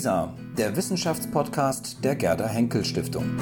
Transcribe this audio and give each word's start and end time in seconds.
WISA, 0.00 0.34
der 0.56 0.74
Wissenschaftspodcast 0.74 2.02
der 2.02 2.16
Gerda 2.16 2.46
Henkel 2.48 2.82
Stiftung. 2.86 3.38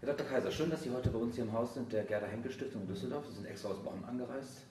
Herr 0.00 0.12
Dr. 0.12 0.26
Kaiser, 0.26 0.50
schön, 0.50 0.68
dass 0.68 0.82
Sie 0.82 0.90
heute 0.90 1.08
bei 1.08 1.18
uns 1.18 1.36
hier 1.36 1.44
im 1.44 1.54
Haus 1.54 1.72
sind, 1.72 1.90
der 1.90 2.04
Gerda 2.04 2.26
Henkel 2.26 2.52
Stiftung 2.52 2.82
in 2.82 2.88
Düsseldorf. 2.88 3.24
Sie 3.28 3.36
sind 3.36 3.46
extra 3.46 3.70
aus 3.70 3.82
Bonn 3.82 4.04
angereist. 4.04 4.66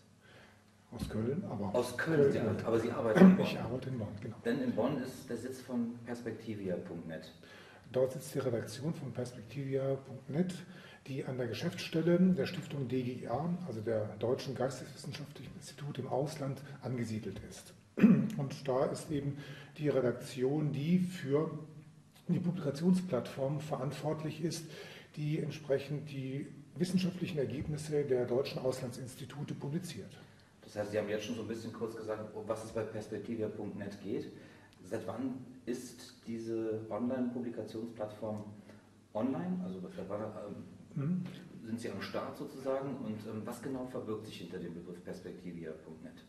Aus 0.91 1.09
Köln, 1.09 1.43
aber. 1.49 1.73
Aus 1.73 1.97
Köln, 1.97 2.31
Köln 2.31 2.31
Sie, 2.31 2.63
aber 2.63 2.79
Sie 2.79 2.91
arbeiten 2.91 3.21
in 3.21 3.37
Bonn. 3.37 3.45
Ich 3.47 3.59
arbeite 3.59 3.89
in 3.89 3.97
Bonn, 3.97 4.15
genau. 4.21 4.35
Denn 4.45 4.61
in 4.61 4.75
Bonn 4.75 5.01
ist 5.01 5.27
der 5.27 5.37
Sitz 5.37 5.61
von 5.61 5.97
Perspektivia.net. 6.05 7.33
Dort 7.91 8.13
sitzt 8.13 8.35
die 8.35 8.39
Redaktion 8.39 8.93
von 8.93 9.11
Perspektivia.net, 9.11 10.53
die 11.09 11.25
an 11.25 11.37
der 11.37 11.47
Geschäftsstelle 11.47 12.19
der 12.19 12.45
Stiftung 12.45 12.87
DGIA, 12.87 13.57
also 13.67 13.81
der 13.81 14.05
Deutschen 14.19 14.55
Geisteswissenschaftlichen 14.55 15.53
Institut 15.55 15.97
im 15.97 16.07
Ausland, 16.07 16.61
angesiedelt 16.83 17.41
ist. 17.49 17.73
Und 17.97 18.67
da 18.67 18.85
ist 18.85 19.11
eben 19.11 19.37
die 19.77 19.89
Redaktion, 19.89 20.71
die 20.71 20.99
für 20.99 21.51
die 22.27 22.39
Publikationsplattform 22.39 23.59
verantwortlich 23.59 24.43
ist, 24.43 24.65
die 25.15 25.39
entsprechend 25.39 26.09
die 26.11 26.47
wissenschaftlichen 26.75 27.39
Ergebnisse 27.39 28.05
der 28.05 28.25
deutschen 28.25 28.59
Auslandsinstitute 28.59 29.55
publiziert. 29.55 30.11
Das 30.61 30.75
heißt, 30.75 30.91
Sie 30.91 30.99
haben 30.99 31.09
jetzt 31.09 31.25
schon 31.25 31.35
so 31.35 31.41
ein 31.41 31.47
bisschen 31.47 31.73
kurz 31.73 31.95
gesagt, 31.95 32.35
um 32.35 32.47
was 32.47 32.63
es 32.63 32.71
bei 32.71 32.83
perspektivia.net 32.83 34.01
geht. 34.03 34.31
Seit 34.85 35.05
wann 35.07 35.43
ist 35.65 36.13
diese 36.27 36.79
Online-Publikationsplattform 36.89 38.43
online? 39.13 39.59
Also 39.63 39.79
mhm. 40.95 41.23
sind 41.65 41.79
Sie 41.79 41.91
am 41.91 42.01
Start 42.01 42.37
sozusagen 42.37 42.95
und 42.97 43.19
ähm, 43.27 43.41
was 43.45 43.61
genau 43.61 43.85
verbirgt 43.85 44.25
sich 44.25 44.37
hinter 44.37 44.59
dem 44.59 44.73
Begriff 44.73 45.03
perspektivia.net? 45.03 46.25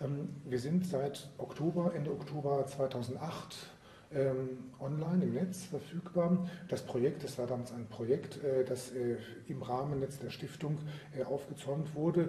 Ähm, 0.00 0.28
wir 0.44 0.58
sind 0.58 0.86
seit 0.86 1.30
Oktober, 1.38 1.94
Ende 1.94 2.10
Oktober 2.10 2.66
2008 2.66 3.72
ähm, 4.14 4.70
online 4.78 5.24
im 5.24 5.34
Netz 5.34 5.64
verfügbar. 5.64 6.46
Das 6.68 6.82
Projekt, 6.82 7.24
das 7.24 7.38
war 7.38 7.46
damals 7.46 7.72
ein 7.72 7.86
Projekt, 7.86 8.42
äh, 8.42 8.64
das 8.64 8.92
äh, 8.92 9.16
im 9.48 9.62
Rahmen 9.62 10.00
jetzt 10.00 10.22
der 10.22 10.30
Stiftung 10.30 10.78
äh, 11.16 11.24
aufgezäumt 11.24 11.94
wurde. 11.94 12.28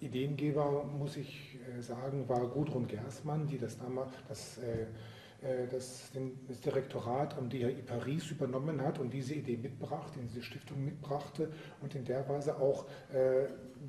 Ideengeber, 0.00 0.84
muss 0.84 1.18
ich 1.18 1.58
sagen, 1.80 2.26
war 2.26 2.46
Gudrun 2.48 2.86
Gersmann, 2.86 3.46
die 3.46 3.58
das, 3.58 3.76
damals, 3.76 4.14
das, 4.28 4.58
das, 5.70 6.10
das 6.48 6.60
Direktorat 6.60 7.36
am 7.36 7.48
DHI 7.48 7.82
Paris 7.86 8.30
übernommen 8.30 8.82
hat 8.82 8.98
und 8.98 9.12
diese 9.12 9.34
Idee 9.34 9.56
mitbrachte, 9.56 10.20
diese 10.20 10.42
Stiftung 10.42 10.84
mitbrachte 10.84 11.50
und 11.80 11.94
in 11.94 12.04
der 12.04 12.28
Weise 12.28 12.58
auch 12.58 12.86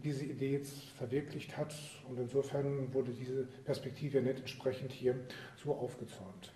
diese 0.04 0.24
Idee 0.24 0.54
jetzt 0.54 0.82
verwirklicht 0.98 1.58
hat. 1.58 1.76
Und 2.08 2.20
insofern 2.20 2.94
wurde 2.94 3.12
diese 3.12 3.44
Perspektive 3.66 4.22
nicht 4.22 4.40
entsprechend 4.40 4.94
hier 4.94 5.16
so 5.62 5.74
aufgezäumt. 5.74 6.54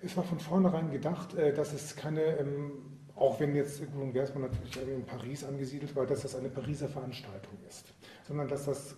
Es 0.00 0.16
war 0.16 0.24
von 0.24 0.40
vornherein 0.40 0.90
gedacht, 0.90 1.36
dass 1.36 1.72
es 1.72 1.94
keine, 1.94 2.22
ähm, 2.38 2.72
auch 3.14 3.40
wenn 3.40 3.54
jetzt 3.54 3.80
Gudrun 3.80 4.12
Gersmann 4.12 4.42
natürlich 4.42 4.76
in 4.76 5.04
Paris 5.04 5.44
angesiedelt 5.44 5.94
war, 5.96 6.06
dass 6.06 6.22
das 6.22 6.34
eine 6.34 6.48
Pariser 6.48 6.88
Veranstaltung 6.88 7.58
ist 7.68 7.94
sondern 8.26 8.48
dass 8.48 8.64
das 8.64 8.96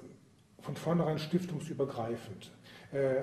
von 0.61 0.77
vornherein 0.77 1.19
stiftungsübergreifend 1.19 2.47
äh, 2.47 2.66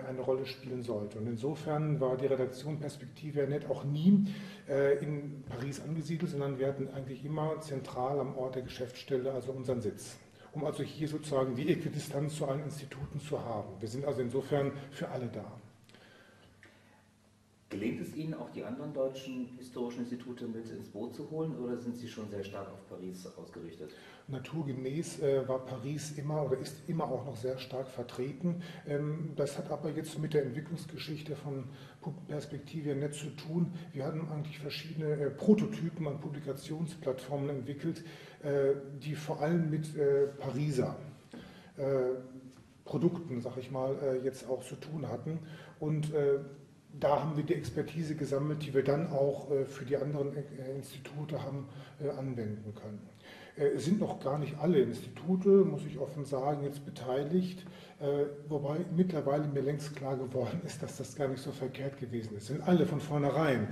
eine 0.08 0.22
Rolle 0.22 0.45
spielen 0.45 0.83
sollte. 0.83 1.19
Und 1.19 1.28
insofern 1.28 2.00
war 2.00 2.17
die 2.17 2.28
Redaktion 2.28 2.80
Perspektive 2.80 3.47
Net 3.47 3.70
auch 3.70 3.83
nie 3.83 4.25
äh, 4.67 4.97
in 5.03 5.44
Paris 5.50 5.81
angesiedelt, 5.81 6.31
sondern 6.31 6.59
wir 6.59 6.67
hatten 6.67 6.89
eigentlich 6.89 7.23
immer 7.25 7.59
zentral 7.61 8.20
am 8.20 8.36
Ort 8.36 8.55
der 8.55 8.64
Geschäftsstelle, 8.64 9.31
also 9.31 9.52
unseren 9.52 9.81
Sitz 9.81 10.17
um 10.53 10.64
also 10.66 10.83
hier 10.83 11.08
sozusagen 11.08 11.55
die 11.55 11.67
Äquidistanz 11.72 12.36
zu 12.36 12.47
allen 12.47 12.64
Instituten 12.64 13.20
zu 13.20 13.39
haben. 13.39 13.70
Wir 13.80 13.89
sind 13.89 14.05
also 14.05 14.22
insofern 14.22 14.71
für 14.92 15.10
alle 15.10 15.26
da. 15.27 15.45
Gelingt 17.73 18.02
es 18.02 18.16
Ihnen 18.16 18.36
auch 18.36 18.52
die 18.52 18.64
anderen 18.64 18.94
deutschen 18.94 19.50
historischen 19.58 20.02
Institute 20.02 20.45
mit 20.45 20.70
ins 20.70 20.89
Boot 20.89 21.16
zu 21.16 21.28
holen 21.32 21.58
oder 21.58 21.76
sind 21.76 21.98
Sie 21.98 22.08
schon 22.08 22.30
sehr 22.30 22.44
stark 22.44 22.67
auf 22.67 22.88
Paris 22.88 23.28
ausgerichtet? 23.36 23.89
Naturgemäß 24.28 25.20
äh, 25.22 25.48
war 25.48 25.66
Paris 25.66 26.11
immer 26.16 26.45
oder 26.45 26.60
ist 26.60 26.88
immer 26.88 27.06
auch 27.06 27.26
noch 27.26 27.36
sehr 27.36 27.58
stark 27.58 27.88
vertreten. 27.88 28.61
Ähm, 28.88 29.32
das 29.36 29.58
hat 29.58 29.72
aber 29.72 29.89
jetzt 29.89 30.20
mit 30.20 30.36
der 30.36 30.44
Entwicklungsgeschichte 30.44 31.36
von 31.36 31.64
Perspektive 32.28 32.94
Netz 32.94 33.17
zu 33.17 33.32
tun. 33.32 33.73
Wir 33.92 34.05
hatten 34.05 34.28
eigentlich 34.30 34.60
verschiedene 34.60 35.11
äh, 35.11 35.30
Prototypen 35.32 36.08
an 36.08 36.20
Publikationsplattformen 36.20 37.50
entwickelt, 37.50 38.04
äh, 38.44 38.76
die 39.02 39.16
vor 39.16 39.42
allem 39.42 39.72
mit 39.72 39.98
äh, 39.98 40.28
Pariser 40.38 40.95
äh, 41.78 41.84
Produkten, 42.86 43.42
sag 43.42 43.58
ich 43.58 43.72
mal, 43.72 43.95
äh, 44.04 44.23
jetzt 44.23 44.48
auch 44.48 44.64
zu 44.64 44.76
tun 44.76 45.10
hatten. 45.10 45.40
Und 45.80 46.14
da 46.99 47.21
haben 47.21 47.36
wir 47.36 47.43
die 47.43 47.55
Expertise 47.55 48.15
gesammelt, 48.15 48.65
die 48.65 48.73
wir 48.73 48.83
dann 48.83 49.08
auch 49.11 49.49
äh, 49.52 49.65
für 49.65 49.86
die 49.86 49.98
anderen 49.98 50.36
äh, 50.36 50.76
Institute 50.76 51.42
haben 51.42 51.67
äh, 52.04 52.09
anwenden 52.09 52.73
können. 52.76 53.02
Es 53.55 53.86
sind 53.86 53.99
noch 53.99 54.20
gar 54.20 54.39
nicht 54.39 54.58
alle 54.59 54.80
Institute, 54.80 55.48
muss 55.48 55.86
ich 55.86 55.99
offen 55.99 56.26
sagen, 56.26 56.64
jetzt 56.64 56.83
beteiligt, 56.86 57.64
wobei 58.49 58.80
mittlerweile 58.98 59.48
mir 59.48 59.61
längst 59.61 59.95
klar 59.95 60.17
geworden 60.17 60.59
ist, 60.65 60.81
dass 60.81 60.98
das 60.98 61.15
gar 61.15 61.27
nicht 61.27 61.43
so 61.43 61.52
verkehrt 61.52 61.99
gewesen 61.99 62.36
ist. 62.36 62.52
Wenn 62.52 62.64
alle 62.64 62.87
von 62.87 62.99
vornherein 62.99 63.67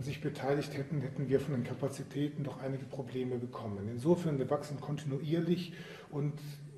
sich 0.00 0.20
beteiligt 0.20 0.76
hätten, 0.76 1.00
hätten 1.00 1.28
wir 1.28 1.38
von 1.38 1.54
den 1.54 1.62
Kapazitäten 1.62 2.42
doch 2.42 2.60
einige 2.60 2.86
Probleme 2.86 3.36
bekommen. 3.36 3.88
Insofern, 3.88 4.36
wir 4.36 4.50
wachsen 4.50 4.80
kontinuierlich 4.80 5.72
und 6.10 6.32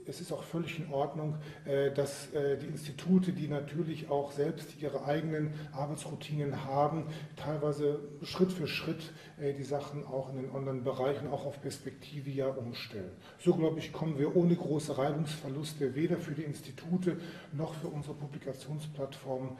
es 0.08 0.22
ist 0.22 0.32
auch 0.32 0.42
völlig 0.42 0.78
in 0.78 0.90
Ordnung, 0.90 1.36
äh, 1.66 1.92
dass 1.92 2.32
äh, 2.32 2.56
die 2.56 2.66
Institute, 2.66 3.32
die 3.32 3.46
natürlich 3.46 4.10
auch 4.10 4.32
selbst 4.32 4.80
ihre 4.80 5.04
eigenen 5.04 5.52
Arbeitsroutinen 5.72 6.64
haben, 6.64 7.04
teilweise 7.36 8.00
Schritt 8.22 8.50
für 8.50 8.66
Schritt 8.66 9.12
äh, 9.38 9.52
die 9.52 9.64
Sachen 9.64 10.06
auch 10.06 10.30
in 10.30 10.36
den 10.36 10.50
anderen 10.50 10.82
Bereichen, 10.82 11.28
auch 11.28 11.44
auf 11.44 11.60
Perspektive 11.60 12.30
ja 12.30 12.48
umstellen. 12.48 13.10
So, 13.38 13.54
glaube 13.54 13.78
ich, 13.78 13.92
kommen 13.92 14.18
wir 14.18 14.34
ohne 14.34 14.56
große 14.56 14.96
Reibungsverluste 14.96 15.94
weder 15.94 16.16
für 16.16 16.32
die 16.32 16.42
Institute 16.42 17.18
noch 17.52 17.74
für 17.74 17.88
unsere 17.88 18.14
Publikationsplattform 18.14 19.56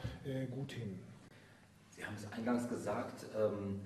gut 0.51 0.73
hin. 0.73 0.99
Sie 1.91 2.05
haben 2.05 2.15
es 2.15 2.31
eingangs 2.33 2.69
gesagt, 2.69 3.27
ähm, 3.37 3.81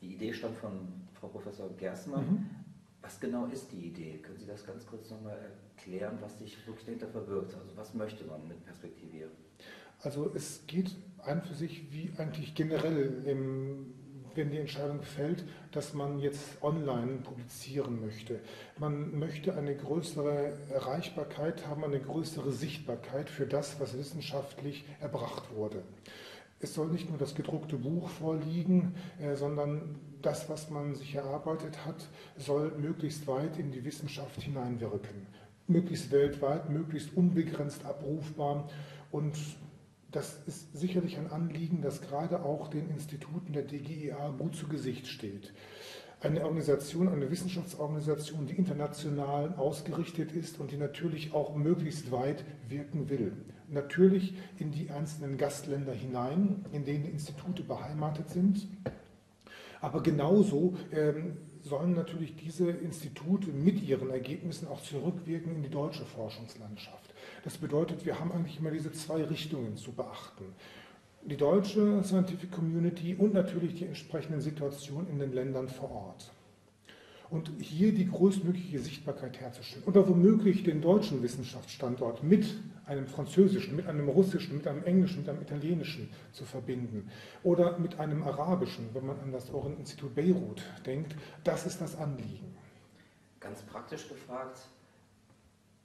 die 0.00 0.14
Idee 0.14 0.32
stammt 0.32 0.56
von 0.58 0.88
Frau 1.14 1.28
Professor 1.28 1.68
Gersmann. 1.76 2.26
Mhm. 2.26 2.50
Was 3.02 3.18
genau 3.18 3.46
ist 3.46 3.72
die 3.72 3.86
Idee? 3.86 4.18
Können 4.18 4.38
Sie 4.38 4.46
das 4.46 4.64
ganz 4.64 4.86
kurz 4.86 5.10
nochmal 5.10 5.36
erklären, 5.36 5.65
was 6.20 6.38
sich 6.38 6.66
wirklich 6.66 6.84
dahinter 6.84 7.08
verbirgt? 7.08 7.54
Also 7.54 7.76
was 7.76 7.94
möchte 7.94 8.24
man 8.24 8.46
mit 8.48 8.64
Perspektive? 8.64 9.28
Also 10.00 10.32
es 10.34 10.66
geht 10.66 10.94
ein 11.18 11.42
für 11.42 11.54
sich 11.54 11.92
wie 11.92 12.12
eigentlich 12.18 12.54
generell, 12.54 13.22
im, 13.26 13.94
wenn 14.34 14.50
die 14.50 14.58
Entscheidung 14.58 15.02
fällt, 15.02 15.44
dass 15.72 15.94
man 15.94 16.18
jetzt 16.18 16.62
online 16.62 17.18
publizieren 17.18 18.00
möchte. 18.00 18.40
Man 18.78 19.18
möchte 19.18 19.56
eine 19.56 19.74
größere 19.74 20.52
Erreichbarkeit 20.70 21.66
haben, 21.66 21.84
eine 21.84 22.00
größere 22.00 22.52
Sichtbarkeit 22.52 23.30
für 23.30 23.46
das, 23.46 23.80
was 23.80 23.96
wissenschaftlich 23.96 24.84
erbracht 25.00 25.54
wurde. 25.54 25.82
Es 26.58 26.74
soll 26.74 26.88
nicht 26.88 27.08
nur 27.08 27.18
das 27.18 27.34
gedruckte 27.34 27.76
Buch 27.76 28.08
vorliegen, 28.08 28.94
äh, 29.20 29.34
sondern 29.34 30.00
das, 30.22 30.48
was 30.48 30.70
man 30.70 30.94
sich 30.94 31.14
erarbeitet 31.14 31.84
hat, 31.84 32.06
soll 32.36 32.72
möglichst 32.78 33.26
weit 33.26 33.58
in 33.58 33.70
die 33.70 33.84
Wissenschaft 33.84 34.40
hineinwirken. 34.40 35.26
Möglichst 35.68 36.12
weltweit, 36.12 36.70
möglichst 36.70 37.16
unbegrenzt 37.16 37.84
abrufbar. 37.84 38.68
Und 39.10 39.36
das 40.12 40.38
ist 40.46 40.76
sicherlich 40.76 41.18
ein 41.18 41.30
Anliegen, 41.30 41.82
das 41.82 42.00
gerade 42.00 42.42
auch 42.42 42.68
den 42.68 42.88
Instituten 42.90 43.52
der 43.52 43.64
DGIA 43.64 44.30
gut 44.38 44.56
zu 44.56 44.68
Gesicht 44.68 45.06
steht. 45.06 45.52
Eine 46.20 46.44
Organisation, 46.44 47.08
eine 47.08 47.30
Wissenschaftsorganisation, 47.30 48.46
die 48.46 48.54
international 48.54 49.54
ausgerichtet 49.56 50.32
ist 50.32 50.58
und 50.58 50.70
die 50.70 50.78
natürlich 50.78 51.34
auch 51.34 51.54
möglichst 51.54 52.10
weit 52.10 52.44
wirken 52.68 53.10
will. 53.10 53.32
Natürlich 53.68 54.34
in 54.58 54.70
die 54.70 54.90
einzelnen 54.90 55.36
Gastländer 55.36 55.92
hinein, 55.92 56.64
in 56.72 56.84
denen 56.84 57.04
die 57.04 57.10
Institute 57.10 57.62
beheimatet 57.62 58.30
sind 58.30 58.66
aber 59.86 60.02
genauso 60.02 60.74
ähm, 60.90 61.36
sollen 61.60 61.94
natürlich 61.94 62.34
diese 62.34 62.68
Institute 62.68 63.46
mit 63.52 63.80
ihren 63.80 64.10
Ergebnissen 64.10 64.66
auch 64.66 64.82
zurückwirken 64.82 65.54
in 65.54 65.62
die 65.62 65.70
deutsche 65.70 66.04
Forschungslandschaft. 66.04 67.14
Das 67.44 67.56
bedeutet, 67.56 68.04
wir 68.04 68.18
haben 68.18 68.32
eigentlich 68.32 68.58
immer 68.58 68.72
diese 68.72 68.90
zwei 68.90 69.22
Richtungen 69.22 69.76
zu 69.76 69.92
beachten. 69.92 70.44
Die 71.24 71.36
deutsche 71.36 72.02
Scientific 72.02 72.50
Community 72.50 73.14
und 73.14 73.32
natürlich 73.32 73.76
die 73.76 73.84
entsprechenden 73.84 74.40
Situationen 74.40 75.08
in 75.08 75.20
den 75.20 75.32
Ländern 75.32 75.68
vor 75.68 75.92
Ort 75.92 76.32
und 77.30 77.50
hier 77.58 77.92
die 77.92 78.08
größtmögliche 78.08 78.78
Sichtbarkeit 78.78 79.40
herzustellen. 79.40 79.84
Oder 79.86 80.08
womöglich 80.08 80.62
den 80.62 80.80
deutschen 80.80 81.22
Wissenschaftsstandort 81.22 82.22
mit 82.22 82.46
einem 82.86 83.06
französischen, 83.06 83.74
mit 83.74 83.86
einem 83.88 84.08
russischen, 84.08 84.56
mit 84.56 84.66
einem 84.66 84.84
englischen, 84.84 85.20
mit 85.20 85.28
einem 85.28 85.42
italienischen 85.42 86.08
zu 86.32 86.44
verbinden. 86.44 87.10
Oder 87.42 87.78
mit 87.78 87.98
einem 87.98 88.22
arabischen, 88.22 88.88
wenn 88.94 89.06
man 89.06 89.18
an 89.20 89.32
das 89.32 89.50
Orient-Institut 89.50 90.14
Beirut 90.14 90.62
denkt. 90.84 91.16
Das 91.42 91.66
ist 91.66 91.80
das 91.80 91.96
Anliegen. 91.96 92.56
Ganz 93.40 93.62
praktisch 93.62 94.08
gefragt, 94.08 94.60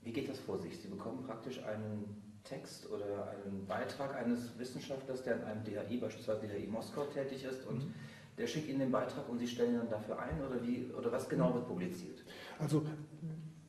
wie 0.04 0.14
geht 0.14 0.30
das 0.30 0.40
vor 0.40 0.60
sich? 0.60 0.78
Sie 0.80 0.88
bekommen 0.88 1.24
praktisch 1.24 1.64
einen 1.64 2.22
Text 2.44 2.90
oder 2.90 3.32
einen 3.46 3.66
Beitrag 3.66 4.16
eines 4.16 4.58
Wissenschaftlers, 4.58 5.24
der 5.24 5.36
an 5.36 5.44
einem 5.44 5.64
DHI, 5.64 5.98
beispielsweise 5.98 6.48
DHI 6.48 6.68
Moskau, 6.68 7.06
tätig 7.06 7.44
ist 7.44 7.66
und 7.68 7.86
mhm. 7.86 7.94
Der 8.38 8.48
schickt 8.48 8.70
Ihnen 8.70 8.80
den 8.80 8.92
Beitrag 8.92 9.28
und 9.30 9.40
Sie 9.40 9.48
stellen 9.48 9.78
dann 9.78 9.90
dafür 9.90 10.20
ein 10.20 10.42
oder, 10.42 10.62
wie, 10.64 10.90
oder 10.98 11.12
was 11.12 11.28
genau 11.28 11.54
wird 11.54 11.68
publiziert? 11.68 12.24
Also 12.60 12.84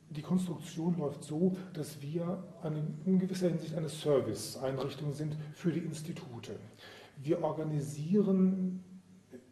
die 0.09 0.21
Konstruktion 0.21 0.97
läuft 0.97 1.23
so, 1.23 1.57
dass 1.73 2.01
wir 2.01 2.43
eine, 2.61 2.83
in 3.05 3.19
gewisser 3.19 3.49
Hinsicht 3.49 3.75
eine 3.75 3.89
Service-Einrichtung 3.89 5.13
sind 5.13 5.35
für 5.53 5.71
die 5.71 5.79
Institute. 5.79 6.55
Wir 7.17 7.43
organisieren 7.43 8.83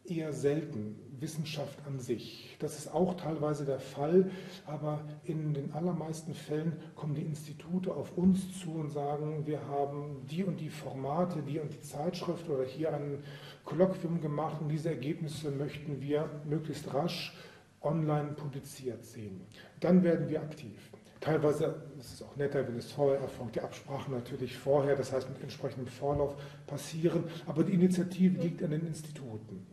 eher 0.06 0.34
selten 0.34 0.96
Wissenschaft 1.22 1.78
an 1.88 2.00
sich. 2.00 2.58
Das 2.60 2.78
ist 2.78 2.94
auch 2.94 3.16
teilweise 3.16 3.64
der 3.64 3.80
Fall, 3.80 4.30
aber 4.66 5.02
in 5.24 5.54
den 5.54 5.72
allermeisten 5.74 6.34
Fällen 6.34 6.74
kommen 6.96 7.16
die 7.16 7.22
Institute 7.22 7.94
auf 7.94 8.18
uns 8.18 8.60
zu 8.60 8.72
und 8.72 8.90
sagen, 8.90 9.46
wir 9.46 9.66
haben 9.68 10.26
die 10.30 10.44
und 10.44 10.60
die 10.60 10.70
Formate, 10.70 11.42
die 11.44 11.60
und 11.60 11.72
die 11.72 11.82
Zeitschrift 11.82 12.50
oder 12.50 12.66
hier 12.66 12.94
ein 12.94 13.24
Kolloquium 13.64 14.20
gemacht 14.20 14.58
und 14.62 14.70
diese 14.70 14.90
Ergebnisse 14.90 15.52
möchten 15.52 16.02
wir 16.02 16.30
möglichst 16.46 16.94
rasch 16.94 17.34
online 17.82 18.34
publiziert 18.34 19.06
sehen. 19.06 19.42
Dann 19.80 20.04
werden 20.04 20.30
wir 20.30 20.42
aktiv. 20.42 20.92
Teilweise 21.20 21.76
ist 22.00 22.14
es 22.16 22.24
auch 22.24 22.36
netter, 22.36 22.68
wenn 22.68 22.78
es 22.78 22.92
vorher 22.92 23.20
erfolgt, 23.22 23.56
die 23.56 23.62
Absprachen 23.62 24.12
natürlich 24.12 24.58
vorher, 24.58 24.96
das 24.96 25.14
heißt 25.14 25.30
mit 25.30 25.42
entsprechendem 25.44 25.86
Vorlauf 25.86 26.36
passieren, 26.66 27.26
aber 27.46 27.64
die 27.64 27.74
Initiative 27.74 28.42
liegt 28.42 28.64
an 28.64 28.72
den 28.72 28.88
Instituten. 28.88 29.68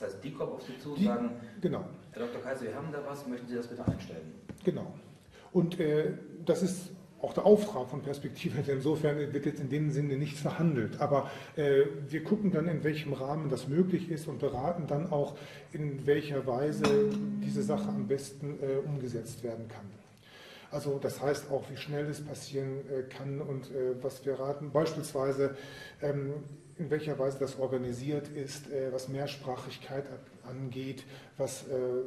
Das 0.00 0.14
heißt, 0.14 0.24
die 0.24 0.32
kommen 0.32 0.52
auf 0.52 0.62
Sie 0.62 0.78
zu 0.78 0.90
und 0.90 0.98
die, 0.98 1.04
sagen, 1.04 1.30
genau. 1.60 1.84
Herr 2.12 2.26
Dr. 2.26 2.40
Kaiser, 2.42 2.62
wir 2.62 2.74
haben 2.74 2.90
da 2.90 3.02
was, 3.06 3.26
möchten 3.26 3.46
Sie 3.46 3.54
das 3.54 3.66
bitte 3.66 3.86
einstellen? 3.86 4.32
Genau. 4.64 4.94
Und 5.52 5.78
äh, 5.78 6.12
das 6.46 6.62
ist 6.62 6.90
auch 7.20 7.34
der 7.34 7.44
Auftrag 7.44 7.90
von 7.90 8.00
Perspektive. 8.00 8.62
Insofern 8.72 9.18
wird 9.18 9.44
jetzt 9.44 9.60
in 9.60 9.68
dem 9.68 9.90
Sinne 9.90 10.16
nichts 10.16 10.40
verhandelt. 10.40 11.00
Aber 11.00 11.30
äh, 11.56 11.82
wir 12.08 12.24
gucken 12.24 12.50
dann, 12.50 12.66
in 12.66 12.82
welchem 12.82 13.12
Rahmen 13.12 13.50
das 13.50 13.68
möglich 13.68 14.10
ist 14.10 14.26
und 14.26 14.38
beraten 14.38 14.86
dann 14.86 15.12
auch, 15.12 15.36
in 15.72 16.06
welcher 16.06 16.46
Weise 16.46 17.10
diese 17.44 17.62
Sache 17.62 17.88
am 17.88 18.08
besten 18.08 18.58
äh, 18.62 18.78
umgesetzt 18.78 19.42
werden 19.44 19.68
kann. 19.68 19.84
Also 20.70 20.98
das 20.98 21.20
heißt 21.20 21.50
auch, 21.50 21.68
wie 21.68 21.76
schnell 21.76 22.06
es 22.06 22.24
passieren 22.24 22.78
äh, 22.88 23.02
kann 23.02 23.40
und 23.42 23.70
äh, 23.70 24.02
was 24.02 24.24
wir 24.24 24.38
raten. 24.38 24.70
Beispielsweise 24.70 25.56
ähm, 26.00 26.34
in 26.80 26.90
welcher 26.90 27.18
Weise 27.18 27.38
das 27.38 27.58
organisiert 27.58 28.28
ist, 28.28 28.70
äh, 28.72 28.90
was 28.90 29.08
Mehrsprachigkeit 29.08 30.04
angeht, 30.48 31.04
was 31.36 31.68
äh, 31.68 32.04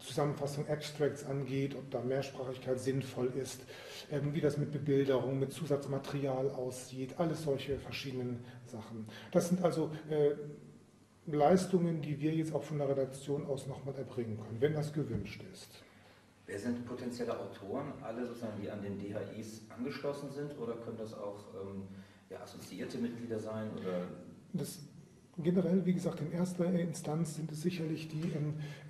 Zusammenfassung 0.00 0.68
Abstracts 0.68 1.24
angeht, 1.24 1.76
ob 1.76 1.88
da 1.90 2.00
Mehrsprachigkeit 2.00 2.80
sinnvoll 2.80 3.32
ist, 3.40 3.60
ähm, 4.10 4.34
wie 4.34 4.40
das 4.40 4.58
mit 4.58 4.72
Bebilderung, 4.72 5.38
mit 5.38 5.52
Zusatzmaterial 5.52 6.50
aussieht, 6.50 7.14
alles 7.18 7.44
solche 7.44 7.78
verschiedenen 7.78 8.44
Sachen. 8.66 9.06
Das 9.30 9.48
sind 9.48 9.62
also 9.62 9.92
äh, 10.10 10.32
Leistungen, 11.26 12.02
die 12.02 12.20
wir 12.20 12.34
jetzt 12.34 12.52
auch 12.52 12.64
von 12.64 12.78
der 12.78 12.88
Redaktion 12.88 13.46
aus 13.46 13.68
nochmal 13.68 13.94
erbringen 13.94 14.36
können, 14.36 14.60
wenn 14.60 14.74
das 14.74 14.92
gewünscht 14.92 15.42
ist. 15.52 15.68
Wer 16.46 16.58
sind 16.58 16.84
potenzielle 16.84 17.38
Autoren? 17.38 17.92
Alle 18.02 18.26
sozusagen, 18.26 18.60
die 18.60 18.68
an 18.68 18.82
den 18.82 18.98
DHIs 18.98 19.62
angeschlossen 19.74 20.30
sind 20.30 20.58
oder 20.58 20.74
können 20.74 20.98
das 20.98 21.14
auch 21.14 21.38
ähm, 21.54 21.84
ja, 22.30 22.40
assoziierte 22.40 22.98
Mitglieder 22.98 23.38
sein? 23.38 23.70
Oder? 23.76 24.06
Das 24.52 24.80
generell, 25.38 25.84
wie 25.84 25.94
gesagt, 25.94 26.20
in 26.20 26.32
erster 26.32 26.66
Instanz 26.72 27.34
sind 27.34 27.50
es 27.50 27.62
sicherlich 27.62 28.08
die 28.08 28.32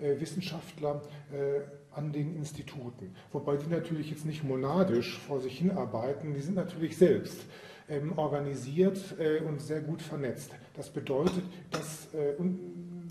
äh, 0.02 0.20
Wissenschaftler 0.20 1.02
äh, 1.32 1.60
an 1.96 2.12
den 2.12 2.36
Instituten. 2.36 3.14
Wobei 3.32 3.56
die 3.56 3.68
natürlich 3.68 4.10
jetzt 4.10 4.26
nicht 4.26 4.44
monadisch 4.44 5.18
vor 5.18 5.40
sich 5.40 5.58
hinarbeiten, 5.58 6.34
die 6.34 6.40
sind 6.40 6.56
natürlich 6.56 6.96
selbst 6.96 7.46
ähm, 7.88 8.18
organisiert 8.18 8.98
äh, 9.18 9.40
und 9.40 9.60
sehr 9.60 9.80
gut 9.80 10.02
vernetzt. 10.02 10.50
Das 10.74 10.90
bedeutet, 10.90 11.44
dass 11.70 12.12
äh, 12.14 12.34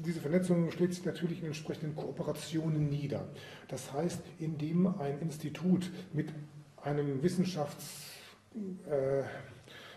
diese 0.05 0.19
Vernetzung 0.19 0.69
schlägt 0.71 0.93
sich 0.93 1.05
natürlich 1.05 1.39
in 1.39 1.47
entsprechenden 1.47 1.95
Kooperationen 1.95 2.89
nieder. 2.89 3.27
Das 3.67 3.93
heißt, 3.93 4.21
indem 4.39 4.87
ein 4.99 5.19
Institut 5.21 5.89
mit 6.11 6.33
einem 6.77 7.23
Wissenschafts 7.23 8.09
äh, 8.89 9.23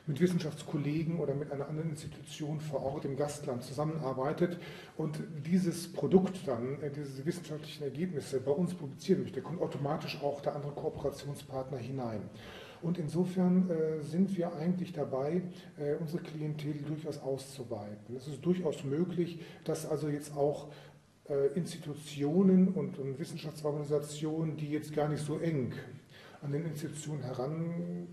mit 0.06 0.20
Wissenschaftskollegen 0.20 1.18
oder 1.18 1.34
mit 1.34 1.50
einer 1.50 1.68
anderen 1.68 1.90
Institution 1.90 2.60
vor 2.60 2.82
Ort 2.82 3.04
im 3.04 3.16
Gastland 3.16 3.64
zusammenarbeitet 3.64 4.58
und 4.96 5.18
dieses 5.44 5.92
Produkt 5.92 6.46
dann, 6.46 6.80
äh, 6.80 6.90
diese 6.90 7.26
wissenschaftlichen 7.26 7.84
Ergebnisse 7.84 8.40
bei 8.40 8.52
uns 8.52 8.74
publizieren 8.74 9.22
möchte, 9.22 9.42
kommt 9.42 9.60
automatisch 9.60 10.20
auch 10.22 10.40
der 10.40 10.54
andere 10.54 10.72
Kooperationspartner 10.72 11.78
hinein. 11.78 12.22
Und 12.82 12.98
insofern 12.98 13.68
äh, 13.68 14.02
sind 14.02 14.36
wir 14.36 14.54
eigentlich 14.54 14.92
dabei, 14.92 15.42
äh, 15.76 15.94
unsere 15.98 16.22
Klientel 16.22 16.74
durchaus 16.86 17.18
auszuweiten. 17.18 18.14
Es 18.16 18.28
ist 18.28 18.44
durchaus 18.44 18.84
möglich, 18.84 19.40
dass 19.64 19.86
also 19.86 20.08
jetzt 20.08 20.36
auch 20.36 20.68
Institutionen 21.56 22.68
und, 22.68 23.00
und 23.00 23.18
Wissenschaftsorganisationen, 23.18 24.56
die 24.56 24.70
jetzt 24.70 24.94
gar 24.94 25.08
nicht 25.08 25.24
so 25.24 25.40
eng 25.40 25.72
an 26.40 26.52
den 26.52 26.64
Institutionen 26.64 27.24
heran 27.24 28.06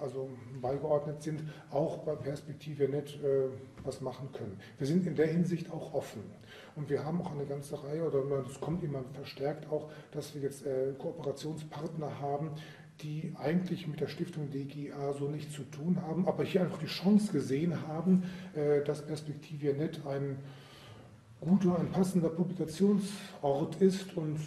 also 0.00 0.28
beigeordnet 0.60 1.22
sind, 1.22 1.42
auch 1.70 1.98
bei 1.98 2.14
Perspektive 2.14 2.88
Net 2.88 3.18
äh, 3.22 3.48
was 3.84 4.00
machen 4.00 4.30
können. 4.32 4.58
Wir 4.78 4.86
sind 4.86 5.06
in 5.06 5.14
der 5.14 5.26
Hinsicht 5.26 5.70
auch 5.70 5.94
offen. 5.94 6.22
Und 6.76 6.90
wir 6.90 7.04
haben 7.04 7.20
auch 7.20 7.32
eine 7.32 7.46
ganze 7.46 7.82
Reihe, 7.82 8.04
oder 8.04 8.24
es 8.48 8.60
kommt 8.60 8.82
immer 8.82 9.04
verstärkt 9.12 9.70
auch, 9.70 9.90
dass 10.12 10.34
wir 10.34 10.42
jetzt 10.42 10.66
äh, 10.66 10.92
Kooperationspartner 10.98 12.20
haben, 12.20 12.50
die 13.00 13.34
eigentlich 13.36 13.86
mit 13.88 14.00
der 14.00 14.08
Stiftung 14.08 14.50
DGA 14.50 15.12
so 15.12 15.28
nichts 15.28 15.54
zu 15.54 15.62
tun 15.64 16.00
haben, 16.02 16.26
aber 16.28 16.44
hier 16.44 16.62
einfach 16.62 16.78
die 16.78 16.86
Chance 16.86 17.32
gesehen 17.32 17.86
haben, 17.88 18.24
äh, 18.54 18.82
dass 18.84 19.04
Perspektive 19.04 19.74
Net 19.74 20.00
ein 20.06 20.38
guter, 21.40 21.78
ein 21.78 21.90
passender 21.90 22.28
Publikationsort 22.28 23.80
ist 23.80 24.16
und 24.16 24.38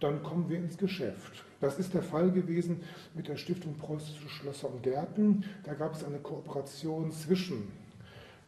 dann 0.00 0.22
kommen 0.22 0.48
wir 0.48 0.58
ins 0.58 0.76
Geschäft. 0.76 1.44
Das 1.60 1.78
ist 1.78 1.92
der 1.94 2.02
Fall 2.02 2.30
gewesen 2.30 2.80
mit 3.14 3.28
der 3.28 3.36
Stiftung 3.36 3.76
Preußische 3.76 4.28
Schlösser 4.28 4.70
und 4.70 4.82
Gärten. 4.82 5.44
Da 5.64 5.74
gab 5.74 5.94
es 5.94 6.04
eine 6.04 6.18
Kooperation 6.18 7.10
zwischen 7.10 7.68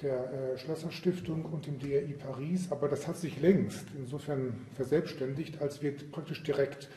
der 0.00 0.32
äh, 0.32 0.58
Schlösserstiftung 0.58 1.44
und 1.44 1.66
dem 1.66 1.78
DRI 1.78 2.14
Paris, 2.14 2.70
aber 2.70 2.88
das 2.88 3.06
hat 3.06 3.18
sich 3.18 3.40
längst 3.40 3.84
insofern 3.96 4.66
verselbstständigt, 4.74 5.60
als 5.60 5.82
wir 5.82 5.94
praktisch 6.10 6.42
direkt 6.42 6.88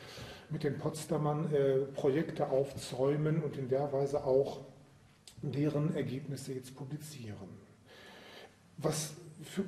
mit 0.50 0.62
den 0.62 0.78
Potsdamern 0.78 1.52
äh, 1.52 1.78
Projekte 1.94 2.48
aufzäumen 2.48 3.42
und 3.42 3.56
in 3.56 3.68
der 3.68 3.92
Weise 3.92 4.24
auch 4.24 4.60
deren 5.42 5.94
Ergebnisse 5.94 6.54
jetzt 6.54 6.74
publizieren. 6.74 7.48
Was 8.78 9.14
für 9.42 9.64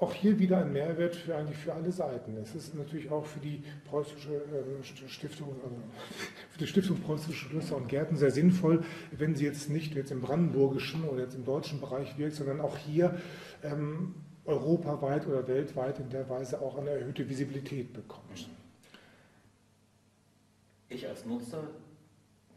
auch 0.00 0.12
hier 0.12 0.38
wieder 0.38 0.58
ein 0.58 0.72
Mehrwert 0.72 1.16
für 1.16 1.34
eigentlich 1.34 1.58
für 1.58 1.74
alle 1.74 1.90
Seiten. 1.90 2.36
Es 2.36 2.54
ist 2.54 2.74
natürlich 2.74 3.10
auch 3.10 3.26
für 3.26 3.40
die 3.40 3.64
preußische 3.88 4.32
äh, 4.32 5.08
Stiftung, 5.08 5.56
also 5.64 5.76
für 6.50 6.58
die 6.58 6.66
Stiftung 6.66 7.00
Preußische 7.00 7.48
Schlösser 7.48 7.76
und 7.76 7.88
Gärten 7.88 8.16
sehr 8.16 8.30
sinnvoll, 8.30 8.84
wenn 9.10 9.34
sie 9.34 9.44
jetzt 9.44 9.70
nicht 9.70 9.94
jetzt 9.94 10.12
im 10.12 10.20
brandenburgischen 10.20 11.04
oder 11.04 11.22
jetzt 11.22 11.34
im 11.34 11.44
deutschen 11.44 11.80
Bereich 11.80 12.16
wirkt, 12.16 12.36
sondern 12.36 12.60
auch 12.60 12.76
hier 12.76 13.20
ähm, 13.64 14.14
europaweit 14.44 15.26
oder 15.26 15.46
weltweit 15.48 15.98
in 15.98 16.10
der 16.10 16.28
Weise 16.28 16.60
auch 16.60 16.78
eine 16.78 16.90
erhöhte 16.90 17.28
Visibilität 17.28 17.92
bekommt. 17.92 18.48
Ich 20.88 21.06
als 21.06 21.26
Nutzer 21.26 21.64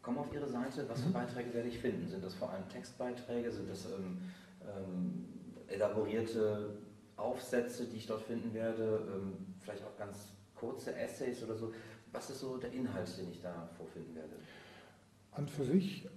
komme 0.03 0.19
auf 0.19 0.33
Ihre 0.33 0.47
Seite. 0.47 0.85
Was 0.87 1.01
für 1.01 1.09
mhm. 1.09 1.13
Beiträge 1.13 1.53
werde 1.53 1.69
ich 1.69 1.79
finden? 1.79 2.07
Sind 2.07 2.23
das 2.23 2.35
vor 2.35 2.51
allem 2.51 2.67
Textbeiträge? 2.69 3.51
Sind 3.51 3.69
das 3.69 3.85
ähm, 3.85 4.19
ähm, 4.61 5.25
elaborierte 5.67 6.77
Aufsätze, 7.21 7.85
die 7.85 7.97
ich 7.97 8.07
dort 8.07 8.21
finden 8.21 8.53
werde, 8.53 9.07
ähm, 9.13 9.55
vielleicht 9.59 9.83
auch 9.83 9.97
ganz 9.97 10.33
kurze 10.55 10.95
Essays 10.95 11.43
oder 11.43 11.55
so. 11.55 11.73
Was 12.11 12.29
ist 12.29 12.39
so 12.39 12.57
der 12.57 12.71
Inhalt, 12.73 13.17
den 13.17 13.31
ich 13.31 13.41
da 13.41 13.69
vorfinden 13.77 14.15
werde? 14.15 14.35
An 15.31 15.47
für 15.47 15.63
sich 15.63 16.07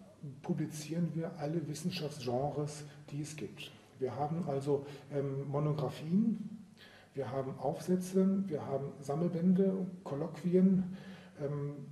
publizieren 0.42 1.10
wir 1.14 1.38
alle 1.38 1.66
Wissenschaftsgenres, 1.68 2.84
die 3.10 3.22
es 3.22 3.36
gibt. 3.36 3.70
Wir 3.98 4.16
haben 4.16 4.44
also 4.48 4.86
ähm, 5.12 5.48
Monographien, 5.48 6.64
wir 7.14 7.30
haben 7.30 7.56
Aufsätze, 7.58 8.42
wir 8.48 8.66
haben 8.66 8.92
Sammelbände, 9.00 9.86
Kolloquien, 10.02 10.96
ähm, 11.40 11.86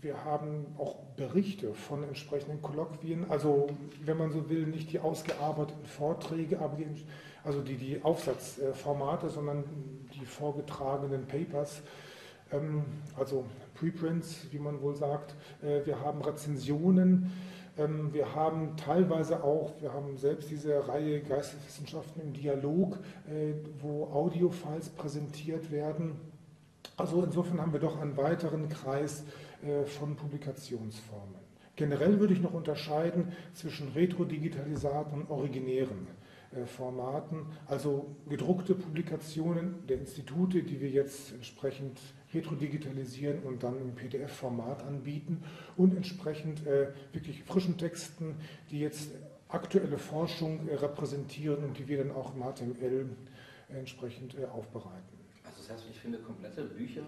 wir 0.00 0.24
haben 0.24 0.66
auch 0.78 0.96
Berichte 1.16 1.74
von 1.74 2.04
entsprechenden 2.04 2.62
Kolloquien, 2.62 3.28
also 3.30 3.68
wenn 4.04 4.16
man 4.16 4.32
so 4.32 4.48
will, 4.48 4.66
nicht 4.66 4.92
die 4.92 5.00
ausgearbeiteten 5.00 5.86
Vorträge, 5.86 6.60
aber 6.60 6.76
die 6.76 6.86
also 7.48 7.62
die, 7.62 7.76
die 7.76 8.02
Aufsatzformate, 8.02 9.30
sondern 9.30 9.64
die 10.12 10.26
vorgetragenen 10.26 11.26
Papers, 11.26 11.80
ähm, 12.52 12.84
also 13.16 13.46
Preprints, 13.74 14.46
wie 14.50 14.58
man 14.58 14.82
wohl 14.82 14.94
sagt. 14.94 15.34
Äh, 15.62 15.86
wir 15.86 15.98
haben 16.02 16.20
Rezensionen, 16.20 17.32
ähm, 17.78 18.12
wir 18.12 18.34
haben 18.34 18.76
teilweise 18.76 19.42
auch, 19.42 19.72
wir 19.80 19.94
haben 19.94 20.18
selbst 20.18 20.50
diese 20.50 20.86
Reihe 20.86 21.22
Geisteswissenschaften 21.22 22.20
im 22.20 22.34
Dialog, 22.34 22.98
äh, 23.26 23.54
wo 23.80 24.04
Audiofiles 24.12 24.90
präsentiert 24.90 25.70
werden. 25.72 26.20
Also 26.98 27.22
insofern 27.22 27.62
haben 27.62 27.72
wir 27.72 27.80
doch 27.80 27.98
einen 27.98 28.18
weiteren 28.18 28.68
Kreis 28.68 29.24
äh, 29.62 29.86
von 29.86 30.16
Publikationsformen. 30.16 31.36
Generell 31.76 32.20
würde 32.20 32.34
ich 32.34 32.42
noch 32.42 32.52
unterscheiden 32.52 33.32
zwischen 33.54 33.88
Retro-Digitalisaten 33.92 35.22
und 35.22 35.30
originären 35.30 36.08
Formaten, 36.66 37.46
also 37.66 38.16
gedruckte 38.28 38.74
Publikationen 38.74 39.86
der 39.86 39.98
Institute, 39.98 40.62
die 40.62 40.80
wir 40.80 40.88
jetzt 40.88 41.32
entsprechend 41.32 42.00
retro-digitalisieren 42.32 43.42
und 43.42 43.62
dann 43.62 43.78
im 43.80 43.94
PDF-Format 43.94 44.82
anbieten 44.84 45.42
und 45.76 45.96
entsprechend 45.96 46.66
äh, 46.66 46.88
wirklich 47.12 47.44
frischen 47.44 47.76
Texten, 47.78 48.36
die 48.70 48.80
jetzt 48.80 49.10
aktuelle 49.48 49.98
Forschung 49.98 50.68
äh, 50.68 50.74
repräsentieren 50.74 51.64
und 51.64 51.78
die 51.78 51.88
wir 51.88 51.98
dann 51.98 52.12
auch 52.12 52.34
im 52.34 52.42
HTML 52.42 53.08
entsprechend 53.68 54.36
äh, 54.38 54.44
aufbereiten. 54.46 55.18
Also 55.44 55.58
das 55.58 55.70
heißt, 55.70 55.84
ich 55.90 55.98
finde 55.98 56.18
komplette 56.18 56.64
Bücher 56.64 57.02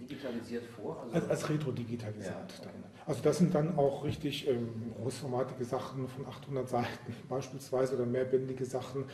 digitalisiert 0.00 0.64
vor? 0.66 1.00
Also 1.02 1.14
als, 1.14 1.28
als 1.28 1.48
retro-digitalisiert. 1.50 2.34
Ja, 2.34 2.46
okay. 2.60 2.70
Also 3.06 3.20
das 3.22 3.38
sind 3.38 3.54
dann 3.54 3.76
auch 3.76 4.04
richtig 4.04 4.48
ähm, 4.48 4.92
großformatige 5.00 5.64
Sachen 5.64 6.08
von 6.08 6.26
800 6.26 6.68
Seiten 6.68 7.14
beispielsweise 7.28 7.94
oder 7.96 8.06
mehrbändige 8.06 8.64
Sachen, 8.64 9.04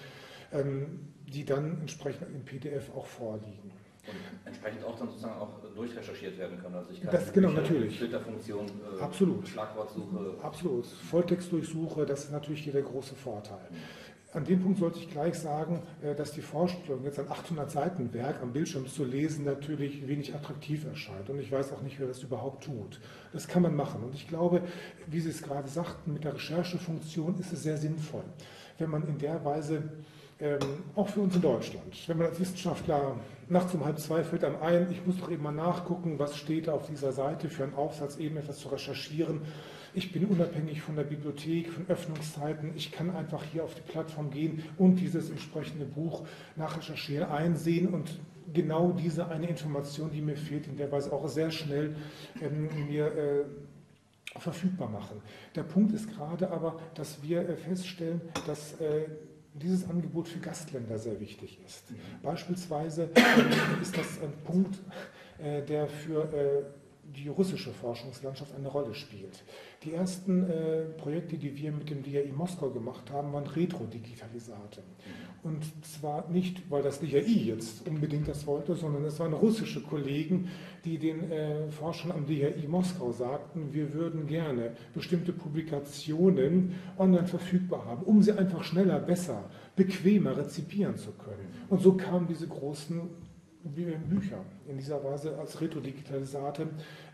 ähm, 0.52 1.12
die 1.26 1.44
dann 1.44 1.80
entsprechend 1.80 2.28
im 2.34 2.44
PDF 2.44 2.94
auch 2.94 3.06
vorliegen. 3.06 3.72
Und 4.06 4.16
entsprechend 4.46 4.84
auch 4.84 4.98
dann 4.98 5.08
sozusagen 5.08 5.40
auch 5.40 5.60
durchrecherchiert 5.74 6.38
werden 6.38 6.58
können. 6.58 6.74
Also 6.74 6.90
ich 6.90 7.00
kann 7.02 7.12
das 7.12 7.32
genau 7.32 7.50
natürlich. 7.50 7.98
Filterfunktion, 7.98 8.66
äh, 8.66 9.00
Absolut. 9.00 9.46
Schlagwortsuche. 9.46 10.34
Absolut. 10.42 10.86
Volltextdurchsuche, 10.86 12.06
das 12.06 12.24
ist 12.24 12.32
natürlich 12.32 12.62
hier 12.62 12.72
der 12.72 12.82
große 12.82 13.14
Vorteil. 13.14 13.68
An 14.32 14.44
dem 14.44 14.62
Punkt 14.62 14.78
sollte 14.78 15.00
ich 15.00 15.10
gleich 15.10 15.34
sagen, 15.34 15.82
äh, 16.02 16.14
dass 16.14 16.30
die 16.30 16.40
Vorstellung, 16.40 17.02
jetzt 17.02 17.18
ein 17.18 17.28
800 17.28 17.68
Seiten 17.68 18.14
Werk 18.14 18.40
am 18.42 18.52
Bildschirm 18.52 18.86
zu 18.86 19.04
lesen, 19.04 19.44
natürlich 19.44 20.06
wenig 20.06 20.34
attraktiv 20.34 20.84
erscheint. 20.84 21.28
Und 21.30 21.40
ich 21.40 21.50
weiß 21.50 21.72
auch 21.72 21.82
nicht, 21.82 21.98
wer 21.98 22.06
das 22.06 22.22
überhaupt 22.22 22.64
tut. 22.64 23.00
Das 23.32 23.48
kann 23.48 23.62
man 23.62 23.74
machen. 23.74 24.04
Und 24.04 24.14
ich 24.14 24.28
glaube, 24.28 24.62
wie 25.08 25.18
Sie 25.18 25.30
es 25.30 25.42
gerade 25.42 25.68
sagten, 25.68 26.12
mit 26.12 26.22
der 26.22 26.34
Recherchefunktion 26.34 27.38
ist 27.40 27.52
es 27.52 27.64
sehr 27.64 27.76
sinnvoll, 27.76 28.22
wenn 28.78 28.90
man 28.90 29.06
in 29.08 29.18
der 29.18 29.44
Weise, 29.44 29.82
ähm, 30.38 30.58
auch 30.94 31.08
für 31.08 31.20
uns 31.20 31.34
in 31.34 31.42
Deutschland, 31.42 32.08
wenn 32.08 32.18
man 32.18 32.28
als 32.28 32.38
Wissenschaftler 32.38 33.16
nachts 33.48 33.74
um 33.74 33.84
halb 33.84 33.98
zwei 33.98 34.22
fällt 34.22 34.44
einem 34.44 34.62
ein, 34.62 34.90
ich 34.92 35.04
muss 35.04 35.18
doch 35.18 35.30
eben 35.30 35.42
mal 35.42 35.52
nachgucken, 35.52 36.18
was 36.18 36.36
steht 36.36 36.68
da 36.68 36.72
auf 36.72 36.86
dieser 36.86 37.12
Seite 37.12 37.48
für 37.48 37.64
einen 37.64 37.74
Aufsatz, 37.74 38.16
eben 38.16 38.36
etwas 38.36 38.58
zu 38.58 38.68
recherchieren 38.68 39.40
ich 39.94 40.12
bin 40.12 40.26
unabhängig 40.26 40.82
von 40.82 40.96
der 40.96 41.04
Bibliothek, 41.04 41.72
von 41.72 41.86
Öffnungszeiten. 41.88 42.72
Ich 42.76 42.92
kann 42.92 43.10
einfach 43.10 43.42
hier 43.44 43.64
auf 43.64 43.74
die 43.74 43.80
Plattform 43.80 44.30
gehen 44.30 44.62
und 44.78 44.96
dieses 44.96 45.30
entsprechende 45.30 45.84
Buch 45.84 46.26
nachrecherchieren, 46.56 47.28
einsehen 47.28 47.88
und 47.88 48.18
genau 48.52 48.92
diese 48.92 49.28
eine 49.28 49.48
Information, 49.48 50.10
die 50.10 50.20
mir 50.20 50.36
fehlt, 50.36 50.66
in 50.66 50.76
der 50.76 50.90
Weise 50.90 51.12
auch 51.12 51.28
sehr 51.28 51.50
schnell 51.50 51.96
ähm, 52.40 52.68
mir 52.88 53.06
äh, 53.06 53.44
verfügbar 54.38 54.88
machen. 54.88 55.20
Der 55.54 55.62
Punkt 55.62 55.92
ist 55.92 56.08
gerade 56.08 56.50
aber, 56.50 56.78
dass 56.94 57.22
wir 57.22 57.48
äh, 57.48 57.56
feststellen, 57.56 58.20
dass 58.46 58.80
äh, 58.80 59.06
dieses 59.54 59.88
Angebot 59.88 60.28
für 60.28 60.38
Gastländer 60.38 60.98
sehr 60.98 61.18
wichtig 61.20 61.58
ist. 61.66 61.90
Mhm. 61.90 61.96
Beispielsweise 62.22 63.10
äh, 63.14 63.82
ist 63.82 63.96
das 63.96 64.20
ein 64.22 64.32
Punkt, 64.44 64.78
äh, 65.42 65.62
der 65.62 65.88
für 65.88 66.22
äh, 66.32 66.79
die 67.16 67.28
russische 67.28 67.72
Forschungslandschaft 67.72 68.54
eine 68.54 68.68
Rolle 68.68 68.94
spielt. 68.94 69.44
Die 69.82 69.92
ersten 69.92 70.44
äh, 70.44 70.82
Projekte, 70.98 71.36
die 71.36 71.56
wir 71.56 71.72
mit 71.72 71.90
dem 71.90 72.02
DAI 72.02 72.32
Moskau 72.34 72.70
gemacht 72.70 73.10
haben, 73.10 73.32
waren 73.32 73.46
Retro-Digitalisate. 73.46 74.82
Und 75.42 75.64
zwar 75.84 76.28
nicht, 76.28 76.70
weil 76.70 76.82
das 76.82 77.00
DAI 77.00 77.22
jetzt 77.22 77.88
unbedingt 77.88 78.28
das 78.28 78.46
wollte, 78.46 78.74
sondern 78.74 79.04
es 79.04 79.18
waren 79.18 79.32
russische 79.32 79.82
Kollegen, 79.82 80.48
die 80.84 80.98
den 80.98 81.30
äh, 81.30 81.70
Forschern 81.70 82.12
am 82.12 82.26
DAI 82.26 82.66
Moskau 82.68 83.10
sagten, 83.12 83.72
wir 83.72 83.94
würden 83.94 84.26
gerne 84.26 84.72
bestimmte 84.94 85.32
Publikationen 85.32 86.74
online 86.98 87.26
verfügbar 87.26 87.86
haben, 87.86 88.02
um 88.02 88.22
sie 88.22 88.32
einfach 88.32 88.62
schneller, 88.64 88.98
besser, 88.98 89.44
bequemer 89.76 90.36
rezipieren 90.36 90.96
zu 90.96 91.12
können. 91.12 91.48
Und 91.70 91.80
so 91.80 91.94
kamen 91.94 92.26
diese 92.26 92.46
großen 92.46 93.00
Bücher 93.64 94.44
in 94.66 94.76
dieser 94.76 95.02
Weise 95.04 95.38
als 95.38 95.60
Retro-Digitalisate 95.60 96.68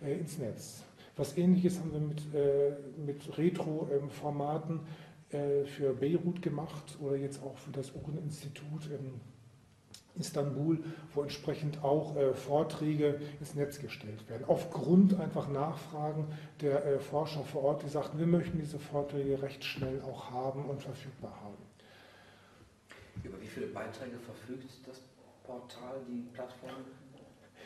äh, 0.04 0.18
ins 0.18 0.38
Netz. 0.38 0.82
Was 1.16 1.36
ähnliches 1.38 1.78
haben 1.80 1.92
wir 1.92 2.00
mit, 2.00 2.34
äh, 2.34 2.76
mit 3.04 3.38
Retro-Formaten 3.38 4.80
äh, 5.30 5.64
für 5.64 5.94
Beirut 5.94 6.42
gemacht 6.42 6.98
oder 7.00 7.16
jetzt 7.16 7.42
auch 7.42 7.56
für 7.56 7.72
das 7.72 7.92
Uhren-Institut 7.94 8.86
in 8.86 9.20
Istanbul, 10.18 10.82
wo 11.14 11.22
entsprechend 11.22 11.82
auch 11.82 12.16
äh, 12.16 12.32
Vorträge 12.34 13.20
ins 13.38 13.54
Netz 13.54 13.78
gestellt 13.78 14.28
werden. 14.28 14.44
Aufgrund 14.46 15.18
einfach 15.18 15.48
Nachfragen 15.48 16.26
der 16.60 16.84
äh, 16.84 16.98
Forscher 16.98 17.44
vor 17.44 17.64
Ort, 17.64 17.82
die 17.82 17.88
sagten, 17.88 18.18
wir 18.18 18.26
möchten 18.26 18.58
diese 18.58 18.78
Vorträge 18.78 19.42
recht 19.42 19.64
schnell 19.64 20.00
auch 20.02 20.30
haben 20.30 20.64
und 20.66 20.82
verfügbar 20.82 21.34
haben. 21.42 21.56
Über 23.22 23.40
wie 23.40 23.46
viele 23.46 23.66
Beiträge 23.66 24.18
verfügt 24.18 24.86
das 24.86 25.02
Portal, 25.46 26.00
die 26.08 26.22
Plattform? 26.32 26.70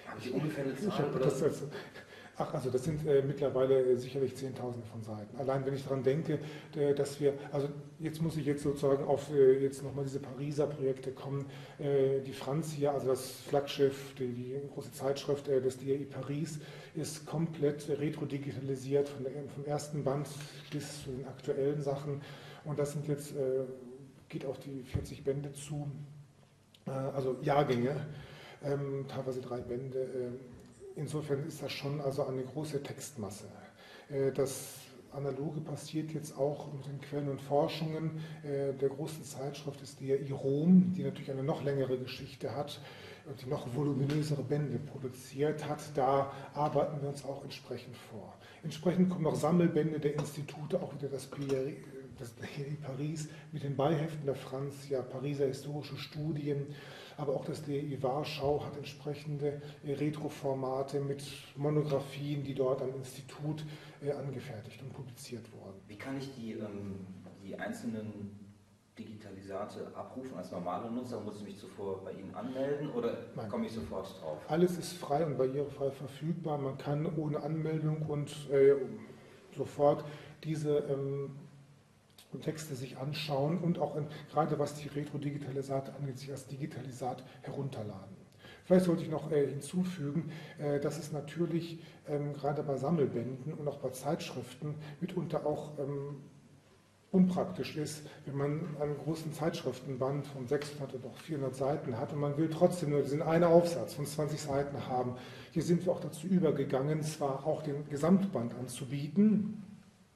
Haben 0.06 0.20
Sie 0.20 0.30
ungefähr 0.30 0.64
eine 0.64 0.76
Zahl? 0.76 1.10
Oder? 1.14 1.25
Das, 1.25 1.40
das, 1.40 1.62
ach, 2.37 2.54
also 2.54 2.70
das 2.70 2.84
sind 2.84 3.06
äh, 3.06 3.22
mittlerweile 3.22 3.80
äh, 3.80 3.96
sicherlich 3.96 4.37
Zehntausende 4.37 4.87
von 4.87 5.02
Seiten. 5.02 5.37
Allein 5.38 5.64
wenn 5.64 5.75
ich 5.75 5.84
daran 5.84 6.02
denke, 6.02 6.40
äh, 6.76 6.94
dass 6.94 7.20
wir, 7.20 7.34
also 7.52 7.68
jetzt 7.99 8.20
muss 8.20 8.37
ich 8.37 8.44
jetzt 8.46 8.62
sozusagen 8.62 9.04
auf 9.04 9.30
äh, 9.30 9.62
jetzt 9.62 9.82
nochmal 9.82 10.04
diese 10.04 10.20
Pariser 10.20 10.66
Projekte 10.66 11.12
kommen. 11.12 11.46
Äh, 11.78 12.20
die 12.20 12.32
Franz 12.32 12.72
hier, 12.72 12.92
also 12.92 13.08
das 13.08 13.30
Flaggschiff, 13.49 14.14
die, 14.18 14.28
die 14.28 14.54
große 14.75 14.92
Zeitschrift 14.92 15.49
äh, 15.49 15.60
des 15.60 15.78
DRI 15.78 16.04
Paris, 16.04 16.58
ist 16.94 17.25
komplett 17.25 17.88
retro-digitalisiert 17.88 19.08
von 19.08 19.25
der, 19.25 19.32
vom 19.54 19.64
ersten 19.64 20.04
Band 20.04 20.28
bis 20.70 21.04
zu 21.04 21.10
den 21.10 21.26
aktuellen 21.26 21.80
Sachen. 21.80 22.20
Und 22.64 22.78
das 22.78 22.92
sind 22.92 23.08
jetzt, 23.08 23.32
geht 24.28 24.44
auf 24.44 24.58
die 24.58 24.82
40 24.82 25.25
Bände 25.25 25.52
zu. 25.52 25.90
Äh, 26.90 27.14
also 27.14 27.37
Jahrgänge, 27.42 27.97
ähm, 28.64 29.06
teilweise 29.09 29.40
drei 29.40 29.61
Bände. 29.61 29.99
Ähm, 29.99 30.40
insofern 30.97 31.47
ist 31.47 31.62
das 31.62 31.73
schon 31.73 32.00
also 32.00 32.26
eine 32.26 32.42
große 32.42 32.82
Textmasse. 32.82 33.47
Äh, 34.11 34.32
das 34.32 34.75
Analoge 35.12 35.61
passiert 35.61 36.12
jetzt 36.12 36.37
auch 36.38 36.73
mit 36.73 36.87
den 36.87 37.00
Quellen 37.00 37.28
und 37.28 37.40
Forschungen 37.40 38.20
äh, 38.44 38.73
der 38.75 38.90
großen 38.90 39.25
Zeitschrift 39.25 39.82
ist 39.82 39.99
die 40.00 40.12
Rom, 40.30 40.92
die 40.97 41.02
natürlich 41.02 41.30
eine 41.30 41.42
noch 41.42 41.64
längere 41.64 41.99
Geschichte 41.99 42.54
hat 42.54 42.80
und 43.26 43.40
die 43.42 43.49
noch 43.49 43.75
voluminösere 43.75 44.42
Bände 44.42 44.78
produziert 44.78 45.68
hat. 45.68 45.80
Da 45.94 46.32
arbeiten 46.54 47.02
wir 47.02 47.09
uns 47.09 47.25
auch 47.25 47.42
entsprechend 47.42 47.97
vor. 47.97 48.35
Entsprechend 48.62 49.11
kommen 49.11 49.25
noch 49.25 49.35
Sammelbände 49.35 49.99
der 49.99 50.14
Institute, 50.14 50.80
auch 50.80 50.94
wieder 50.94 51.09
das 51.09 51.26
PRI, 51.26 51.76
das 52.21 52.35
DI 52.35 52.77
Paris 52.83 53.29
mit 53.50 53.65
den 53.65 53.77
Beiheften 53.77 54.27
der 54.27 54.35
Franz, 54.35 54.89
ja, 54.89 55.03
Pariser 55.03 55.47
historische 55.47 55.97
Studien, 55.97 56.67
aber 57.17 57.35
auch 57.35 57.45
das 57.45 57.62
DI 57.62 57.99
Warschau 58.03 58.65
hat 58.65 58.77
entsprechende 58.77 59.61
äh, 59.85 59.95
Retroformate 59.95 61.00
mit 61.00 61.25
Monographien, 61.57 62.45
die 62.45 62.55
dort 62.55 62.83
am 62.83 62.95
Institut 62.95 63.65
äh, 64.03 64.12
angefertigt 64.12 64.83
und 64.83 64.93
publiziert 64.93 65.45
wurden. 65.53 65.81
Wie 65.89 65.97
kann 65.97 66.19
ich 66.19 66.35
die, 66.35 66.53
ähm, 66.53 67.07
die 67.43 67.57
einzelnen 67.59 68.39
Digitalisate 68.99 69.91
abrufen 69.95 70.37
als 70.37 70.50
normaler 70.50 70.91
Nutzer? 70.91 71.21
Muss 71.21 71.39
ich 71.39 71.45
mich 71.45 71.59
zuvor 71.59 72.05
bei 72.05 72.12
Ihnen 72.12 72.35
anmelden 72.35 72.91
oder 72.91 73.17
Nein. 73.35 73.49
komme 73.49 73.67
ich 73.67 73.73
sofort 73.73 74.21
drauf? 74.21 74.39
Alles 74.49 74.77
ist 74.79 74.93
frei 74.95 75.25
und 75.25 75.39
barrierefrei 75.39 75.91
verfügbar. 75.91 76.59
Man 76.59 76.77
kann 76.77 77.07
ohne 77.17 77.43
Anmeldung 77.43 78.03
und 78.03 78.31
äh, 78.50 78.75
sofort 79.57 80.05
diese 80.45 80.79
ähm, 80.79 81.31
Texte 82.38 82.75
sich 82.75 82.99
anschauen 82.99 83.58
und 83.58 83.78
auch 83.78 83.96
in, 83.96 84.06
gerade 84.30 84.58
was 84.58 84.75
die 84.75 84.88
Retro-Digitalisate 84.88 85.94
angeht, 85.94 86.18
sich 86.18 86.30
als 86.30 86.46
Digitalisat 86.46 87.25
herunterladen. 87.42 88.16
Vielleicht 88.64 88.87
sollte 88.87 89.02
ich 89.02 89.10
noch 89.10 89.32
äh, 89.32 89.49
hinzufügen, 89.49 90.30
äh, 90.58 90.78
dass 90.78 90.99
es 90.99 91.10
natürlich 91.10 91.82
ähm, 92.06 92.32
gerade 92.34 92.62
bei 92.62 92.76
Sammelbänden 92.76 93.54
und 93.54 93.66
auch 93.66 93.78
bei 93.78 93.90
Zeitschriften 93.90 94.76
mitunter 95.00 95.44
auch 95.44 95.78
ähm, 95.80 96.18
unpraktisch 97.10 97.76
ist, 97.76 98.02
wenn 98.26 98.37
man 98.37 98.76
einen 98.80 98.96
großen 98.96 99.32
Zeitschriftenband 99.32 100.26
von 100.28 100.46
600 100.46 100.94
oder 100.94 101.08
auch 101.08 101.16
400 101.16 101.54
Seiten 101.56 101.99
hat 101.99 102.12
und 102.12 102.20
man 102.20 102.37
will 102.37 102.49
trotzdem 102.49 102.90
nur 102.90 103.02
diesen 103.02 103.22
einen 103.22 103.44
Aufsatz 103.44 103.94
von 103.94 104.06
20 104.06 104.40
Seiten 104.40 104.87
haben. 104.87 105.16
Hier 105.50 105.62
sind 105.62 105.84
wir 105.84 105.92
auch 105.92 106.00
dazu 106.00 106.28
übergegangen, 106.28 107.02
zwar 107.02 107.44
auch 107.46 107.62
den 107.62 107.88
Gesamtband 107.88 108.54
anzubieten, 108.54 109.64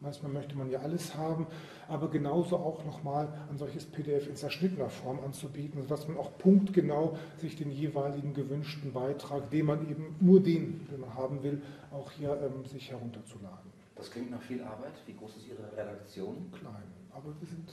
Manchmal 0.04 0.32
möchte 0.32 0.56
man 0.56 0.70
ja 0.70 0.80
alles 0.80 1.14
haben, 1.14 1.46
aber 1.88 2.10
genauso 2.10 2.58
auch 2.58 2.84
nochmal 2.84 3.28
ein 3.50 3.56
solches 3.56 3.86
PDF 3.86 4.28
in 4.28 4.36
zerschnittener 4.36 4.90
Form 4.90 5.18
anzubieten, 5.24 5.80
sodass 5.80 6.06
man 6.06 6.18
auch 6.18 6.36
punktgenau 6.36 7.16
sich 7.38 7.56
den 7.56 7.70
jeweiligen 7.70 8.34
gewünschten 8.34 8.92
Beitrag, 8.92 9.50
den 9.50 9.66
man 9.66 9.88
eben 9.90 10.14
nur 10.20 10.42
den, 10.42 10.86
den 10.92 11.00
man 11.00 11.14
haben 11.14 11.42
will, 11.42 11.62
auch 11.90 12.10
hier 12.10 12.38
ähm, 12.42 12.66
sich 12.66 12.90
herunterzuladen. 12.90 13.72
Das 13.96 14.10
klingt 14.10 14.30
nach 14.30 14.42
viel 14.42 14.62
Arbeit. 14.62 14.92
Wie 15.06 15.14
groß 15.14 15.36
ist 15.36 15.48
Ihre 15.48 15.76
Redaktion? 15.76 16.52
Klein, 16.52 16.84
aber 17.12 17.34
wir 17.40 17.48
sind 17.48 17.72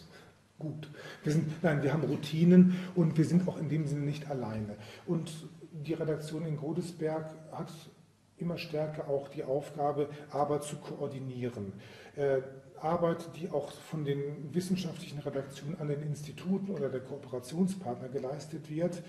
gut. 0.57 0.89
Wir 1.23 1.33
sind, 1.33 1.61
nein, 1.61 1.83
wir 1.83 1.91
haben 1.91 2.03
Routinen 2.03 2.75
und 2.95 3.17
wir 3.17 3.25
sind 3.25 3.47
auch 3.47 3.57
in 3.57 3.67
dem 3.67 3.85
Sinne 3.87 4.05
nicht 4.05 4.29
alleine. 4.29 4.77
Und 5.05 5.49
die 5.71 5.93
Redaktion 5.93 6.45
in 6.45 6.57
Godesberg 6.57 7.33
hat 7.51 7.71
immer 8.41 8.57
stärker 8.57 9.07
auch 9.07 9.29
die 9.29 9.43
Aufgabe, 9.43 10.09
Arbeit 10.31 10.63
zu 10.63 10.77
koordinieren. 10.77 11.73
Äh, 12.15 12.41
Arbeit, 12.79 13.29
die 13.35 13.49
auch 13.49 13.71
von 13.71 14.05
den 14.05 14.53
wissenschaftlichen 14.53 15.19
Redaktionen 15.19 15.79
an 15.79 15.87
den 15.87 16.01
Instituten 16.01 16.71
oder 16.71 16.89
der 16.89 17.01
Kooperationspartner 17.01 18.09
geleistet 18.09 18.69
wird, 18.69 19.03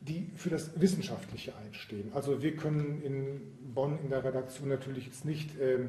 die 0.00 0.30
für 0.36 0.48
das 0.48 0.80
Wissenschaftliche 0.80 1.52
einstehen. 1.56 2.12
Also 2.14 2.42
wir 2.42 2.56
können 2.56 3.02
in 3.02 3.74
Bonn 3.74 3.98
in 4.02 4.10
der 4.10 4.24
Redaktion 4.24 4.68
natürlich 4.68 5.06
jetzt 5.06 5.24
nicht 5.24 5.58
äh, 5.58 5.88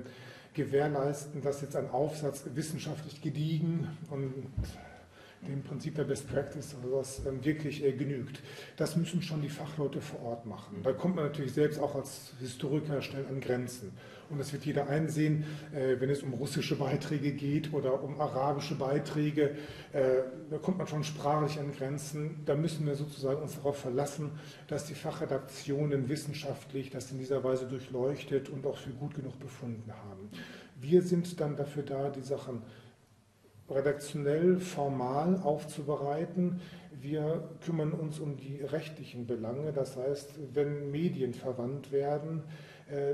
gewährleisten, 0.54 1.42
dass 1.42 1.62
jetzt 1.62 1.76
ein 1.76 1.90
Aufsatz 1.92 2.44
wissenschaftlich 2.54 3.22
gediegen 3.22 3.88
und 4.10 4.34
dem 5.48 5.64
Prinzip 5.64 5.96
der 5.96 6.04
Best 6.04 6.30
Practice 6.30 6.76
oder 6.80 6.90
sowas 6.90 7.22
ähm, 7.28 7.44
wirklich 7.44 7.84
äh, 7.84 7.92
genügt. 7.92 8.42
Das 8.78 8.96
müssen 8.96 9.22
schon 9.22 9.42
die 9.42 9.50
Fachleute 9.50 10.02
vor 10.02 10.22
Ort 10.24 10.46
machen. 10.46 10.82
Da 10.84 10.94
kommt 10.94 11.16
man 11.16 11.26
natürlich 11.26 11.54
selbst 11.54 11.80
auch 11.80 11.96
als 11.96 12.34
Historiker 12.40 13.02
schnell 13.02 13.26
an 13.28 13.42
Grenzen. 13.42 13.92
Und 14.30 14.40
das 14.40 14.54
wird 14.54 14.66
jeder 14.66 14.88
einsehen, 14.88 15.44
äh, 15.74 16.00
wenn 16.00 16.10
es 16.10 16.24
um 16.24 16.34
russische 16.34 16.78
Beiträge 16.78 17.34
geht 17.34 17.74
oder 17.74 18.02
um 18.02 18.22
arabische 18.22 18.76
Beiträge. 18.76 19.58
Äh, 19.92 20.24
da 20.50 20.58
kommt 20.58 20.78
man 20.78 20.88
schon 20.88 21.04
sprachlich 21.04 21.60
an 21.60 21.72
Grenzen. 21.74 22.42
Da 22.46 22.56
müssen 22.56 22.86
wir 22.86 22.96
sozusagen 22.96 23.42
uns 23.42 23.56
darauf 23.56 23.78
verlassen, 23.78 24.32
dass 24.68 24.86
die 24.86 24.96
Fachredaktionen 24.96 26.08
wissenschaftlich 26.08 26.92
das 26.92 27.12
in 27.12 27.18
dieser 27.18 27.44
Weise 27.44 27.66
durchleuchtet 27.66 28.50
und 28.50 28.66
auch 28.66 28.78
für 28.78 28.92
gut 28.92 29.16
genug 29.16 29.38
befunden 29.40 29.92
haben. 29.92 30.30
Wir 30.80 31.02
sind 31.02 31.40
dann 31.40 31.56
dafür 31.56 31.84
da, 31.84 32.10
die 32.10 32.22
Sachen 32.24 32.64
redaktionell 33.72 34.58
formal 34.58 35.40
aufzubereiten. 35.44 36.62
Wir 37.00 37.50
kümmern 37.66 37.94
uns 37.94 38.20
um 38.20 38.38
die 38.38 38.62
rechtlichen 38.62 39.26
Belange, 39.26 39.72
das 39.74 39.98
heißt, 39.98 40.40
wenn 40.54 40.92
Medien 40.92 41.34
verwandt 41.34 41.92
werden, 41.92 42.44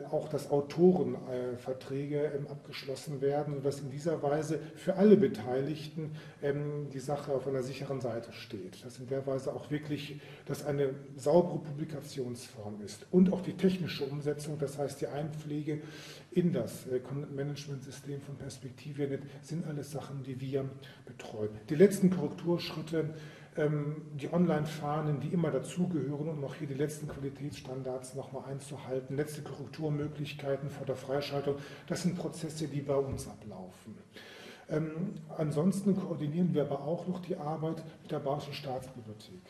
auch 0.09 0.27
dass 0.29 0.49
Autorenverträge 0.49 2.31
ähm, 2.35 2.47
abgeschlossen 2.47 3.21
werden, 3.21 3.55
sodass 3.55 3.79
in 3.79 3.91
dieser 3.91 4.21
Weise 4.23 4.59
für 4.75 4.95
alle 4.95 5.17
Beteiligten 5.17 6.11
ähm, 6.41 6.89
die 6.91 6.99
Sache 6.99 7.31
auf 7.31 7.47
einer 7.47 7.61
sicheren 7.61 8.01
Seite 8.01 8.33
steht. 8.33 8.83
Dass 8.83 8.99
in 8.99 9.07
der 9.07 9.25
Weise 9.27 9.53
auch 9.53 9.69
wirklich, 9.69 10.19
dass 10.45 10.65
eine 10.65 10.95
saubere 11.15 11.59
Publikationsform 11.59 12.81
ist 12.83 13.05
und 13.11 13.31
auch 13.31 13.41
die 13.41 13.53
technische 13.53 14.05
Umsetzung, 14.05 14.57
das 14.59 14.77
heißt 14.77 15.01
die 15.01 15.07
Einpflege 15.07 15.81
in 16.31 16.53
das 16.53 16.87
äh, 16.87 16.99
Content-Management-System 16.99 18.21
von 18.21 18.35
Perspektivia.net 18.35 19.21
sind 19.41 19.65
alles 19.67 19.91
Sachen, 19.91 20.23
die 20.23 20.39
wir 20.39 20.65
betreuen. 21.05 21.49
Die 21.69 21.75
letzten 21.75 22.09
Korrekturschritte 22.09 23.13
die 23.57 24.31
Online-Fahnen, 24.31 25.19
die 25.19 25.29
immer 25.29 25.49
dazugehören, 25.49 26.29
um 26.29 26.43
auch 26.43 26.53
hier 26.53 26.67
die 26.67 26.75
letzten 26.75 27.07
Qualitätsstandards 27.07 28.13
nochmal 28.13 28.43
einzuhalten, 28.51 29.15
letzte 29.15 29.41
Korrekturmöglichkeiten 29.41 30.69
vor 30.69 30.85
der 30.85 30.95
Freischaltung, 30.95 31.55
das 31.87 32.03
sind 32.03 32.17
Prozesse, 32.17 32.67
die 32.67 32.81
bei 32.81 32.95
uns 32.95 33.27
ablaufen. 33.27 33.97
Ähm, 34.69 35.15
ansonsten 35.37 35.95
koordinieren 35.95 36.53
wir 36.53 36.63
aber 36.63 36.81
auch 36.81 37.07
noch 37.07 37.19
die 37.21 37.35
Arbeit 37.35 37.83
mit 38.03 38.11
der 38.11 38.19
Bayerischen 38.19 38.53
Staatsbibliothek. 38.53 39.41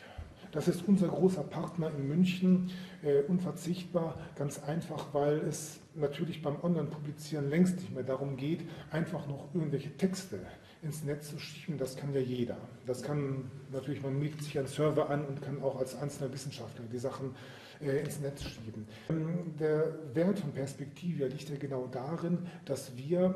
Das 0.51 0.67
ist 0.67 0.87
unser 0.87 1.09
großer 1.09 1.43
Partner 1.43 1.91
in 1.95 2.07
München, 2.07 2.71
äh, 3.03 3.23
unverzichtbar, 3.23 4.15
ganz 4.35 4.63
einfach, 4.63 5.13
weil 5.13 5.39
es 5.39 5.81
natürlich 5.95 6.41
beim 6.41 6.55
Online-Publizieren 6.61 7.49
längst 7.49 7.77
nicht 7.77 7.93
mehr 7.93 8.03
darum 8.03 8.37
geht, 8.37 8.61
einfach 8.91 9.27
noch 9.27 9.53
irgendwelche 9.53 9.97
Texte 9.97 10.39
ins 10.81 11.03
Netz 11.03 11.29
zu 11.29 11.39
schieben, 11.39 11.77
das 11.77 11.95
kann 11.95 12.13
ja 12.13 12.19
jeder. 12.19 12.57
Das 12.85 13.01
kann 13.01 13.49
natürlich, 13.71 14.01
man 14.01 14.17
mietet 14.17 14.43
sich 14.43 14.57
einen 14.57 14.67
Server 14.67 15.09
an 15.09 15.25
und 15.25 15.41
kann 15.41 15.61
auch 15.61 15.79
als 15.79 15.95
einzelner 15.95 16.31
Wissenschaftler 16.31 16.85
die 16.91 16.99
Sachen 16.99 17.35
äh, 17.81 18.01
ins 18.01 18.19
Netz 18.19 18.43
schieben. 18.43 18.87
Ähm, 19.09 19.55
der 19.59 19.93
Wert 20.13 20.39
von 20.39 20.51
Perspektive 20.51 21.27
liegt 21.27 21.49
ja 21.49 21.57
genau 21.57 21.87
darin, 21.87 22.47
dass 22.65 22.95
wir 22.95 23.35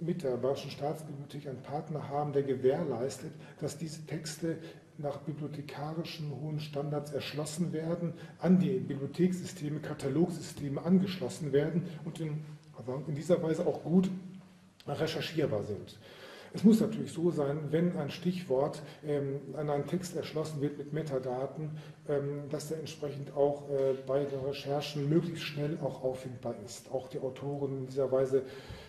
mit 0.00 0.22
der 0.22 0.36
Bayerischen 0.36 0.70
Staatsbibliothek 0.70 1.48
einen 1.48 1.62
Partner 1.62 2.08
haben, 2.08 2.32
der 2.32 2.42
gewährleistet, 2.42 3.32
dass 3.60 3.78
diese 3.78 4.04
Texte 4.06 4.58
nach 4.98 5.18
bibliothekarischen 5.18 6.30
hohen 6.40 6.60
Standards 6.60 7.12
erschlossen 7.12 7.72
werden, 7.72 8.12
an 8.40 8.58
die 8.58 8.80
Bibliothekssysteme, 8.80 9.80
Katalogsysteme 9.80 10.82
angeschlossen 10.82 11.52
werden 11.52 11.84
und 12.04 12.20
in, 12.20 12.44
in 13.06 13.14
dieser 13.14 13.42
Weise 13.42 13.66
auch 13.66 13.82
gut 13.84 14.10
recherchierbar 14.86 15.62
sind. 15.62 15.98
Es 16.52 16.64
muss 16.64 16.80
natürlich 16.80 17.12
so 17.12 17.30
sein, 17.30 17.58
wenn 17.70 17.96
ein 17.96 18.10
Stichwort 18.10 18.82
ähm, 19.06 19.40
an 19.56 19.68
einen 19.70 19.86
Text 19.86 20.16
erschlossen 20.16 20.60
wird 20.60 20.78
mit 20.78 20.92
Metadaten, 20.92 21.70
ähm, 22.08 22.48
dass 22.50 22.68
der 22.68 22.78
entsprechend 22.78 23.34
auch 23.36 23.68
äh, 23.70 23.94
bei 24.06 24.24
den 24.24 24.40
Recherchen 24.40 25.08
möglichst 25.08 25.44
schnell 25.44 25.78
auch 25.82 26.02
auffindbar 26.02 26.54
ist. 26.64 26.90
Auch 26.90 27.08
die 27.08 27.18
Autoren 27.20 27.78
in 27.78 27.86
dieser 27.86 28.10
Weise, 28.10 28.38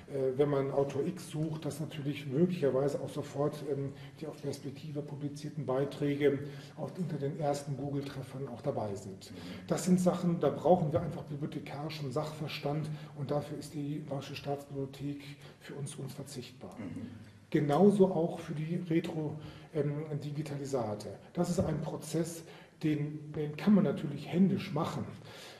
äh, 0.07 0.37
wenn 0.37 0.49
man 0.49 0.71
Autor 0.71 1.05
X 1.05 1.29
sucht, 1.29 1.65
dass 1.65 1.79
natürlich 1.79 2.25
möglicherweise 2.27 2.99
auch 3.01 3.09
sofort 3.09 3.55
ähm, 3.71 3.93
die 4.19 4.27
auf 4.27 4.41
Perspektive 4.41 5.01
publizierten 5.01 5.65
Beiträge 5.65 6.39
auch 6.77 6.89
unter 6.97 7.17
den 7.17 7.39
ersten 7.39 7.75
Google-Treffern 7.77 8.47
auch 8.47 8.61
dabei 8.61 8.95
sind. 8.95 9.31
Das 9.67 9.83
sind 9.83 9.99
Sachen, 9.99 10.39
da 10.39 10.49
brauchen 10.49 10.91
wir 10.91 11.01
einfach 11.01 11.23
bibliothekarischen 11.23 12.11
Sachverstand 12.11 12.89
und 13.17 13.31
dafür 13.31 13.57
ist 13.57 13.73
die 13.73 13.99
Bayerische 13.99 14.35
Staatsbibliothek 14.35 15.21
für 15.59 15.75
uns 15.75 15.95
unverzichtbar. 15.95 16.75
Mhm. 16.79 17.28
Genauso 17.49 18.11
auch 18.11 18.39
für 18.39 18.53
die 18.53 18.75
Retro-Digitalisate. 18.89 21.09
Das 21.33 21.49
ist 21.49 21.59
ein 21.59 21.81
Prozess, 21.81 22.43
den, 22.83 23.33
den 23.33 23.57
kann 23.57 23.73
man 23.73 23.83
natürlich 23.83 24.27
händisch 24.27 24.71
machen, 24.71 25.03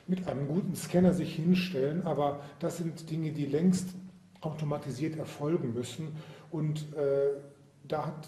mit 0.08 0.26
einem 0.28 0.48
guten 0.48 0.76
Scanner 0.76 1.14
sich 1.14 1.36
hinstellen, 1.36 2.04
aber 2.04 2.42
das 2.60 2.78
sind 2.78 3.10
Dinge, 3.10 3.32
die 3.32 3.46
längst 3.46 3.96
automatisiert 4.42 5.18
erfolgen 5.18 5.74
müssen. 5.74 6.16
Und 6.52 6.94
äh, 6.96 7.32
da 7.88 8.06
hat, 8.08 8.28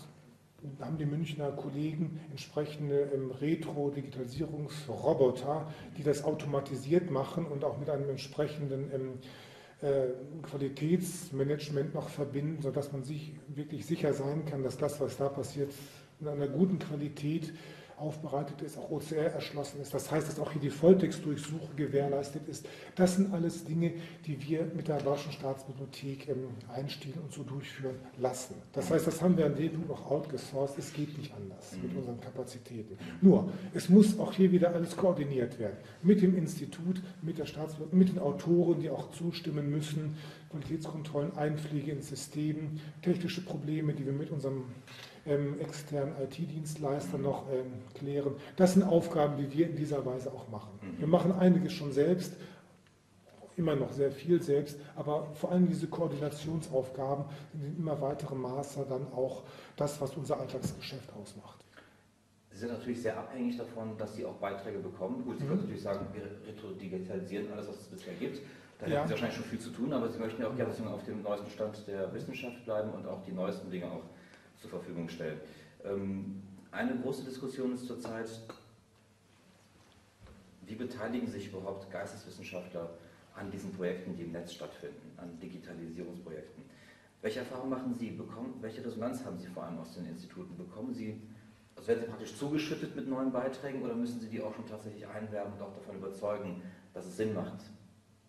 haben 0.79 0.97
die 0.97 1.05
Münchner 1.05 1.51
Kollegen 1.51 2.21
entsprechende 2.29 3.09
ähm, 3.13 3.31
Retro-Digitalisierungsroboter, 3.31 5.67
die 5.97 6.03
das 6.03 6.23
automatisiert 6.23 7.09
machen 7.09 7.45
und 7.45 7.63
auch 7.63 7.79
mit 7.79 7.89
einem 7.89 8.09
entsprechenden 8.09 8.91
ähm, 8.93 9.13
äh, 9.13 9.17
Qualitätsmanagement 10.43 11.95
noch 11.95 12.09
verbinden, 12.09 12.61
sodass 12.61 12.91
man 12.91 13.03
sich 13.03 13.33
wirklich 13.47 13.85
sicher 13.85 14.13
sein 14.13 14.45
kann, 14.45 14.63
dass 14.63 14.77
das, 14.77 14.99
was 14.99 15.17
da 15.17 15.27
passiert, 15.27 15.71
in 16.19 16.27
einer 16.27 16.47
guten 16.47 16.77
Qualität 16.77 17.51
aufbereitet 18.01 18.61
ist, 18.61 18.77
auch 18.77 18.89
OCR 18.89 19.31
erschlossen 19.33 19.79
ist. 19.81 19.93
Das 19.93 20.11
heißt, 20.11 20.27
dass 20.27 20.39
auch 20.39 20.51
hier 20.51 20.61
die 20.61 20.69
Volltextdurchsuche 20.69 21.75
gewährleistet 21.75 22.47
ist. 22.47 22.65
Das 22.95 23.15
sind 23.15 23.33
alles 23.33 23.63
Dinge, 23.63 23.93
die 24.25 24.41
wir 24.41 24.65
mit 24.75 24.87
der 24.87 24.99
Deutschen 24.99 25.31
Staatsbibliothek 25.31 26.27
einstehen 26.73 27.19
und 27.23 27.31
so 27.31 27.43
durchführen 27.43 27.95
lassen. 28.17 28.55
Das 28.73 28.89
heißt, 28.89 29.05
das 29.05 29.21
haben 29.21 29.37
wir 29.37 29.45
an 29.45 29.55
dem 29.55 29.71
Punkt 29.71 29.91
auch 29.91 30.09
outgesourced. 30.09 30.77
Es 30.79 30.91
geht 30.93 31.17
nicht 31.17 31.33
anders 31.33 31.77
mit 31.81 31.95
unseren 31.95 32.19
Kapazitäten. 32.19 32.97
Nur, 33.21 33.49
es 33.73 33.87
muss 33.89 34.19
auch 34.19 34.33
hier 34.33 34.51
wieder 34.51 34.73
alles 34.73 34.97
koordiniert 34.97 35.59
werden. 35.59 35.77
Mit 36.01 36.21
dem 36.21 36.35
Institut, 36.35 37.01
mit 37.21 37.37
der 37.37 37.45
Staatsbibliothek, 37.45 37.93
mit 37.93 38.09
den 38.09 38.19
Autoren, 38.19 38.79
die 38.79 38.89
auch 38.89 39.11
zustimmen 39.11 39.69
müssen, 39.69 40.17
Qualitätskontrollen, 40.49 41.37
Einpflege 41.37 41.91
ins 41.91 42.09
System, 42.09 42.79
technische 43.01 43.41
Probleme, 43.41 43.93
die 43.93 44.05
wir 44.05 44.13
mit 44.13 44.31
unserem 44.31 44.65
ähm, 45.25 45.59
externen 45.59 46.13
IT-Dienstleister 46.23 47.17
noch 47.17 47.45
ähm, 47.51 47.73
klären. 47.93 48.35
Das 48.55 48.73
sind 48.73 48.83
Aufgaben, 48.83 49.37
die 49.37 49.51
wir 49.51 49.69
in 49.69 49.75
dieser 49.75 50.05
Weise 50.05 50.31
auch 50.31 50.49
machen. 50.49 50.71
Mhm. 50.81 50.99
Wir 50.99 51.07
machen 51.07 51.31
einiges 51.31 51.73
schon 51.73 51.91
selbst, 51.91 52.33
immer 53.57 53.75
noch 53.75 53.91
sehr 53.91 54.11
viel 54.11 54.41
selbst, 54.41 54.79
aber 54.95 55.27
vor 55.33 55.51
allem 55.51 55.67
diese 55.67 55.87
Koordinationsaufgaben 55.87 57.25
sind 57.51 57.65
in 57.65 57.77
immer 57.77 57.99
weiterem 58.01 58.41
Maße 58.41 58.85
dann 58.89 59.11
auch 59.13 59.43
das, 59.75 59.99
was 60.01 60.15
unser 60.15 60.39
Alltagsgeschäft 60.39 61.11
ausmacht. 61.13 61.63
Sie 62.49 62.57
sind 62.57 62.71
natürlich 62.71 63.01
sehr 63.01 63.17
abhängig 63.17 63.57
davon, 63.57 63.97
dass 63.97 64.15
Sie 64.15 64.25
auch 64.25 64.35
Beiträge 64.35 64.79
bekommen. 64.79 65.23
Gut, 65.23 65.37
Sie 65.37 65.43
mhm. 65.43 65.49
können 65.49 65.61
natürlich 65.61 65.81
sagen, 65.81 66.05
wir 66.13 66.23
retrodigitalisieren 66.47 67.51
alles, 67.51 67.67
was 67.67 67.79
es 67.81 67.87
bisher 67.87 68.13
gibt. 68.15 68.41
Da 68.79 68.87
ja. 68.87 68.97
hätten 68.97 69.07
Sie 69.07 69.11
wahrscheinlich 69.11 69.37
schon 69.37 69.45
viel 69.45 69.59
zu 69.59 69.69
tun, 69.69 69.93
aber 69.93 70.09
Sie 70.09 70.19
möchten 70.19 70.41
ja 70.41 70.49
auch 70.49 70.55
gerne 70.55 70.71
auf 70.71 71.03
dem 71.03 71.21
neuesten 71.21 71.49
Stand 71.49 71.87
der 71.87 72.13
Wissenschaft 72.13 72.65
bleiben 72.65 72.89
und 72.91 73.07
auch 73.07 73.21
die 73.23 73.31
neuesten 73.31 73.69
Dinge 73.69 73.85
auch 73.85 74.03
zur 74.61 74.69
Verfügung 74.69 75.09
stellen. 75.09 75.39
Ähm, 75.83 76.41
eine 76.71 76.95
große 76.95 77.23
Diskussion 77.23 77.73
ist 77.73 77.87
zurzeit, 77.87 78.29
wie 80.65 80.75
beteiligen 80.75 81.27
sich 81.27 81.47
überhaupt 81.47 81.91
Geisteswissenschaftler 81.91 82.89
an 83.35 83.51
diesen 83.51 83.73
Projekten, 83.73 84.15
die 84.15 84.23
im 84.23 84.31
Netz 84.31 84.53
stattfinden, 84.53 85.11
an 85.17 85.37
Digitalisierungsprojekten? 85.39 86.63
Welche 87.21 87.39
Erfahrungen 87.39 87.69
machen 87.69 87.93
Sie? 87.93 88.11
Bekommen, 88.11 88.55
welche 88.61 88.83
Resonanz 88.83 89.23
haben 89.25 89.37
Sie 89.37 89.47
vor 89.47 89.63
allem 89.63 89.79
aus 89.79 89.93
den 89.93 90.05
Instituten? 90.07 90.57
Bekommen 90.57 90.93
Sie, 90.93 91.21
also 91.75 91.87
werden 91.87 92.01
Sie 92.01 92.07
praktisch 92.07 92.35
zugeschüttet 92.35 92.95
mit 92.95 93.07
neuen 93.07 93.31
Beiträgen 93.31 93.81
oder 93.83 93.95
müssen 93.95 94.19
Sie 94.19 94.29
die 94.29 94.41
auch 94.41 94.55
schon 94.55 94.67
tatsächlich 94.67 95.05
einwerben 95.07 95.53
und 95.53 95.61
auch 95.61 95.73
davon 95.73 95.97
überzeugen, 95.97 96.61
dass 96.93 97.05
es 97.05 97.17
Sinn 97.17 97.33
macht, 97.33 97.59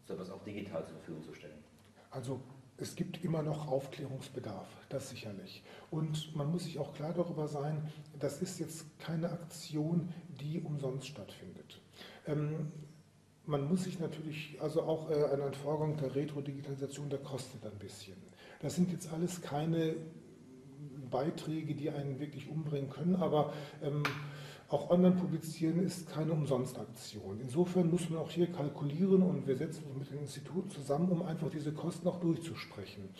so 0.05 0.15
etwas 0.15 0.31
auch 0.31 0.43
digital 0.43 0.85
zur 0.85 0.97
Verfügung 0.97 1.23
zu 1.23 1.35
stellen? 1.35 1.63
Also 2.11 2.41
es 2.79 2.97
gibt 2.97 3.25
immer 3.25 3.43
noch 3.43 3.69
Aufklärungsbedarf, 3.69 4.69
das 4.89 5.11
sicherlich. 5.11 5.63
Und 5.91 6.35
man 6.35 6.51
muss 6.51 6.65
sich 6.65 6.79
auch 6.79 6.95
klar 6.95 7.13
darüber 7.13 7.47
sein, 7.47 7.89
das 8.19 8.43
ist 8.43 8.59
jetzt 8.59 8.99
keine 8.99 9.31
Aktion, 9.31 10.13
die 10.41 10.61
umsonst 10.61 11.07
stattfindet. 11.07 11.81
Ähm, 12.27 12.73
man 13.47 13.69
muss 13.69 13.85
sich 13.85 13.99
natürlich, 13.99 14.57
also 14.61 14.83
auch 14.83 15.11
äh, 15.11 15.15
eine 15.15 15.45
Entfolgung 15.45 15.97
der 15.97 16.15
Retro-Digitalisation, 16.15 17.11
der 17.11 17.19
kostet 17.19 17.65
ein 17.65 17.79
bisschen. 17.79 18.17
Das 18.61 18.75
sind 18.77 18.93
jetzt 18.93 19.13
alles 19.13 19.43
keine 19.43 19.97
Beiträge, 21.11 21.75
die 21.75 21.91
einen 21.91 22.19
wirklich 22.21 22.49
umbringen 22.49 22.91
können, 22.91 23.17
aber 23.17 23.53
ähm, 23.83 24.03
auch 24.73 24.91
online 24.91 25.17
publizieren 25.17 25.83
ist 25.85 26.09
keine 26.09 26.33
Umsonstaktion. 26.33 27.41
Insofern 27.41 27.91
muss 27.91 28.09
man 28.09 28.21
auch 28.21 28.31
hier 28.31 28.51
kalkulieren 28.51 29.23
und 29.23 29.47
wir 29.47 29.57
setzen 29.57 29.85
uns 29.85 29.99
mit 29.99 30.11
den 30.11 30.21
Instituten 30.21 30.71
zusammen, 30.71 31.11
um 31.11 31.23
einfach 31.23 31.51
diese 31.51 31.73
Kosten 31.73 32.09
auch 32.09 32.21
durchzusprechen. 32.21 33.11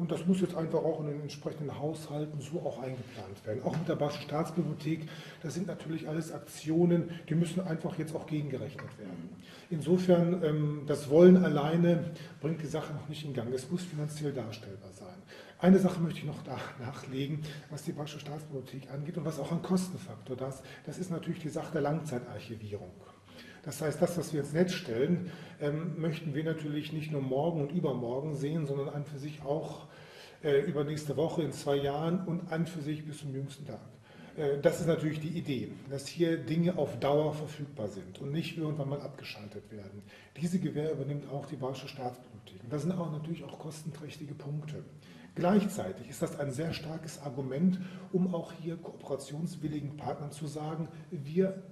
Und 0.00 0.10
das 0.10 0.26
muss 0.26 0.40
jetzt 0.40 0.54
einfach 0.54 0.78
auch 0.78 1.00
in 1.00 1.08
den 1.08 1.20
entsprechenden 1.20 1.78
Haushalten 1.78 2.40
so 2.40 2.58
auch 2.60 2.78
eingeplant 2.82 3.44
werden. 3.44 3.62
Auch 3.64 3.76
mit 3.76 3.86
der 3.86 3.96
Basischen 3.96 4.22
Staatsbibliothek, 4.22 5.06
das 5.42 5.52
sind 5.52 5.66
natürlich 5.66 6.08
alles 6.08 6.32
Aktionen, 6.32 7.10
die 7.28 7.34
müssen 7.34 7.60
einfach 7.60 7.98
jetzt 7.98 8.16
auch 8.16 8.26
gegengerechnet 8.26 8.98
werden. 8.98 9.28
Insofern, 9.68 10.42
ähm, 10.42 10.82
das 10.86 11.10
Wollen 11.10 11.44
alleine 11.44 12.12
bringt 12.40 12.62
die 12.62 12.66
Sache 12.66 12.94
noch 12.94 13.10
nicht 13.10 13.26
in 13.26 13.34
Gang. 13.34 13.52
Es 13.52 13.70
muss 13.70 13.82
finanziell 13.82 14.32
darstellbar 14.32 14.90
sein. 14.94 15.20
Eine 15.58 15.78
Sache 15.78 16.00
möchte 16.00 16.20
ich 16.20 16.24
noch 16.24 16.42
da 16.44 16.56
nachlegen, 16.80 17.42
was 17.68 17.82
die 17.82 17.92
Basische 17.92 18.20
Staatsbibliothek 18.20 18.90
angeht 18.90 19.18
und 19.18 19.26
was 19.26 19.38
auch 19.38 19.52
ein 19.52 19.60
Kostenfaktor 19.60 20.34
das, 20.34 20.62
das 20.86 20.96
ist 20.96 21.10
natürlich 21.10 21.40
die 21.40 21.50
Sache 21.50 21.72
der 21.72 21.82
Langzeitarchivierung. 21.82 22.90
Das 23.62 23.82
heißt, 23.82 24.00
das, 24.00 24.16
was 24.16 24.32
wir 24.32 24.40
ins 24.40 24.52
Netz 24.52 24.72
stellen, 24.72 25.30
ähm, 25.60 26.00
möchten 26.00 26.34
wir 26.34 26.44
natürlich 26.44 26.92
nicht 26.92 27.12
nur 27.12 27.22
morgen 27.22 27.60
und 27.60 27.72
übermorgen 27.72 28.34
sehen, 28.34 28.66
sondern 28.66 28.88
an 28.88 29.04
für 29.04 29.18
sich 29.18 29.42
auch 29.42 29.86
äh, 30.42 30.60
übernächste 30.60 31.16
Woche, 31.16 31.42
in 31.42 31.52
zwei 31.52 31.76
Jahren 31.76 32.26
und 32.26 32.50
an 32.50 32.66
für 32.66 32.80
sich 32.80 33.04
bis 33.04 33.18
zum 33.18 33.34
jüngsten 33.34 33.66
Tag. 33.66 33.80
Äh, 34.36 34.58
das 34.60 34.80
ist 34.80 34.86
natürlich 34.86 35.20
die 35.20 35.28
Idee, 35.28 35.72
dass 35.90 36.06
hier 36.06 36.38
Dinge 36.38 36.78
auf 36.78 36.98
Dauer 36.98 37.34
verfügbar 37.34 37.88
sind 37.88 38.20
und 38.20 38.32
nicht 38.32 38.56
irgendwann 38.56 38.88
mal 38.88 39.00
abgeschaltet 39.00 39.70
werden. 39.70 40.02
Diese 40.36 40.58
Gewähr 40.58 40.92
übernimmt 40.92 41.28
auch 41.30 41.46
die 41.46 41.56
Bayerische 41.56 41.88
Staatsbibliothek. 41.88 42.64
Und 42.64 42.72
das 42.72 42.82
sind 42.82 42.92
auch 42.92 43.12
natürlich 43.12 43.44
auch 43.44 43.58
kostenträchtige 43.58 44.34
Punkte. 44.34 44.84
Gleichzeitig 45.34 46.08
ist 46.08 46.22
das 46.22 46.38
ein 46.40 46.50
sehr 46.50 46.72
starkes 46.72 47.22
Argument, 47.22 47.78
um 48.12 48.34
auch 48.34 48.52
hier 48.52 48.76
kooperationswilligen 48.76 49.96
Partnern 49.96 50.32
zu 50.32 50.46
sagen, 50.46 50.88
wir 51.10 51.62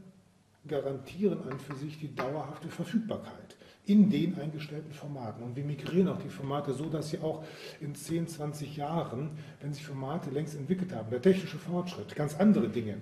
garantieren 0.66 1.42
an 1.50 1.58
für 1.58 1.74
sich 1.74 1.98
die 1.98 2.14
dauerhafte 2.14 2.68
Verfügbarkeit 2.68 3.56
in 3.86 4.10
den 4.10 4.38
eingestellten 4.38 4.92
Formaten. 4.92 5.42
Und 5.42 5.56
wir 5.56 5.64
migrieren 5.64 6.08
auch 6.08 6.20
die 6.20 6.28
Formate 6.28 6.74
so, 6.74 6.86
dass 6.90 7.08
sie 7.08 7.20
auch 7.20 7.42
in 7.80 7.94
10, 7.94 8.28
20 8.28 8.76
Jahren, 8.76 9.30
wenn 9.60 9.72
sich 9.72 9.84
Formate 9.84 10.30
längst 10.30 10.56
entwickelt 10.56 10.92
haben, 10.92 11.08
der 11.10 11.22
technische 11.22 11.56
Fortschritt 11.56 12.14
ganz 12.14 12.36
andere 12.38 12.68
Dinge 12.68 13.00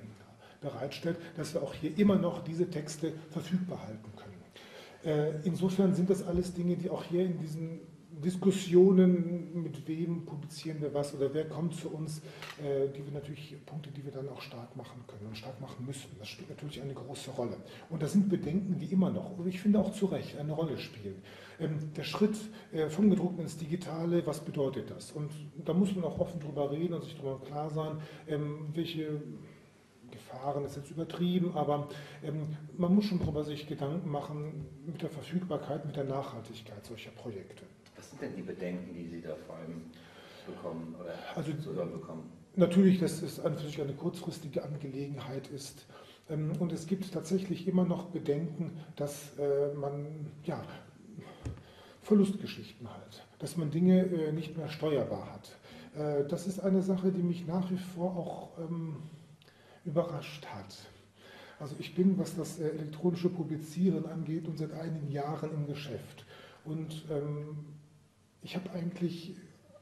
bereitstellt, 0.61 1.19
dass 1.37 1.55
wir 1.55 1.62
auch 1.62 1.75
hier 1.75 1.97
immer 1.99 2.16
noch 2.16 2.45
diese 2.45 2.71
Texte 2.71 3.12
verfügbar 3.31 3.83
halten 3.87 4.12
können. 4.16 4.37
Äh, 5.05 5.40
insofern 5.45 5.95
sind 5.95 6.09
das 6.09 6.25
alles 6.25 6.55
Dinge, 6.55 6.77
die 6.77 6.88
auch 6.88 7.05
hier 7.05 7.25
in 7.25 7.38
diesen 7.38 7.81
Diskussionen, 8.24 9.62
mit 9.62 9.87
wem 9.87 10.24
publizieren 10.24 10.81
wir 10.81 10.92
was 10.94 11.14
oder 11.14 11.33
wer 11.35 11.48
kommt 11.48 11.74
zu 11.74 11.90
uns, 11.90 12.18
äh, 12.59 12.88
die 12.88 13.05
wir 13.05 13.12
natürlich, 13.12 13.57
Punkte, 13.66 13.90
die 13.90 14.05
wir 14.05 14.12
dann 14.12 14.29
auch 14.29 14.40
stark 14.40 14.74
machen 14.76 15.05
können 15.07 15.26
und 15.29 15.37
stark 15.37 15.61
machen 15.61 15.85
müssen. 15.85 16.09
Das 16.18 16.29
spielt 16.29 16.48
natürlich 16.48 16.81
eine 16.81 16.94
große 16.94 17.31
Rolle. 17.33 17.57
Und 17.90 18.02
das 18.02 18.12
sind 18.12 18.29
Bedenken, 18.29 18.79
die 18.79 18.87
immer 18.87 19.11
noch, 19.11 19.38
und 19.38 19.46
ich 19.46 19.61
finde 19.61 19.79
auch 19.79 19.92
zu 19.92 20.07
Recht, 20.07 20.38
eine 20.38 20.52
Rolle 20.52 20.79
spielen. 20.79 21.22
Ähm, 21.61 21.92
der 21.94 22.05
Schritt 22.05 22.37
äh, 22.72 22.88
vom 22.88 23.11
Gedruckten 23.11 23.40
ins 23.42 23.57
Digitale, 23.57 24.26
was 24.26 24.40
bedeutet 24.40 24.90
das? 24.90 25.12
Und 25.12 25.31
da 25.64 25.74
muss 25.74 25.94
man 25.94 26.05
auch 26.05 26.18
offen 26.18 26.40
drüber 26.40 26.70
reden 26.70 26.94
und 26.94 27.05
sich 27.05 27.16
darüber 27.16 27.40
klar 27.44 27.70
sein, 27.70 27.98
ähm, 28.29 28.68
welche 28.72 29.20
Gefahren 30.11 30.64
ist 30.64 30.76
jetzt 30.76 30.90
übertrieben, 30.90 31.52
aber 31.55 31.88
ähm, 32.22 32.57
man 32.76 32.94
muss 32.94 33.05
schon 33.05 33.18
darüber 33.18 33.44
sich 33.44 33.66
Gedanken 33.66 34.11
machen 34.11 34.66
mit 34.87 35.02
der 35.02 35.11
Verfügbarkeit, 35.11 35.85
mit 35.85 35.96
der 35.96 36.05
Nachhaltigkeit 36.05 36.85
solcher 36.85 37.11
Projekte. 37.11 37.64
Sind 38.18 38.31
denn 38.31 38.37
die 38.37 38.42
Bedenken, 38.42 38.94
die 38.94 39.07
Sie 39.09 39.20
da 39.20 39.35
vor 39.46 39.57
allem 39.57 39.83
bekommen 40.46 40.94
oder 40.98 41.12
also, 41.35 41.52
zu 41.52 41.74
hören 41.74 41.92
bekommen? 41.92 42.33
Natürlich, 42.55 42.98
dass 42.98 43.20
es 43.20 43.38
an 43.40 43.59
sich 43.59 43.79
eine 43.79 43.92
kurzfristige 43.92 44.62
Angelegenheit 44.62 45.48
ist. 45.48 45.85
Ähm, 46.31 46.52
und 46.59 46.72
es 46.72 46.87
gibt 46.87 47.12
tatsächlich 47.12 47.68
immer 47.68 47.85
noch 47.85 48.07
Bedenken, 48.07 48.70
dass 48.94 49.38
äh, 49.38 49.74
man 49.74 50.31
ja, 50.44 50.62
Verlustgeschichten 52.00 52.88
hat, 52.88 53.26
dass 53.38 53.59
man 53.59 53.70
Dinge 53.70 54.07
äh, 54.07 54.33
nicht 54.33 54.57
mehr 54.57 54.70
steuerbar 54.70 55.35
hat. 55.35 55.50
Äh, 56.00 56.26
das 56.26 56.46
ist 56.46 56.61
eine 56.61 56.81
Sache, 56.81 57.12
die 57.12 57.22
mich 57.22 57.46
nach 57.46 57.70
wie 57.70 57.76
vor 57.76 58.16
auch 58.16 58.59
ähm, 58.59 58.96
überrascht 59.85 60.46
hat. 60.46 60.74
Also 61.59 61.76
ich 61.79 61.94
bin, 61.94 62.18
was 62.18 62.35
das 62.35 62.61
elektronische 62.61 63.29
Publizieren 63.29 64.07
angeht, 64.07 64.48
und 64.48 64.57
seit 64.57 64.72
einigen 64.72 65.11
Jahren 65.11 65.50
im 65.52 65.66
Geschäft. 65.66 66.24
Und 66.64 67.05
ähm, 67.11 67.75
ich 68.46 68.54
habe 68.54 68.70
eigentlich 68.70 69.35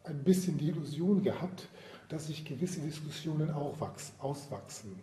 ein 0.05 0.25
bisschen 0.25 0.57
die 0.57 0.69
Illusion 0.69 1.23
gehabt, 1.23 1.69
dass 2.09 2.29
sich 2.29 2.47
gewisse 2.47 2.81
Diskussionen 2.81 3.51
auch 3.51 3.79
wachsen, 3.79 4.15
auswachsen, 4.21 4.99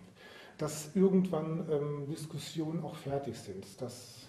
dass 0.58 0.95
irgendwann 0.95 1.67
ähm, 1.69 2.08
Diskussionen 2.10 2.84
auch 2.84 2.95
fertig 2.95 3.38
sind, 3.38 3.63
dass 3.80 4.26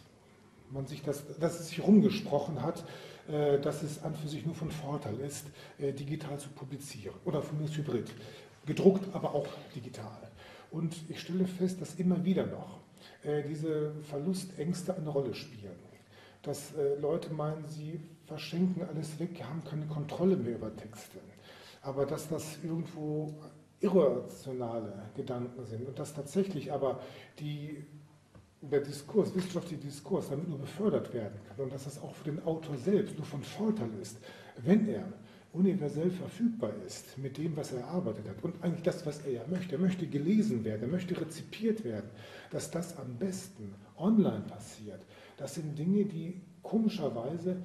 man 0.70 0.86
sich 0.86 1.02
das, 1.02 1.22
dass 1.38 1.60
es 1.60 1.68
sich 1.68 1.82
rumgesprochen 1.82 2.60
hat, 2.60 2.84
äh, 3.26 3.58
dass 3.58 3.82
es 3.82 4.02
an 4.02 4.14
für 4.14 4.28
sich 4.28 4.44
nur 4.44 4.54
von 4.54 4.70
Vorteil 4.70 5.18
ist, 5.20 5.46
äh, 5.78 5.94
digital 5.94 6.38
zu 6.38 6.50
publizieren 6.50 7.16
oder 7.24 7.40
von 7.40 7.58
mir 7.58 7.68
Hybrid, 7.68 8.12
gedruckt, 8.66 9.14
aber 9.14 9.34
auch 9.34 9.48
digital. 9.74 10.30
Und 10.70 10.94
ich 11.08 11.18
stelle 11.18 11.46
fest, 11.46 11.80
dass 11.80 11.94
immer 11.94 12.22
wieder 12.22 12.44
noch 12.44 12.80
äh, 13.22 13.42
diese 13.48 13.94
Verlustängste 14.02 14.94
eine 14.94 15.08
Rolle 15.08 15.34
spielen 15.34 15.72
dass 16.42 16.74
äh, 16.74 16.96
Leute 17.00 17.32
meinen, 17.32 17.66
sie 17.68 18.00
verschenken 18.32 18.82
alles 18.88 19.18
weg, 19.20 19.42
haben 19.44 19.62
keine 19.62 19.86
Kontrolle 19.86 20.36
mehr 20.36 20.54
über 20.54 20.74
Texte. 20.74 21.18
Aber 21.82 22.06
dass 22.06 22.28
das 22.28 22.58
irgendwo 22.62 23.34
irrationale 23.80 25.10
Gedanken 25.14 25.66
sind 25.66 25.86
und 25.86 25.98
dass 25.98 26.14
tatsächlich 26.14 26.72
aber 26.72 27.00
die, 27.38 27.84
der 28.62 28.80
Diskurs, 28.80 29.34
wissenschaftliche 29.34 29.82
Diskurs 29.82 30.30
damit 30.30 30.48
nur 30.48 30.60
befördert 30.60 31.12
werden 31.12 31.38
kann 31.46 31.64
und 31.64 31.74
dass 31.74 31.84
das 31.84 32.00
auch 32.00 32.14
für 32.14 32.30
den 32.30 32.42
Autor 32.44 32.76
selbst 32.78 33.18
nur 33.18 33.26
von 33.26 33.42
Vorteil 33.42 33.90
ist, 34.00 34.16
wenn 34.64 34.88
er 34.88 35.04
universell 35.52 36.10
verfügbar 36.10 36.72
ist 36.86 37.18
mit 37.18 37.36
dem, 37.36 37.54
was 37.54 37.72
er 37.72 37.80
erarbeitet 37.80 38.26
hat 38.26 38.42
und 38.42 38.62
eigentlich 38.62 38.82
das, 38.84 39.04
was 39.04 39.20
er 39.26 39.32
ja 39.32 39.42
möchte. 39.50 39.74
Er 39.74 39.80
möchte 39.80 40.06
gelesen 40.06 40.64
werden, 40.64 40.82
er 40.82 40.88
möchte 40.88 41.20
rezipiert 41.20 41.84
werden, 41.84 42.08
dass 42.50 42.70
das 42.70 42.96
am 42.96 43.16
besten 43.18 43.74
online 43.98 44.44
passiert, 44.48 45.02
das 45.36 45.56
sind 45.56 45.78
Dinge, 45.78 46.06
die 46.06 46.40
komischerweise 46.62 47.56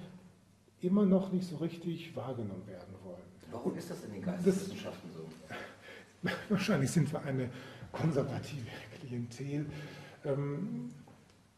immer 0.81 1.05
noch 1.05 1.31
nicht 1.31 1.47
so 1.47 1.57
richtig 1.57 2.15
wahrgenommen 2.15 2.65
werden 2.67 2.93
wollen. 3.03 3.17
Warum 3.51 3.75
ist 3.77 3.89
das 3.89 4.03
in 4.03 4.13
den 4.13 4.21
Geisteswissenschaften 4.21 5.09
so? 5.13 6.29
Wahrscheinlich 6.49 6.91
sind 6.91 7.11
wir 7.11 7.21
eine 7.23 7.49
konservative 7.91 8.67
Klientel. 8.99 9.65
Ähm, 10.25 10.91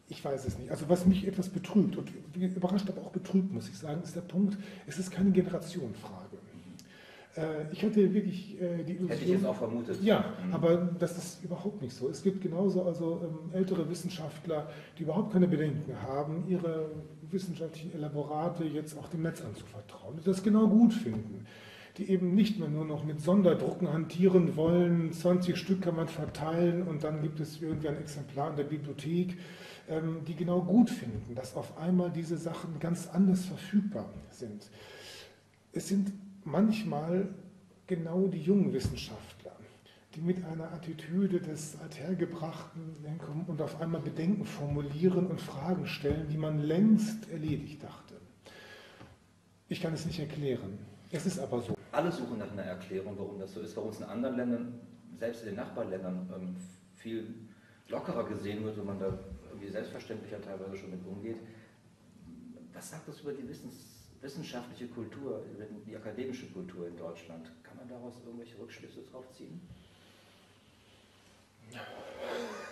ich 0.07 0.23
weiß 0.23 0.45
es 0.45 0.57
nicht. 0.57 0.71
Also 0.71 0.89
was 0.89 1.05
mich 1.05 1.27
etwas 1.27 1.49
betrübt 1.49 1.97
und 1.97 2.11
überrascht, 2.35 2.89
aber 2.89 3.01
auch 3.01 3.11
betrübt, 3.11 3.51
muss 3.53 3.69
ich 3.69 3.77
sagen, 3.77 4.01
ist 4.03 4.15
der 4.15 4.21
Punkt, 4.21 4.57
es 4.87 4.97
ist 4.97 5.11
keine 5.11 5.31
Generationenfrage. 5.31 6.37
Äh, 7.35 7.71
ich 7.71 7.83
hatte 7.83 8.13
wirklich 8.13 8.59
äh, 8.59 8.83
die 8.83 8.93
Illusion. 8.93 9.09
Hätte 9.09 9.23
ich 9.23 9.29
jetzt 9.29 9.45
auch 9.45 9.55
vermutet. 9.55 10.01
Ja, 10.01 10.33
mhm. 10.45 10.53
aber 10.53 10.77
das 10.99 11.17
ist 11.17 11.43
überhaupt 11.43 11.81
nicht 11.81 11.95
so. 11.95 12.09
Es 12.09 12.23
gibt 12.23 12.41
genauso 12.41 12.83
also 12.83 13.21
ähm, 13.23 13.53
ältere 13.53 13.87
Wissenschaftler, 13.89 14.69
die 14.97 15.03
überhaupt 15.03 15.31
keine 15.31 15.47
Bedenken 15.47 15.93
haben, 16.01 16.43
ihre 16.47 16.89
wissenschaftlichen 17.31 17.93
Elaborate 17.93 18.63
jetzt 18.63 18.97
auch 18.97 19.07
dem 19.09 19.23
Netz 19.23 19.41
anzuvertrauen, 19.41 20.17
die 20.17 20.23
das 20.23 20.43
genau 20.43 20.67
gut 20.67 20.93
finden 20.93 21.45
die 21.99 22.09
eben 22.09 22.33
nicht 22.33 22.59
mehr 22.59 22.69
nur 22.69 22.85
noch 22.85 23.03
mit 23.03 23.19
Sonderdrucken 23.19 23.91
hantieren 23.91 24.55
wollen. 24.55 25.11
20 25.11 25.57
Stück 25.57 25.81
kann 25.81 25.97
man 25.97 26.07
verteilen 26.07 26.83
und 26.83 27.03
dann 27.03 27.21
gibt 27.21 27.41
es 27.41 27.61
irgendwie 27.61 27.89
ein 27.89 27.97
Exemplar 27.97 28.51
in 28.51 28.55
der 28.55 28.63
Bibliothek, 28.63 29.37
ähm, 29.89 30.21
die 30.25 30.33
genau 30.33 30.61
gut 30.61 30.89
finden, 30.89 31.35
dass 31.35 31.55
auf 31.55 31.77
einmal 31.77 32.09
diese 32.09 32.37
Sachen 32.37 32.79
ganz 32.79 33.09
anders 33.11 33.45
verfügbar 33.45 34.09
sind. 34.29 34.69
Es 35.73 35.89
sind 35.89 36.13
manchmal 36.45 37.27
genau 37.85 38.27
die 38.27 38.41
jungen 38.41 38.71
Wissenschaftler, 38.71 39.51
mit 40.21 40.43
einer 40.45 40.71
Attitüde 40.71 41.39
des 41.39 41.79
Althergebrachten 41.79 42.95
kommen 43.19 43.45
und 43.47 43.61
auf 43.61 43.79
einmal 43.81 44.01
Bedenken 44.01 44.45
formulieren 44.45 45.27
und 45.27 45.41
Fragen 45.41 45.85
stellen, 45.87 46.27
die 46.29 46.37
man 46.37 46.59
längst 46.59 47.29
erledigt 47.29 47.83
dachte. 47.83 48.15
Ich 49.67 49.81
kann 49.81 49.93
es 49.93 50.05
nicht 50.05 50.19
erklären. 50.19 50.79
Es 51.11 51.25
ist 51.25 51.39
aber 51.39 51.61
so. 51.61 51.75
Alle 51.91 52.11
suchen 52.11 52.37
nach 52.37 52.51
einer 52.51 52.63
Erklärung, 52.63 53.15
warum 53.17 53.39
das 53.39 53.53
so 53.53 53.61
ist, 53.61 53.75
warum 53.75 53.89
es 53.89 53.99
in 53.99 54.05
anderen 54.05 54.35
Ländern, 54.35 54.79
selbst 55.15 55.41
in 55.41 55.47
den 55.47 55.55
Nachbarländern, 55.55 56.29
ähm, 56.35 56.55
viel 56.95 57.33
lockerer 57.87 58.27
gesehen 58.27 58.63
wird, 58.63 58.77
wenn 58.77 58.85
man 58.85 58.99
da 58.99 59.17
irgendwie 59.49 59.69
selbstverständlicher 59.69 60.41
teilweise 60.41 60.77
schon 60.77 60.91
mit 60.91 61.05
umgeht. 61.05 61.37
Was 62.73 62.91
sagt 62.91 63.07
das 63.07 63.21
über 63.21 63.33
die 63.33 63.47
Wissens 63.47 63.99
wissenschaftliche 64.21 64.87
Kultur, 64.87 65.43
die 65.85 65.95
akademische 65.95 66.47
Kultur 66.47 66.87
in 66.87 66.97
Deutschland. 66.97 67.51
Kann 67.63 67.77
man 67.77 67.87
daraus 67.87 68.15
irgendwelche 68.25 68.57
Rückschlüsse 68.59 69.01
drauf 69.03 69.25
ziehen? 69.31 69.61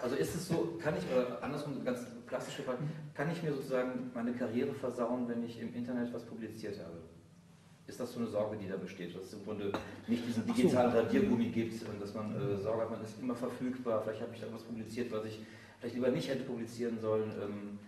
Also 0.01 0.15
ist 0.15 0.35
es 0.35 0.47
so, 0.47 0.77
kann 0.81 0.95
ich, 0.95 1.03
oder 1.11 1.41
andersrum, 1.43 1.83
ganz 1.83 2.05
plastisch 2.27 2.57
gefragt, 2.57 2.79
kann 3.13 3.31
ich 3.31 3.41
mir 3.41 3.53
sozusagen 3.53 4.11
meine 4.13 4.33
Karriere 4.33 4.73
versauen, 4.73 5.27
wenn 5.27 5.43
ich 5.43 5.59
im 5.59 5.73
Internet 5.73 6.13
was 6.13 6.23
publiziert 6.23 6.79
habe? 6.79 6.97
Ist 7.87 7.99
das 7.99 8.11
so 8.13 8.19
eine 8.19 8.27
Sorge, 8.27 8.57
die 8.57 8.67
da 8.67 8.75
besteht, 8.75 9.15
dass 9.15 9.23
es 9.23 9.33
im 9.33 9.45
Grunde 9.45 9.71
nicht 10.07 10.27
diesen 10.27 10.45
digitalen 10.45 10.91
so. 10.91 10.97
Radiergummi 10.99 11.49
gibt 11.49 11.81
und 11.87 12.01
dass 12.01 12.13
man 12.13 12.35
äh, 12.35 12.57
Sorge 12.57 12.83
hat, 12.83 12.91
man 12.91 13.03
ist 13.03 13.19
immer 13.19 13.35
verfügbar, 13.35 14.01
vielleicht 14.03 14.21
habe 14.21 14.35
ich 14.35 14.41
da 14.41 14.47
was 14.51 14.63
publiziert, 14.63 15.11
was 15.11 15.25
ich 15.25 15.39
vielleicht 15.79 15.95
lieber 15.95 16.09
nicht 16.09 16.27
hätte 16.27 16.43
publizieren 16.43 16.99
sollen, 16.99 17.31
ähm, 17.41 17.79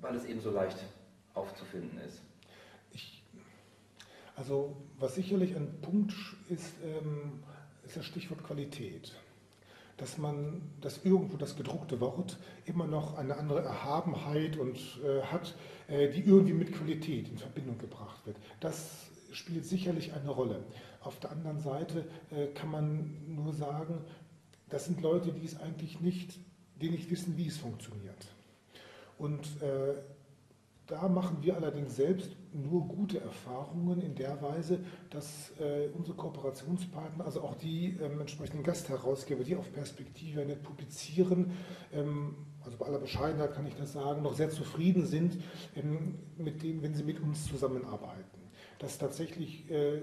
weil 0.00 0.16
es 0.16 0.24
eben 0.24 0.40
so 0.40 0.50
leicht 0.50 0.78
aufzufinden 1.34 1.98
ist? 2.00 2.20
Ich, 2.90 3.24
also 4.36 4.76
was 4.98 5.14
sicherlich 5.14 5.54
ein 5.56 5.80
Punkt 5.80 6.12
ist, 6.48 6.74
ähm, 6.84 7.42
ist 7.84 7.96
das 7.96 8.04
Stichwort 8.04 8.42
Qualität. 8.44 9.14
Dass 10.02 10.18
man, 10.18 10.62
dass 10.80 11.04
irgendwo 11.04 11.36
das 11.36 11.54
gedruckte 11.54 12.00
Wort 12.00 12.36
immer 12.64 12.88
noch 12.88 13.16
eine 13.16 13.36
andere 13.36 13.60
Erhabenheit 13.60 14.56
und 14.56 14.76
äh, 14.76 15.22
hat, 15.22 15.54
äh, 15.86 16.08
die 16.08 16.24
irgendwie 16.24 16.54
mit 16.54 16.72
Qualität 16.72 17.28
in 17.28 17.38
Verbindung 17.38 17.78
gebracht 17.78 18.26
wird. 18.26 18.36
Das 18.58 19.06
spielt 19.30 19.64
sicherlich 19.64 20.12
eine 20.12 20.30
Rolle. 20.30 20.64
Auf 21.02 21.20
der 21.20 21.30
anderen 21.30 21.60
Seite 21.60 22.04
äh, 22.32 22.48
kann 22.48 22.72
man 22.72 23.14
nur 23.28 23.52
sagen, 23.52 24.04
das 24.70 24.86
sind 24.86 25.00
Leute, 25.02 25.30
die 25.30 25.44
es 25.44 25.60
eigentlich 25.60 26.00
nicht, 26.00 26.36
die 26.80 26.90
nicht 26.90 27.08
wissen, 27.08 27.36
wie 27.36 27.46
es 27.46 27.58
funktioniert. 27.58 28.26
Und 29.18 29.62
äh, 29.62 29.94
da 30.92 31.08
machen 31.08 31.38
wir 31.40 31.56
allerdings 31.56 31.96
selbst 31.96 32.36
nur 32.52 32.86
gute 32.86 33.18
Erfahrungen 33.18 34.02
in 34.02 34.14
der 34.14 34.42
Weise, 34.42 34.80
dass 35.08 35.52
äh, 35.58 35.88
unsere 35.96 36.14
Kooperationspartner, 36.18 37.24
also 37.24 37.40
auch 37.40 37.54
die 37.54 37.96
ähm, 37.98 38.20
entsprechenden 38.20 38.62
Gastherausgeber, 38.62 39.42
die 39.42 39.56
auf 39.56 39.72
Perspektive 39.72 40.44
nicht 40.44 40.62
publizieren, 40.62 41.52
ähm, 41.94 42.36
also 42.62 42.76
bei 42.76 42.84
aller 42.84 42.98
Bescheidenheit 42.98 43.54
kann 43.54 43.66
ich 43.66 43.74
das 43.74 43.94
sagen, 43.94 44.20
noch 44.20 44.34
sehr 44.34 44.50
zufrieden 44.50 45.06
sind, 45.06 45.38
ähm, 45.76 46.18
mit 46.36 46.62
dem, 46.62 46.82
wenn 46.82 46.92
sie 46.92 47.04
mit 47.04 47.20
uns 47.20 47.46
zusammenarbeiten. 47.46 48.42
Dass 48.78 48.98
tatsächlich 48.98 49.70
äh, 49.70 50.02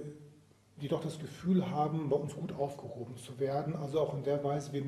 die 0.82 0.88
doch 0.88 1.04
das 1.04 1.20
Gefühl 1.20 1.70
haben, 1.70 2.10
bei 2.10 2.16
uns 2.16 2.34
gut 2.34 2.52
aufgehoben 2.54 3.16
zu 3.16 3.40
werden, 3.40 3.76
also 3.76 4.00
auch 4.00 4.16
in 4.16 4.24
der 4.24 4.44
Weise, 4.44 4.74
wie, 4.74 4.84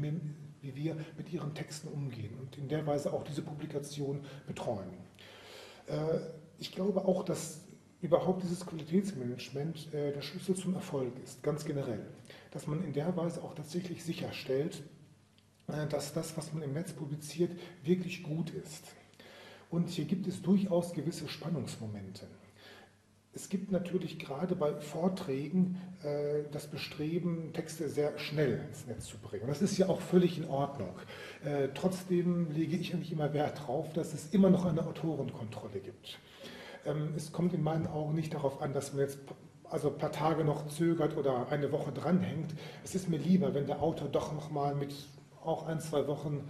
wie 0.61 0.75
wir 0.75 0.95
mit 1.15 1.31
ihren 1.31 1.53
Texten 1.53 1.89
umgehen 1.89 2.33
und 2.39 2.57
in 2.57 2.69
der 2.69 2.87
Weise 2.87 3.13
auch 3.13 3.23
diese 3.23 3.43
Publikation 3.43 4.21
betreuen. 4.47 5.10
Äh, 5.91 6.19
ich 6.57 6.71
glaube 6.71 7.05
auch, 7.05 7.23
dass 7.23 7.61
überhaupt 8.01 8.43
dieses 8.43 8.65
Qualitätsmanagement 8.65 9.93
äh, 9.93 10.11
der 10.13 10.21
Schlüssel 10.21 10.55
zum 10.55 10.73
Erfolg 10.73 11.13
ist, 11.23 11.43
ganz 11.43 11.65
generell. 11.65 12.05
Dass 12.51 12.67
man 12.67 12.83
in 12.83 12.93
der 12.93 13.15
Weise 13.15 13.43
auch 13.43 13.53
tatsächlich 13.53 14.03
sicherstellt, 14.03 14.81
äh, 15.67 15.87
dass 15.87 16.13
das, 16.13 16.35
was 16.37 16.53
man 16.53 16.63
im 16.63 16.73
Netz 16.73 16.93
publiziert, 16.93 17.51
wirklich 17.83 18.23
gut 18.23 18.49
ist. 18.51 18.85
Und 19.69 19.89
hier 19.89 20.05
gibt 20.05 20.27
es 20.27 20.41
durchaus 20.41 20.93
gewisse 20.93 21.27
Spannungsmomente. 21.27 22.27
Es 23.33 23.47
gibt 23.47 23.71
natürlich 23.71 24.19
gerade 24.19 24.55
bei 24.55 24.73
Vorträgen 24.81 25.79
äh, 26.03 26.43
das 26.51 26.67
Bestreben, 26.67 27.53
Texte 27.53 27.87
sehr 27.87 28.17
schnell 28.19 28.65
ins 28.67 28.85
Netz 28.87 29.05
zu 29.05 29.17
bringen. 29.17 29.43
Und 29.43 29.49
das 29.49 29.61
ist 29.61 29.77
ja 29.77 29.87
auch 29.87 30.01
völlig 30.01 30.37
in 30.37 30.49
Ordnung. 30.49 30.93
Äh, 31.45 31.69
trotzdem 31.73 32.51
lege 32.51 32.75
ich 32.75 32.93
eigentlich 32.93 33.13
immer 33.13 33.33
Wert 33.33 33.59
darauf, 33.59 33.93
dass 33.93 34.13
es 34.13 34.33
immer 34.33 34.49
noch 34.49 34.65
eine 34.65 34.85
Autorenkontrolle 34.85 35.79
gibt. 35.79 36.19
Ähm, 36.85 37.13
es 37.15 37.31
kommt 37.31 37.53
in 37.53 37.63
meinen 37.63 37.87
Augen 37.87 38.15
nicht 38.15 38.33
darauf 38.33 38.61
an, 38.61 38.73
dass 38.73 38.91
man 38.91 39.03
jetzt 39.03 39.19
also 39.69 39.89
ein 39.89 39.97
paar 39.97 40.11
Tage 40.11 40.43
noch 40.43 40.67
zögert 40.67 41.15
oder 41.15 41.47
eine 41.49 41.71
Woche 41.71 41.93
dranhängt. 41.93 42.53
Es 42.83 42.95
ist 42.95 43.07
mir 43.07 43.17
lieber, 43.17 43.53
wenn 43.53 43.65
der 43.65 43.81
Autor 43.81 44.09
doch 44.09 44.33
noch 44.33 44.51
mal 44.51 44.75
mit 44.75 44.93
auch 45.41 45.67
ein, 45.67 45.79
zwei 45.79 46.05
Wochen 46.07 46.49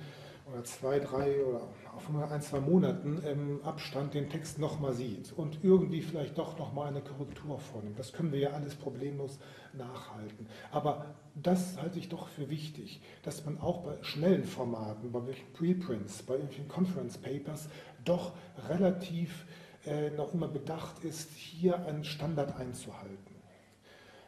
oder 0.52 0.63
zwei, 0.63 1.00
drei 1.00 1.46
oder 1.46 1.62
auf 1.96 2.32
ein, 2.32 2.42
zwei 2.42 2.60
Monaten 2.60 3.22
ähm, 3.26 3.60
Abstand 3.64 4.14
den 4.14 4.30
Text 4.30 4.60
nochmal 4.60 4.94
sieht 4.94 5.34
und 5.34 5.64
irgendwie 5.64 6.02
vielleicht 6.02 6.38
doch 6.38 6.58
nochmal 6.58 6.88
eine 6.88 7.02
Korrektur 7.02 7.60
vornimmt. 7.60 8.00
Das 8.00 8.14
können 8.14 8.32
wir 8.32 8.40
ja 8.40 8.50
alles 8.52 8.76
problemlos 8.76 9.40
nachhalten. 9.74 10.48
Aber 10.72 11.06
das 11.36 11.82
halte 11.82 12.00
ich 12.00 12.10
doch 12.10 12.28
für 12.28 12.50
wichtig, 12.50 13.02
dass 13.24 13.46
man 13.46 13.60
auch 13.60 13.84
bei 13.84 13.98
schnellen 14.02 14.46
Formaten, 14.46 15.12
bei 15.12 15.20
Preprints, 15.54 16.24
bei 16.24 16.34
irgendwelchen 16.36 16.68
Conference 16.68 17.18
Papers 17.18 17.70
doch 18.04 18.34
relativ 18.70 19.46
äh, 19.86 20.12
noch 20.12 20.34
immer 20.34 20.48
bedacht 20.48 21.04
ist, 21.04 21.32
hier 21.32 21.86
einen 21.86 22.04
Standard 22.04 22.56
einzuhalten. 22.60 23.36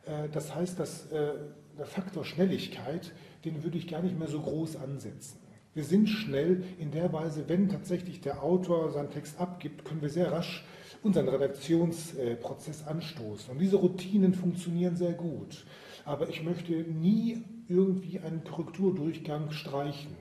Äh, 0.05 0.29
das 0.29 0.53
heißt, 0.53 0.79
dass 0.79 1.11
äh, 1.11 1.33
der 1.77 1.85
Faktor 1.85 2.25
Schnelligkeit, 2.25 3.11
den 3.45 3.63
würde 3.63 3.77
ich 3.77 3.87
gar 3.87 4.01
nicht 4.01 4.17
mehr 4.17 4.27
so 4.27 4.41
groß 4.41 4.77
ansetzen. 4.77 5.42
Wir 5.75 5.83
sind 5.83 6.07
schnell 6.07 6.63
in 6.77 6.91
der 6.91 7.11
Weise, 7.13 7.45
wenn 7.47 7.67
tatsächlich 7.67 8.21
der 8.21 8.43
Autor 8.43 8.91
seinen 8.91 9.09
Text 9.09 9.39
abgibt, 9.39 9.85
können 9.85 10.01
wir 10.01 10.09
sehr 10.09 10.31
rasch 10.31 10.63
unseren 11.01 11.27
Redaktionsprozess 11.27 12.85
anstoßen. 12.85 13.51
Und 13.51 13.59
diese 13.59 13.77
Routinen 13.77 14.35
funktionieren 14.35 14.95
sehr 14.95 15.13
gut. 15.13 15.65
Aber 16.05 16.29
ich 16.29 16.43
möchte 16.43 16.73
nie 16.73 17.43
irgendwie 17.67 18.19
einen 18.19 18.43
Korrekturdurchgang 18.43 19.51
streichen 19.51 20.15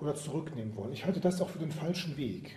oder 0.00 0.14
zurücknehmen 0.14 0.74
wollen. 0.76 0.92
Ich 0.92 1.04
halte 1.04 1.20
das 1.20 1.40
auch 1.40 1.50
für 1.50 1.58
den 1.58 1.70
falschen 1.70 2.16
Weg. 2.16 2.56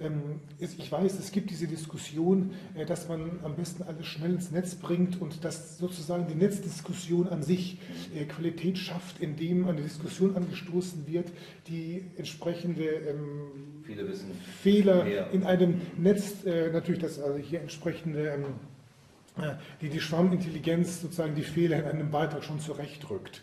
Ähm, 0.00 0.40
ich 0.58 0.90
weiß, 0.90 1.18
es 1.18 1.32
gibt 1.32 1.50
diese 1.50 1.66
Diskussion, 1.66 2.52
äh, 2.74 2.86
dass 2.86 3.08
man 3.08 3.40
am 3.42 3.56
besten 3.56 3.82
alles 3.82 4.06
schnell 4.06 4.32
ins 4.32 4.50
Netz 4.50 4.74
bringt 4.74 5.20
und 5.20 5.44
dass 5.44 5.78
sozusagen 5.78 6.26
die 6.28 6.34
Netzdiskussion 6.34 7.28
an 7.28 7.42
sich 7.42 7.78
äh, 8.14 8.24
Qualität 8.24 8.78
schafft, 8.78 9.20
indem 9.20 9.66
eine 9.66 9.82
Diskussion 9.82 10.36
angestoßen 10.36 11.06
wird, 11.06 11.28
die 11.66 12.04
entsprechende 12.16 12.84
ähm, 12.84 13.82
Fehler 14.62 15.04
mehr. 15.04 15.30
in 15.30 15.44
einem 15.44 15.80
Netz, 15.96 16.44
äh, 16.44 16.70
natürlich 16.70 17.00
das 17.00 17.18
also 17.20 17.38
hier 17.38 17.60
entsprechende 17.60 18.28
ähm, 18.28 18.44
die 19.80 19.88
die 19.88 20.00
Schwarmintelligenz 20.00 21.00
sozusagen 21.00 21.36
die 21.36 21.44
Fehler 21.44 21.78
in 21.78 21.84
einem 21.84 22.10
Beitrag 22.10 22.42
schon 22.42 22.58
zurechtrückt. 22.58 23.40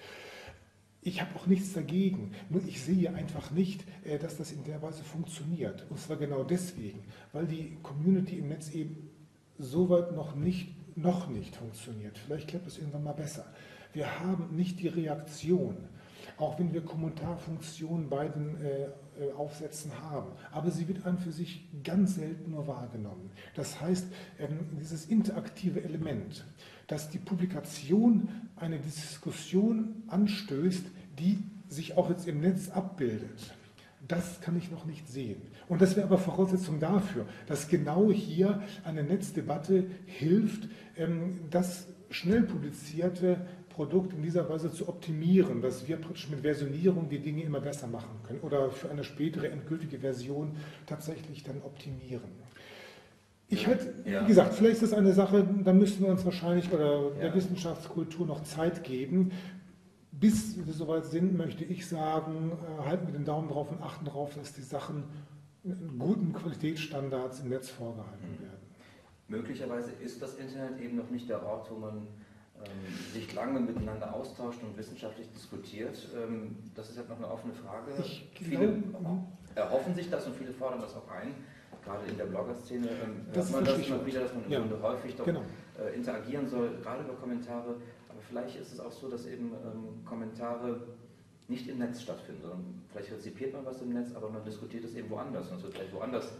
Ich 1.07 1.21
habe 1.21 1.35
auch 1.35 1.45
nichts 1.45 1.71
dagegen, 1.73 2.31
nur 2.49 2.63
ich 2.65 2.81
sehe 2.81 3.13
einfach 3.13 3.51
nicht, 3.51 3.85
äh, 4.03 4.17
dass 4.17 4.37
das 4.37 4.51
in 4.51 4.63
der 4.63 4.81
Weise 4.81 5.03
funktioniert. 5.03 5.85
Und 5.91 5.99
zwar 5.99 6.17
genau 6.17 6.43
deswegen, 6.43 7.03
weil 7.31 7.45
die 7.45 7.77
Community 7.83 8.39
im 8.39 8.47
Netz 8.47 8.71
eben 8.71 9.07
soweit 9.59 10.13
noch 10.13 10.35
nicht, 10.35 10.73
noch 10.97 11.29
nicht 11.29 11.55
funktioniert. 11.55 12.17
Vielleicht 12.17 12.47
klappt 12.47 12.65
es 12.65 12.79
irgendwann 12.79 13.03
mal 13.03 13.13
besser. 13.13 13.45
Wir 13.93 14.19
haben 14.19 14.55
nicht 14.55 14.79
die 14.79 14.87
Reaktion, 14.87 15.77
auch 16.37 16.57
wenn 16.57 16.73
wir 16.73 16.81
Kommentarfunktionen 16.81 18.09
bei 18.09 18.27
den 18.27 18.55
äh, 18.55 18.85
äh, 19.17 19.31
Aufsätzen 19.33 19.91
haben. 20.01 20.31
Aber 20.51 20.71
sie 20.71 20.87
wird 20.87 21.05
an 21.05 21.19
für 21.19 21.31
sich 21.31 21.69
ganz 21.83 22.15
selten 22.15 22.49
nur 22.49 22.65
wahrgenommen. 22.65 23.29
Das 23.53 23.79
heißt, 23.79 24.07
ähm, 24.39 24.57
dieses 24.79 25.05
interaktive 25.05 25.83
Element, 25.83 26.45
dass 26.87 27.09
die 27.09 27.19
Publikation 27.19 28.27
eine 28.55 28.79
Diskussion 28.79 30.03
anstößt, 30.07 30.85
die 31.19 31.39
sich 31.67 31.97
auch 31.97 32.09
jetzt 32.09 32.27
im 32.27 32.41
Netz 32.41 32.69
abbildet. 32.69 33.55
Das 34.07 34.39
kann 34.41 34.55
ich 34.57 34.69
noch 34.69 34.85
nicht 34.85 35.07
sehen. 35.07 35.41
Und 35.67 35.81
das 35.81 35.95
wäre 35.95 36.05
aber 36.05 36.19
Voraussetzung 36.19 36.79
dafür, 36.79 37.25
dass 37.47 37.67
genau 37.67 38.11
hier 38.11 38.61
eine 38.83 39.03
Netzdebatte 39.03 39.85
hilft, 40.05 40.69
ähm, 40.95 41.39
das 41.49 41.87
schnell 42.11 42.43
publizierte 42.43 43.37
Produkt 43.69 44.13
in 44.13 44.21
dieser 44.21 44.47
Weise 44.49 44.71
zu 44.71 44.87
optimieren, 44.87 45.61
dass 45.61 45.87
wir 45.87 45.97
praktisch 45.97 46.29
mit 46.29 46.41
Versionierung 46.41 47.09
die 47.09 47.19
Dinge 47.19 47.43
immer 47.43 47.59
besser 47.59 47.87
machen 47.87 48.21
können 48.25 48.39
oder 48.39 48.69
für 48.69 48.89
eine 48.89 49.03
spätere 49.03 49.49
endgültige 49.49 49.99
Version 49.99 50.55
tatsächlich 50.85 51.43
dann 51.43 51.61
optimieren. 51.61 52.45
Ich 53.47 53.67
hätte, 53.67 53.93
ja. 54.09 54.23
wie 54.23 54.27
gesagt, 54.27 54.55
vielleicht 54.55 54.81
ist 54.81 54.91
das 54.91 54.93
eine 54.93 55.13
Sache, 55.13 55.45
da 55.63 55.71
müssten 55.71 56.03
wir 56.03 56.09
uns 56.09 56.25
wahrscheinlich 56.25 56.71
oder 56.71 57.11
ja. 57.15 57.21
der 57.21 57.35
Wissenschaftskultur 57.35 58.25
noch 58.25 58.43
Zeit 58.43 58.83
geben. 58.83 59.31
Bis 60.19 60.65
wir 60.65 60.73
soweit 60.73 61.05
sind, 61.05 61.37
möchte 61.37 61.65
ich 61.65 61.87
sagen, 61.87 62.51
äh, 62.51 62.87
halten 62.87 63.07
wir 63.07 63.13
den 63.13 63.25
Daumen 63.25 63.49
drauf 63.49 63.71
und 63.71 63.81
achten 63.81 64.05
darauf, 64.05 64.33
dass 64.35 64.53
die 64.53 64.61
Sachen 64.61 65.03
in 65.63 65.97
guten 65.97 66.33
Qualitätsstandards 66.33 67.41
im 67.41 67.49
Netz 67.49 67.69
vorgehalten 67.69 68.31
mhm. 68.31 68.43
werden. 68.43 68.65
Möglicherweise 69.27 69.91
ist 69.91 70.21
das 70.21 70.35
Internet 70.35 70.79
eben 70.79 70.97
noch 70.97 71.09
nicht 71.09 71.27
der 71.27 71.43
Ort, 71.43 71.69
wo 71.71 71.75
man 71.75 71.97
ähm, 71.97 72.71
sich 73.13 73.33
lange 73.33 73.59
miteinander 73.59 74.13
austauscht 74.13 74.61
und 74.63 74.77
wissenschaftlich 74.77 75.29
diskutiert. 75.31 76.07
Ähm, 76.15 76.55
das 76.75 76.89
ist 76.89 76.97
halt 76.97 77.09
noch 77.09 77.17
eine 77.17 77.29
offene 77.29 77.53
Frage. 77.53 77.91
Ich 77.99 78.29
viele 78.35 78.81
erhoffen 79.55 79.95
sich 79.95 80.09
das 80.09 80.27
und 80.27 80.35
viele 80.35 80.53
fordern 80.53 80.81
das 80.81 80.95
auch 80.95 81.09
ein 81.09 81.33
gerade 81.85 82.05
in 82.09 82.17
der 82.17 82.25
Blogger-Szene 82.25 82.87
ähm, 82.87 83.25
hört 83.33 83.51
man 83.51 83.63
das 83.63 83.87
immer 83.87 84.05
wieder, 84.05 84.21
dass 84.21 84.33
man 84.33 84.45
im 84.45 84.51
ja. 84.51 84.59
Grunde 84.59 84.81
häufig 84.81 85.15
doch 85.15 85.25
genau. 85.25 85.43
äh, 85.79 85.95
interagieren 85.95 86.47
soll, 86.47 86.71
gerade 86.81 87.03
über 87.03 87.13
Kommentare. 87.13 87.75
Vielleicht 88.35 88.59
ist 88.59 88.73
es 88.73 88.79
auch 88.81 88.91
so, 88.91 89.07
dass 89.07 89.25
eben 89.27 89.53
ähm, 89.53 90.03
Kommentare 90.03 90.81
nicht 91.47 91.69
im 91.69 91.77
Netz 91.77 92.01
stattfinden, 92.01 92.41
sondern 92.41 92.81
vielleicht 92.91 93.13
rezipiert 93.13 93.53
man 93.53 93.65
was 93.65 93.81
im 93.81 93.93
Netz, 93.93 94.13
aber 94.13 94.29
man 94.29 94.43
diskutiert 94.43 94.83
es 94.83 94.93
eben 94.93 95.09
woanders 95.09 95.49
und 95.49 95.57
es 95.57 95.63
wird 95.63 95.73
vielleicht 95.75 95.93
woanders 95.93 96.33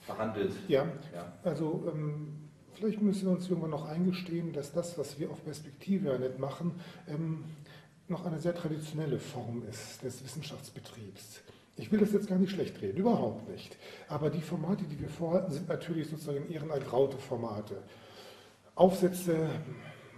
verhandelt. 0.00 0.52
Ja, 0.66 0.86
ja. 1.14 1.32
also 1.44 1.88
ähm, 1.94 2.48
vielleicht 2.72 3.00
müssen 3.00 3.26
wir 3.26 3.32
uns 3.32 3.48
irgendwann 3.48 3.70
noch 3.70 3.86
eingestehen, 3.86 4.52
dass 4.52 4.72
das, 4.72 4.98
was 4.98 5.20
wir 5.20 5.30
auf 5.30 5.44
Perspektive 5.44 6.18
nicht 6.18 6.40
machen, 6.40 6.72
ähm, 7.06 7.44
noch 8.08 8.26
eine 8.26 8.40
sehr 8.40 8.56
traditionelle 8.56 9.20
Form 9.20 9.62
ist 9.70 10.02
des 10.02 10.24
Wissenschaftsbetriebs. 10.24 11.42
Ich 11.76 11.92
will 11.92 12.00
das 12.00 12.12
jetzt 12.12 12.28
gar 12.28 12.38
nicht 12.38 12.50
schlecht 12.50 12.82
reden, 12.82 12.98
überhaupt 12.98 13.48
nicht. 13.48 13.76
Aber 14.08 14.30
die 14.30 14.40
Formate, 14.40 14.82
die 14.82 14.98
wir 14.98 15.08
vorhalten, 15.08 15.52
sind 15.52 15.68
natürlich 15.68 16.08
sozusagen 16.08 16.50
ehrenergraute 16.50 17.18
Formate. 17.18 17.84
Aufsätze, 18.74 19.48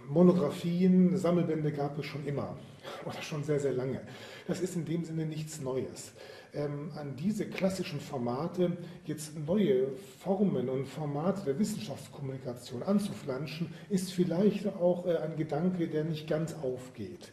Monographien, 0.09 1.17
Sammelbände 1.17 1.71
gab 1.71 1.97
es 1.97 2.05
schon 2.05 2.25
immer 2.25 2.57
oder 3.05 3.21
schon 3.21 3.43
sehr, 3.43 3.59
sehr 3.59 3.73
lange. 3.73 4.01
Das 4.47 4.59
ist 4.59 4.75
in 4.75 4.85
dem 4.85 5.03
Sinne 5.03 5.25
nichts 5.25 5.61
Neues. 5.61 6.13
Ähm, 6.53 6.91
an 6.95 7.15
diese 7.15 7.47
klassischen 7.47 7.99
Formate 7.99 8.77
jetzt 9.05 9.37
neue 9.47 9.87
Formen 10.19 10.69
und 10.69 10.87
Formate 10.87 11.45
der 11.45 11.57
Wissenschaftskommunikation 11.57 12.83
anzuflanschen, 12.83 13.73
ist 13.89 14.11
vielleicht 14.11 14.67
auch 14.67 15.07
äh, 15.07 15.17
ein 15.17 15.35
Gedanke, 15.35 15.87
der 15.87 16.03
nicht 16.03 16.27
ganz 16.27 16.53
aufgeht. 16.61 17.31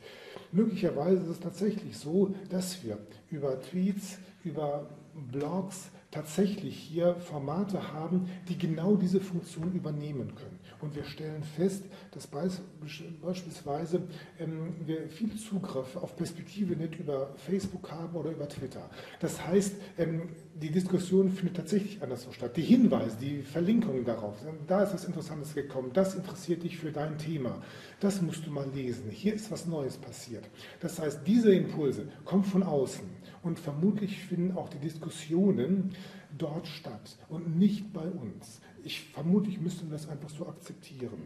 Möglicherweise 0.53 1.23
ist 1.23 1.29
es 1.29 1.41
tatsächlich 1.41 1.99
so, 1.99 2.35
dass 2.49 2.83
wir 2.83 2.99
über 3.31 3.61
Tweets, 3.61 4.19
über 4.43 4.89
Blogs 5.31 5.91
tatsächlich 6.11 6.77
hier 6.77 7.15
Formate 7.17 7.93
haben, 7.93 8.29
die 8.49 8.59
genau 8.59 8.97
diese 8.97 9.21
Funktion 9.21 9.73
übernehmen 9.73 10.35
können. 10.35 10.59
Und 10.81 10.95
wir 10.97 11.05
stellen 11.05 11.43
fest, 11.43 11.85
dass 12.13 12.27
beispielsweise 12.27 14.03
ähm, 14.39 14.75
wir 14.87 15.09
viel 15.09 15.37
Zugriff 15.37 15.97
auf 15.97 16.17
Perspektive 16.17 16.75
nicht 16.77 16.99
über 16.99 17.35
Facebook 17.37 17.91
haben 17.91 18.17
oder 18.17 18.31
über 18.31 18.49
Twitter. 18.49 18.89
Das 19.21 19.47
heißt, 19.47 19.75
ähm, 19.99 20.31
die 20.55 20.71
Diskussion 20.71 21.31
findet 21.31 21.57
tatsächlich 21.57 22.03
anderswo 22.03 22.33
statt. 22.33 22.57
Die 22.57 22.63
Hinweise, 22.63 23.17
die 23.21 23.43
Verlinkungen 23.43 24.05
darauf, 24.05 24.37
da 24.67 24.83
ist 24.83 24.95
was 24.95 25.05
Interessantes 25.05 25.55
gekommen, 25.55 25.91
das 25.93 26.15
interessiert 26.15 26.63
dich 26.63 26.77
für 26.77 26.93
dein 26.93 27.19
Thema, 27.19 27.63
das 28.01 28.21
musst 28.21 28.47
du 28.47 28.51
mal 28.51 28.69
lesen, 28.75 29.11
hier 29.11 29.35
ist 29.35 29.51
was 29.51 29.67
Neues 29.67 29.97
passiert. 29.97 30.45
Das 30.81 30.99
heißt, 30.99 31.21
diese 31.27 31.55
Impulse 31.55 32.09
kommen 32.25 32.45
von 32.45 32.63
außen 32.63 33.05
und 33.43 33.59
vermutlich 33.59 34.19
finden 34.25 34.57
auch 34.57 34.69
die 34.69 34.79
Diskussionen 34.79 35.95
dort 36.37 36.67
statt 36.67 37.17
und 37.29 37.59
nicht 37.59 37.93
bei 37.93 38.09
uns. 38.09 38.61
Ich 38.85 39.01
vermute, 39.01 39.51
ich 39.51 39.61
müsste 39.61 39.85
das 39.87 40.09
einfach 40.09 40.31
so 40.31 40.47
akzeptieren. 40.47 41.23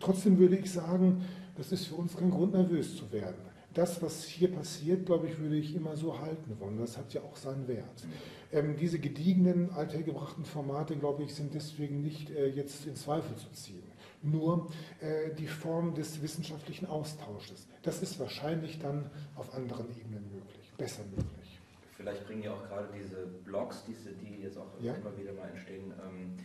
Trotzdem 0.00 0.38
würde 0.38 0.56
ich 0.56 0.70
sagen, 0.70 1.24
das 1.56 1.72
ist 1.72 1.86
für 1.86 1.96
uns 1.96 2.16
kein 2.16 2.30
Grund, 2.30 2.52
nervös 2.52 2.96
zu 2.96 3.10
werden. 3.12 3.48
Das, 3.74 4.02
was 4.02 4.24
hier 4.24 4.50
passiert, 4.50 5.06
glaube 5.06 5.28
ich, 5.28 5.38
würde 5.38 5.56
ich 5.56 5.74
immer 5.74 5.96
so 5.96 6.18
halten 6.18 6.56
wollen. 6.58 6.78
Das 6.78 6.96
hat 6.96 7.12
ja 7.12 7.20
auch 7.20 7.36
seinen 7.36 7.68
Wert. 7.68 8.06
Ähm, 8.50 8.76
diese 8.76 8.98
gediegenen, 8.98 9.70
althergebrachten 9.70 10.44
Formate, 10.44 10.96
glaube 10.96 11.22
ich, 11.22 11.34
sind 11.34 11.54
deswegen 11.54 12.02
nicht 12.02 12.30
äh, 12.30 12.48
jetzt 12.48 12.86
in 12.86 12.96
Zweifel 12.96 13.36
zu 13.36 13.50
ziehen. 13.52 13.82
Nur 14.22 14.68
äh, 15.00 15.34
die 15.34 15.46
Form 15.46 15.94
des 15.94 16.22
wissenschaftlichen 16.22 16.86
Austausches. 16.86 17.68
Das 17.82 18.02
ist 18.02 18.18
wahrscheinlich 18.18 18.78
dann 18.78 19.10
auf 19.36 19.54
anderen 19.54 19.86
Ebenen 19.90 20.24
möglich, 20.32 20.72
besser 20.76 21.02
möglich. 21.10 21.60
Vielleicht 21.96 22.26
bringen 22.26 22.42
ja 22.42 22.52
auch 22.52 22.66
gerade 22.68 22.88
diese 22.96 23.26
Blogs, 23.44 23.84
diese, 23.86 24.10
die 24.12 24.42
jetzt 24.42 24.56
auch 24.56 24.68
ja. 24.80 24.94
immer 24.94 25.16
wieder 25.16 25.32
mal 25.34 25.48
entstehen, 25.50 25.92
ähm, 26.04 26.36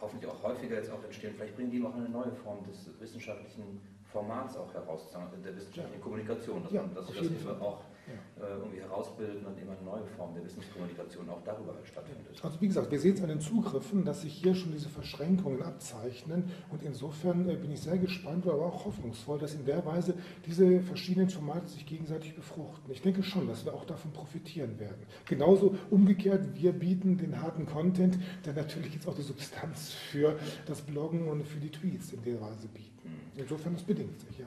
hoffentlich 0.00 0.30
auch 0.30 0.42
häufiger 0.42 0.76
jetzt 0.76 0.90
auch 0.90 1.02
entstehen, 1.04 1.34
vielleicht 1.36 1.56
bringen 1.56 1.70
die 1.70 1.82
auch 1.82 1.94
eine 1.94 2.08
neue 2.08 2.32
Form 2.32 2.64
des 2.64 2.88
wissenschaftlichen 3.00 3.80
Formats 4.12 4.56
auch 4.56 4.72
heraus, 4.72 5.10
der 5.12 5.56
wissenschaftlichen 5.56 6.00
ja. 6.00 6.02
Kommunikation, 6.02 6.62
dass, 6.62 6.72
ja, 6.72 6.82
man, 6.82 6.94
dass 6.94 7.06
das 7.06 7.16
eben 7.16 7.60
auch 7.60 7.82
ja. 8.08 8.46
Äh, 8.46 8.58
irgendwie 8.58 8.80
herausbilden 8.80 9.44
und 9.44 9.58
immer 9.60 9.72
eine 9.72 9.82
neue 9.82 10.06
Form 10.16 10.34
der 10.34 10.44
Wissenskommunikation 10.44 11.28
auch 11.28 11.42
darüber 11.44 11.74
halt 11.74 11.86
stattfindet. 11.86 12.26
Also 12.42 12.60
wie 12.60 12.68
gesagt, 12.68 12.90
wir 12.90 13.00
sehen 13.00 13.14
es 13.14 13.22
an 13.22 13.28
den 13.28 13.40
Zugriffen, 13.40 14.04
dass 14.04 14.22
sich 14.22 14.32
hier 14.32 14.54
schon 14.54 14.72
diese 14.72 14.88
Verschränkungen 14.88 15.62
abzeichnen 15.62 16.50
und 16.70 16.82
insofern 16.82 17.48
äh, 17.48 17.56
bin 17.56 17.70
ich 17.70 17.80
sehr 17.80 17.98
gespannt, 17.98 18.46
aber 18.46 18.64
auch 18.66 18.84
hoffnungsvoll, 18.86 19.38
dass 19.38 19.54
in 19.54 19.64
der 19.64 19.84
Weise 19.84 20.14
diese 20.46 20.80
verschiedenen 20.80 21.28
Formate 21.28 21.68
sich 21.68 21.84
gegenseitig 21.84 22.34
befruchten. 22.34 22.90
Ich 22.90 23.02
denke 23.02 23.22
schon, 23.22 23.46
dass 23.46 23.64
wir 23.64 23.74
auch 23.74 23.84
davon 23.84 24.12
profitieren 24.12 24.78
werden. 24.78 25.06
Genauso 25.26 25.74
umgekehrt, 25.90 26.54
wir 26.54 26.72
bieten 26.72 27.18
den 27.18 27.42
harten 27.42 27.66
Content, 27.66 28.18
der 28.46 28.54
natürlich 28.54 28.94
jetzt 28.94 29.06
auch 29.06 29.14
die 29.14 29.22
Substanz 29.22 29.92
für 29.92 30.38
das 30.66 30.80
Bloggen 30.82 31.28
und 31.28 31.46
für 31.46 31.58
die 31.58 31.70
Tweets 31.70 32.12
in 32.12 32.22
der 32.22 32.40
Weise 32.40 32.68
bieten. 32.68 32.97
Mhm. 33.08 33.40
Insofern, 33.40 33.74
das 33.74 33.82
bedingt 33.82 34.20
sich, 34.20 34.38
ja 34.38 34.46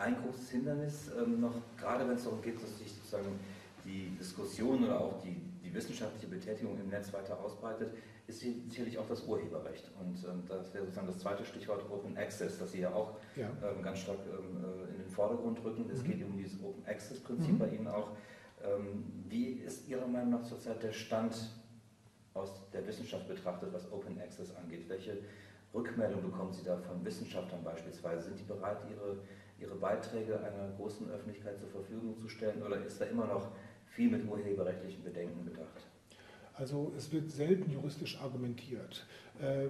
ein 0.00 0.16
großes 0.22 0.50
Hindernis, 0.50 1.10
ähm, 1.16 1.40
noch 1.40 1.54
gerade 1.78 2.08
wenn 2.08 2.16
es 2.16 2.24
darum 2.24 2.40
geht, 2.42 2.56
dass 2.62 2.78
sich 2.78 2.92
sozusagen 2.92 3.38
die 3.84 4.10
Diskussion 4.18 4.84
oder 4.84 5.00
auch 5.00 5.22
die, 5.22 5.36
die 5.62 5.72
wissenschaftliche 5.72 6.26
Betätigung 6.26 6.78
im 6.78 6.88
Netz 6.88 7.12
weiter 7.12 7.38
ausbreitet, 7.38 7.94
ist 8.26 8.40
sicherlich 8.40 8.98
auch 8.98 9.08
das 9.08 9.24
Urheberrecht. 9.24 9.90
Und 10.00 10.16
ähm, 10.24 10.42
das 10.48 10.72
wäre 10.72 10.84
sozusagen 10.84 11.08
das 11.08 11.18
zweite 11.18 11.44
Stichwort 11.44 11.88
Open 11.90 12.16
Access, 12.16 12.58
das 12.58 12.72
Sie 12.72 12.80
ja 12.80 12.92
auch 12.92 13.16
ja. 13.36 13.50
Ähm, 13.62 13.82
ganz 13.82 14.00
stark 14.00 14.18
ähm, 14.26 14.64
äh, 14.64 14.92
in 14.92 14.98
den 14.98 15.10
Vordergrund 15.10 15.62
rücken. 15.64 15.90
Es 15.92 16.02
mhm. 16.02 16.06
geht 16.06 16.24
um 16.24 16.36
dieses 16.36 16.62
Open 16.62 16.84
Access-Prinzip 16.86 17.52
mhm. 17.52 17.58
bei 17.58 17.68
Ihnen 17.68 17.88
auch. 17.88 18.12
Ähm, 18.62 19.04
wie 19.28 19.52
ist 19.52 19.88
Ihrer 19.88 20.06
Meinung 20.06 20.30
nach 20.30 20.42
zurzeit 20.44 20.82
der 20.82 20.92
Stand 20.92 21.34
aus 22.34 22.50
der 22.72 22.86
Wissenschaft 22.86 23.26
betrachtet, 23.26 23.72
was 23.72 23.90
Open 23.90 24.20
Access 24.20 24.54
angeht? 24.54 24.88
Welche 24.88 25.18
Rückmeldung 25.72 26.22
bekommen 26.22 26.52
Sie 26.52 26.64
da 26.64 26.76
von 26.78 27.04
Wissenschaftlern 27.04 27.62
beispielsweise? 27.62 28.24
Sind 28.28 28.40
die 28.40 28.44
bereit, 28.44 28.78
ihre 28.90 29.18
ihre 29.60 29.74
Beiträge 29.74 30.38
einer 30.40 30.68
großen 30.76 31.08
Öffentlichkeit 31.10 31.58
zur 31.58 31.68
Verfügung 31.68 32.16
zu 32.18 32.28
stellen 32.28 32.62
oder 32.62 32.82
ist 32.84 33.00
da 33.00 33.04
immer 33.04 33.26
noch 33.26 33.50
viel 33.86 34.10
mit 34.10 34.26
urheberrechtlichen 34.28 35.04
Bedenken 35.04 35.44
bedacht? 35.44 35.86
Also 36.54 36.92
es 36.96 37.12
wird 37.12 37.30
selten 37.30 37.70
juristisch 37.70 38.18
argumentiert. 38.20 39.06
Äh, 39.40 39.68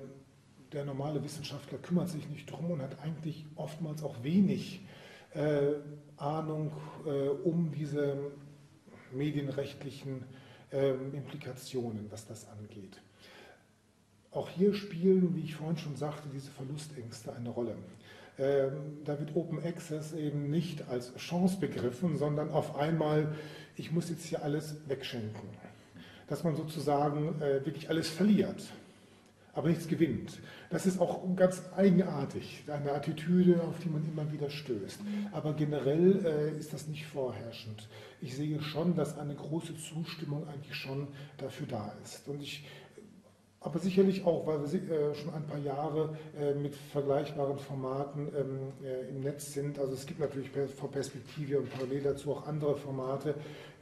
der 0.72 0.84
normale 0.84 1.22
Wissenschaftler 1.22 1.78
kümmert 1.78 2.08
sich 2.08 2.28
nicht 2.28 2.50
drum 2.50 2.70
und 2.70 2.82
hat 2.82 3.00
eigentlich 3.02 3.44
oftmals 3.56 4.02
auch 4.02 4.22
wenig 4.22 4.86
äh, 5.34 5.72
Ahnung 6.16 6.72
äh, 7.04 7.28
um 7.28 7.70
diese 7.72 8.30
medienrechtlichen 9.12 10.24
Implikationen, 10.72 12.06
was 12.12 12.28
das 12.28 12.48
angeht. 12.48 13.02
Auch 14.32 14.48
hier 14.48 14.74
spielen, 14.74 15.34
wie 15.34 15.40
ich 15.40 15.56
vorhin 15.56 15.76
schon 15.76 15.96
sagte, 15.96 16.28
diese 16.32 16.50
Verlustängste 16.52 17.32
eine 17.32 17.48
Rolle. 17.48 17.74
Ähm, 18.38 18.98
da 19.04 19.18
wird 19.18 19.34
Open 19.34 19.62
Access 19.64 20.12
eben 20.12 20.50
nicht 20.50 20.88
als 20.88 21.14
Chance 21.16 21.58
begriffen, 21.58 22.16
sondern 22.16 22.50
auf 22.50 22.76
einmal, 22.76 23.34
ich 23.76 23.90
muss 23.92 24.08
jetzt 24.08 24.24
hier 24.24 24.42
alles 24.42 24.76
wegschenken. 24.86 25.48
Dass 26.28 26.44
man 26.44 26.54
sozusagen 26.54 27.40
äh, 27.42 27.66
wirklich 27.66 27.90
alles 27.90 28.08
verliert, 28.08 28.62
aber 29.52 29.68
nichts 29.68 29.88
gewinnt. 29.88 30.38
Das 30.70 30.86
ist 30.86 31.00
auch 31.00 31.20
ganz 31.34 31.60
eigenartig, 31.76 32.62
eine 32.68 32.92
Attitüde, 32.92 33.60
auf 33.62 33.80
die 33.80 33.88
man 33.88 34.08
immer 34.08 34.30
wieder 34.32 34.48
stößt. 34.48 35.00
Aber 35.32 35.52
generell 35.54 36.24
äh, 36.24 36.58
ist 36.58 36.72
das 36.72 36.86
nicht 36.86 37.06
vorherrschend. 37.06 37.88
Ich 38.20 38.36
sehe 38.36 38.62
schon, 38.62 38.94
dass 38.94 39.18
eine 39.18 39.34
große 39.34 39.76
Zustimmung 39.76 40.46
eigentlich 40.48 40.76
schon 40.76 41.08
dafür 41.36 41.66
da 41.66 41.92
ist. 42.04 42.28
Und 42.28 42.40
ich 42.40 42.64
aber 43.62 43.78
sicherlich 43.78 44.24
auch, 44.24 44.46
weil 44.46 44.60
wir 44.72 44.90
äh, 44.90 45.14
schon 45.14 45.34
ein 45.34 45.44
paar 45.46 45.58
Jahre 45.58 46.16
äh, 46.38 46.54
mit 46.54 46.74
vergleichbaren 46.74 47.58
Formaten 47.58 48.28
ähm, 48.34 48.72
äh, 48.82 49.08
im 49.10 49.20
Netz 49.20 49.52
sind. 49.52 49.78
Also 49.78 49.92
es 49.92 50.06
gibt 50.06 50.18
natürlich 50.18 50.50
vor 50.50 50.90
Perspektive 50.90 51.58
und 51.58 51.70
parallel 51.70 52.02
dazu 52.02 52.32
auch 52.32 52.46
andere 52.46 52.74
Formate, 52.76 53.34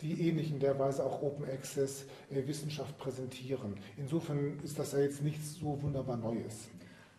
die 0.02 0.28
ähnlich 0.28 0.50
in 0.50 0.58
der 0.58 0.78
Weise 0.78 1.04
auch 1.04 1.22
Open 1.22 1.44
Access 1.48 2.06
Wissenschaft 2.30 2.98
präsentieren. 2.98 3.76
Insofern 3.96 4.58
ist 4.64 4.78
das 4.78 4.92
ja 4.92 4.98
jetzt 4.98 5.22
nichts 5.22 5.54
so 5.54 5.80
wunderbar 5.80 6.16
Neues. 6.16 6.68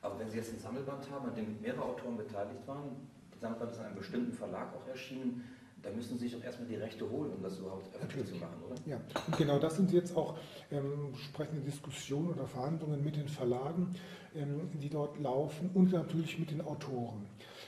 Aber 0.01 0.19
wenn 0.19 0.29
Sie 0.29 0.37
jetzt 0.37 0.53
ein 0.53 0.59
Sammelband 0.59 1.09
haben, 1.09 1.29
an 1.29 1.35
dem 1.35 1.61
mehrere 1.61 1.83
Autoren 1.83 2.17
beteiligt 2.17 2.65
waren, 2.67 2.95
das 3.31 3.41
Sammelband 3.41 3.71
ist 3.71 3.77
in 3.79 3.85
einem 3.85 3.95
bestimmten 3.95 4.33
Verlag 4.33 4.73
auch 4.75 4.87
erschienen, 4.87 5.43
da 5.81 5.91
müssen 5.91 6.17
Sie 6.17 6.27
sich 6.27 6.33
doch 6.37 6.43
erstmal 6.43 6.67
die 6.67 6.75
Rechte 6.75 7.09
holen, 7.09 7.31
um 7.33 7.41
das 7.41 7.57
überhaupt 7.57 7.93
öffentlich 7.95 8.27
zu 8.27 8.35
machen, 8.35 8.61
oder? 8.65 8.75
Ja, 8.85 8.99
und 9.27 9.37
genau 9.37 9.59
das 9.59 9.75
sind 9.75 9.91
jetzt 9.91 10.15
auch 10.15 10.37
ähm, 10.71 11.13
sprechende 11.15 11.61
Diskussionen 11.61 12.29
oder 12.29 12.47
Verhandlungen 12.47 13.03
mit 13.03 13.15
den 13.15 13.27
Verlagen, 13.27 13.95
ähm, 14.35 14.69
die 14.73 14.89
dort 14.89 15.19
laufen 15.19 15.69
und 15.73 15.91
natürlich 15.91 16.39
mit 16.39 16.51
den 16.51 16.61
Autoren. 16.61 17.25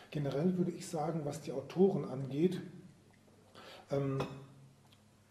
Generell 0.09 0.57
würde 0.57 0.71
ich 0.71 0.87
sagen, 0.87 1.21
was 1.23 1.41
die 1.41 1.51
Autoren 1.51 2.05
angeht, 2.05 2.61
ähm, 3.91 4.19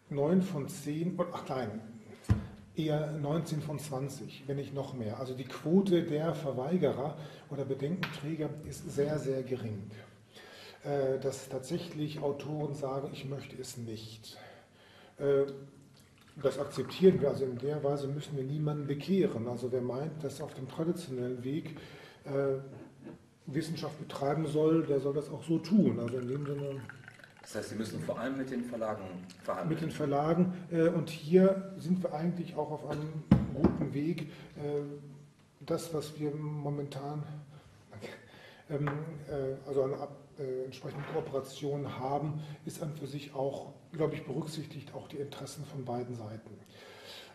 9 0.09 0.41
von 0.41 0.67
10, 0.67 1.19
ach 1.31 1.47
nein, 1.47 1.81
eher 2.75 3.11
19 3.11 3.61
von 3.61 3.79
20, 3.79 4.43
wenn 4.47 4.57
nicht 4.57 4.73
noch 4.73 4.93
mehr. 4.93 5.19
Also 5.19 5.33
die 5.33 5.45
Quote 5.45 6.03
der 6.03 6.33
Verweigerer 6.33 7.17
oder 7.49 7.65
Bedenkenträger 7.65 8.49
ist 8.67 8.89
sehr, 8.91 9.19
sehr 9.19 9.43
gering. 9.43 9.83
Äh, 10.83 11.19
dass 11.19 11.47
tatsächlich 11.47 12.21
Autoren 12.21 12.73
sagen, 12.73 13.09
ich 13.13 13.25
möchte 13.25 13.55
es 13.61 13.77
nicht. 13.77 14.35
Äh, 15.19 15.43
das 16.41 16.57
akzeptieren 16.57 17.21
wir, 17.21 17.29
also 17.29 17.45
in 17.45 17.59
der 17.59 17.83
Weise 17.83 18.07
müssen 18.07 18.35
wir 18.35 18.43
niemanden 18.43 18.87
bekehren. 18.87 19.47
Also 19.47 19.71
wer 19.71 19.81
meint, 19.81 20.23
dass 20.23 20.41
auf 20.41 20.55
dem 20.55 20.67
traditionellen 20.67 21.43
Weg 21.43 21.77
äh, 22.25 22.57
Wissenschaft 23.45 23.99
betreiben 23.99 24.47
soll, 24.47 24.83
der 24.83 24.99
soll 24.99 25.13
das 25.13 25.29
auch 25.29 25.43
so 25.43 25.59
tun. 25.59 25.99
Also 25.99 26.17
in 26.17 26.27
dem 26.27 26.45
Sinne. 26.47 26.81
Das 27.43 27.55
heißt, 27.55 27.69
Sie 27.69 27.75
müssen 27.75 27.99
vor 27.99 28.17
allem 28.17 28.37
mit 28.37 28.49
den 28.49 28.63
Verlagen 28.63 29.03
verhandeln. 29.43 29.69
Mit 29.69 29.81
den 29.81 29.91
Verlagen. 29.91 30.53
und 30.95 31.09
hier 31.09 31.73
sind 31.77 32.01
wir 32.01 32.13
eigentlich 32.13 32.55
auch 32.55 32.71
auf 32.71 32.87
einem 32.87 33.23
guten 33.55 33.93
Weg. 33.93 34.31
das, 35.59 35.91
was 35.93 36.17
wir 36.19 36.33
momentan, 36.33 37.23
ähm, 38.69 38.89
also 39.67 39.83
an 39.83 39.95
äh, 40.41 40.65
entsprechende 40.65 41.05
Kooperationen 41.13 41.99
haben, 41.99 42.41
ist 42.65 42.81
an 42.81 42.93
für 42.93 43.07
sich 43.07 43.33
auch, 43.35 43.73
glaube 43.91 44.15
ich, 44.15 44.25
berücksichtigt 44.25 44.93
auch 44.95 45.07
die 45.07 45.17
Interessen 45.17 45.65
von 45.65 45.85
beiden 45.85 46.15
Seiten. 46.15 46.57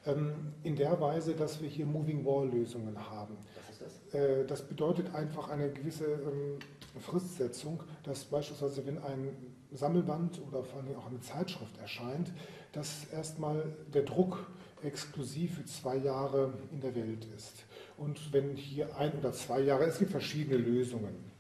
Ähm, 0.07 0.53
in 0.63 0.77
der 0.77 1.01
Weise, 1.01 1.35
dass 1.35 1.61
wir 1.61 1.69
hier 1.69 1.87
Moving 1.87 2.25
Wall-Lösungen 2.25 2.99
haben. 3.11 3.37
Was 3.57 3.71
ist 3.71 3.83
das? 3.83 4.15
Äh, 4.21 4.47
das 4.47 4.63
bedeutet 4.63 5.15
einfach 5.15 5.49
eine 5.49 5.71
gewisse 5.71 6.05
ähm, 6.05 6.59
Fristsetzung, 7.01 7.83
dass 8.03 8.25
beispielsweise, 8.25 8.87
wenn 8.87 8.99
ein 8.99 9.29
Sammelband 9.73 10.41
oder 10.49 10.63
vor 10.63 10.81
allem 10.81 10.97
auch 10.97 11.07
eine 11.07 11.21
Zeitschrift 11.21 11.77
erscheint, 11.79 12.33
dass 12.73 13.07
erstmal 13.13 13.75
der 13.93 14.03
Druck 14.03 14.47
exklusiv 14.83 15.57
für 15.57 15.65
zwei 15.65 15.97
Jahre 15.97 16.53
in 16.71 16.81
der 16.81 16.95
Welt 16.95 17.27
ist. 17.37 17.65
Und 17.97 18.33
wenn 18.33 18.57
hier 18.57 18.97
ein 18.97 19.13
oder 19.19 19.33
zwei 19.33 19.61
Jahre, 19.61 19.85
es 19.85 19.99
gibt 19.99 20.11
verschiedene 20.11 20.59
Lösungen. 20.59 21.36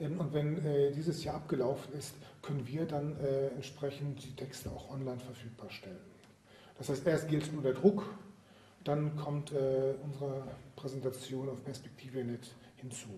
Ähm, 0.00 0.20
und 0.20 0.32
wenn 0.32 0.64
äh, 0.64 0.92
dieses 0.92 1.24
Jahr 1.24 1.36
abgelaufen 1.36 1.94
ist, 1.94 2.14
können 2.42 2.66
wir 2.66 2.86
dann 2.86 3.18
äh, 3.20 3.48
entsprechend 3.48 4.24
die 4.24 4.34
Texte 4.34 4.70
auch 4.70 4.90
online 4.90 5.18
verfügbar 5.18 5.70
stellen. 5.70 5.96
Das 6.78 6.88
heißt, 6.88 7.06
erst 7.06 7.28
gilt 7.28 7.52
nur 7.52 7.62
der 7.62 7.72
Druck, 7.72 8.04
dann 8.84 9.16
kommt 9.16 9.52
äh, 9.52 9.94
unsere 10.04 10.44
Präsentation 10.76 11.48
auf 11.48 11.64
Perspektive.net 11.64 12.54
hinzu. 12.76 13.08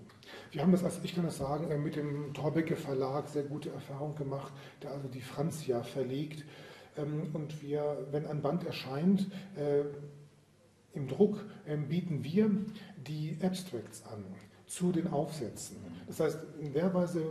Wir 0.53 0.63
haben 0.63 0.73
das, 0.73 0.85
also 0.85 1.01
ich 1.03 1.15
kann 1.15 1.25
das 1.25 1.39
sagen, 1.39 1.83
mit 1.83 1.97
dem 1.97 2.33
Torbecke 2.33 2.77
Verlag 2.77 3.29
sehr 3.29 3.43
gute 3.43 3.71
Erfahrung 3.71 4.15
gemacht, 4.15 4.53
der 4.83 4.93
also 4.93 5.09
die 5.09 5.21
Franzia 5.21 5.83
verlegt. 5.83 6.45
Ähm, 6.97 7.31
und 7.35 7.61
wir, 7.61 8.07
wenn 8.13 8.27
ein 8.27 8.41
Band 8.41 8.65
erscheint, 8.65 9.27
im 10.95 11.09
Druck 11.09 11.45
ähm, 11.67 11.89
bieten 11.89 12.25
wir 12.25 12.51
die 12.97 13.37
Abstracts 13.43 14.05
an 14.07 14.25
zu 14.69 14.93
den 14.93 15.09
Aufsätzen. 15.09 15.79
Das 16.07 16.21
heißt, 16.21 16.39
in 16.61 16.73
der 16.73 16.93
Weise 16.95 17.23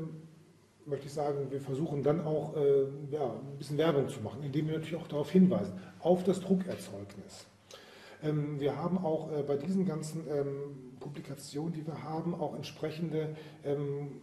möchte 0.85 1.07
ich 1.07 1.13
sagen, 1.13 1.51
wir 1.51 1.61
versuchen 1.61 2.01
dann 2.01 2.21
auch 2.25 2.55
äh, 2.55 2.85
ja, 3.11 3.25
ein 3.25 3.57
bisschen 3.57 3.77
Werbung 3.77 4.09
zu 4.09 4.21
machen, 4.21 4.41
indem 4.43 4.67
wir 4.67 4.75
natürlich 4.75 4.95
auch 4.95 5.07
darauf 5.07 5.29
hinweisen, 5.29 5.73
auf 5.99 6.23
das 6.23 6.39
Druckerzeugnis. 6.41 7.45
Ähm, 8.23 8.59
wir 8.59 8.75
haben 8.75 8.97
auch 8.97 9.31
äh, 9.31 9.43
bei 9.43 9.57
diesen 9.57 9.85
ganzen 9.85 10.25
ähm, 10.27 10.95
Publikationen, 10.99 11.73
die 11.73 11.85
wir 11.85 12.03
haben, 12.03 12.33
auch 12.33 12.55
entsprechende 12.55 13.35
ähm, 13.63 14.21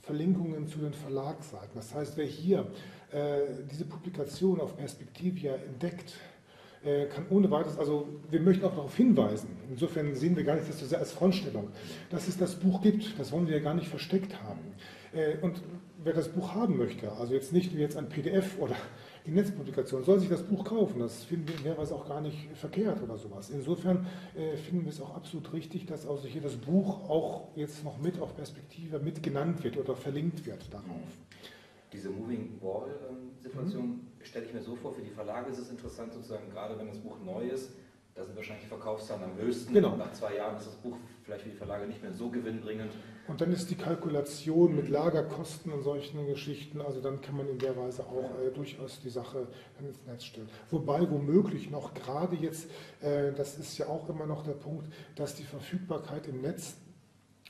Verlinkungen 0.00 0.66
zu 0.66 0.78
den 0.78 0.92
Verlagsseiten. 0.92 1.72
Das 1.74 1.94
heißt, 1.94 2.16
wer 2.16 2.26
hier 2.26 2.66
äh, 3.12 3.64
diese 3.70 3.84
Publikation 3.84 4.60
auf 4.60 4.76
Perspektivia 4.76 5.54
entdeckt, 5.54 6.14
kann 6.82 7.26
ohne 7.28 7.50
weiteres, 7.50 7.78
also 7.78 8.08
wir 8.30 8.40
möchten 8.40 8.64
auch 8.64 8.74
darauf 8.74 8.96
hinweisen, 8.96 9.50
insofern 9.68 10.14
sehen 10.14 10.34
wir 10.36 10.44
gar 10.44 10.54
nicht 10.54 10.68
das 10.68 10.80
so 10.80 10.86
sehr 10.86 10.98
als 10.98 11.12
Frontstellung, 11.12 11.68
dass 12.08 12.26
es 12.26 12.38
das 12.38 12.54
Buch 12.54 12.80
gibt, 12.80 13.18
das 13.18 13.32
wollen 13.32 13.46
wir 13.46 13.56
ja 13.58 13.62
gar 13.62 13.74
nicht 13.74 13.88
versteckt 13.88 14.42
haben. 14.42 14.60
Äh, 15.12 15.36
und 15.42 15.60
wer 16.02 16.12
das 16.12 16.28
Buch 16.28 16.54
haben 16.54 16.76
möchte, 16.76 17.12
also 17.12 17.34
jetzt 17.34 17.52
nicht 17.52 17.76
wie 17.76 17.80
jetzt 17.80 17.96
ein 17.96 18.08
PDF 18.08 18.58
oder 18.58 18.76
die 19.26 19.30
Netzpublikation, 19.30 20.04
soll 20.04 20.20
sich 20.20 20.28
das 20.28 20.42
Buch 20.42 20.64
kaufen. 20.64 21.00
Das 21.00 21.24
finden 21.24 21.48
wir 21.48 21.56
in 21.56 21.64
der 21.64 21.78
Weise 21.78 21.94
auch 21.94 22.08
gar 22.08 22.20
nicht 22.20 22.48
verkehrt 22.54 23.02
oder 23.02 23.18
sowas. 23.18 23.50
Insofern 23.50 24.06
äh, 24.36 24.56
finden 24.56 24.84
wir 24.84 24.92
es 24.92 25.00
auch 25.00 25.14
absolut 25.14 25.52
richtig, 25.52 25.86
dass 25.86 26.06
also 26.06 26.26
hier 26.26 26.40
das 26.40 26.56
Buch 26.56 27.08
auch 27.08 27.48
jetzt 27.56 27.84
noch 27.84 27.98
mit 27.98 28.20
auf 28.20 28.34
Perspektive 28.36 28.98
mit 28.98 29.22
genannt 29.22 29.62
wird 29.64 29.76
oder 29.76 29.94
verlinkt 29.94 30.46
wird 30.46 30.72
darauf. 30.72 31.18
Diese 31.92 32.10
Moving 32.10 32.60
Wall-Situation 32.60 33.82
ähm, 33.82 33.88
mhm. 33.90 34.24
stelle 34.24 34.46
ich 34.46 34.54
mir 34.54 34.62
so 34.62 34.76
vor, 34.76 34.92
für 34.92 35.02
die 35.02 35.10
Verlage 35.10 35.50
ist 35.50 35.58
es 35.58 35.70
interessant, 35.70 36.12
sozusagen, 36.12 36.48
gerade 36.50 36.78
wenn 36.78 36.86
das 36.86 36.98
Buch 36.98 37.16
neu 37.24 37.48
ist, 37.48 37.72
da 38.14 38.24
sind 38.24 38.36
wahrscheinlich 38.36 38.64
die 38.64 38.68
Verkaufszahlen 38.68 39.24
am 39.24 39.36
höchsten. 39.36 39.72
Genau. 39.72 39.96
Nach 39.96 40.12
zwei 40.12 40.36
Jahren 40.36 40.56
ist 40.56 40.66
das 40.66 40.74
Buch 40.76 40.96
vielleicht 41.22 41.44
für 41.44 41.50
die 41.50 41.56
Verlage 41.56 41.86
nicht 41.86 42.02
mehr 42.02 42.12
so 42.12 42.28
gewinnbringend. 42.28 42.92
Und 43.28 43.40
dann 43.40 43.52
ist 43.52 43.70
die 43.70 43.76
Kalkulation 43.76 44.74
mit 44.74 44.88
Lagerkosten 44.88 45.72
und 45.72 45.82
solchen 45.82 46.26
Geschichten, 46.26 46.80
also 46.80 47.00
dann 47.00 47.20
kann 47.20 47.36
man 47.36 47.48
in 47.48 47.58
der 47.58 47.76
Weise 47.76 48.04
auch 48.04 48.30
äh, 48.40 48.50
durchaus 48.50 49.00
die 49.00 49.08
Sache 49.08 49.46
ins 49.78 50.04
Netz 50.06 50.24
stellen. 50.24 50.48
Wobei 50.70 51.08
womöglich 51.08 51.70
noch 51.70 51.94
gerade 51.94 52.36
jetzt, 52.36 52.68
äh, 53.00 53.32
das 53.32 53.58
ist 53.58 53.78
ja 53.78 53.86
auch 53.86 54.08
immer 54.08 54.26
noch 54.26 54.42
der 54.42 54.52
Punkt, 54.52 54.92
dass 55.14 55.36
die 55.36 55.44
Verfügbarkeit 55.44 56.26
im 56.26 56.40
Netz 56.40 56.76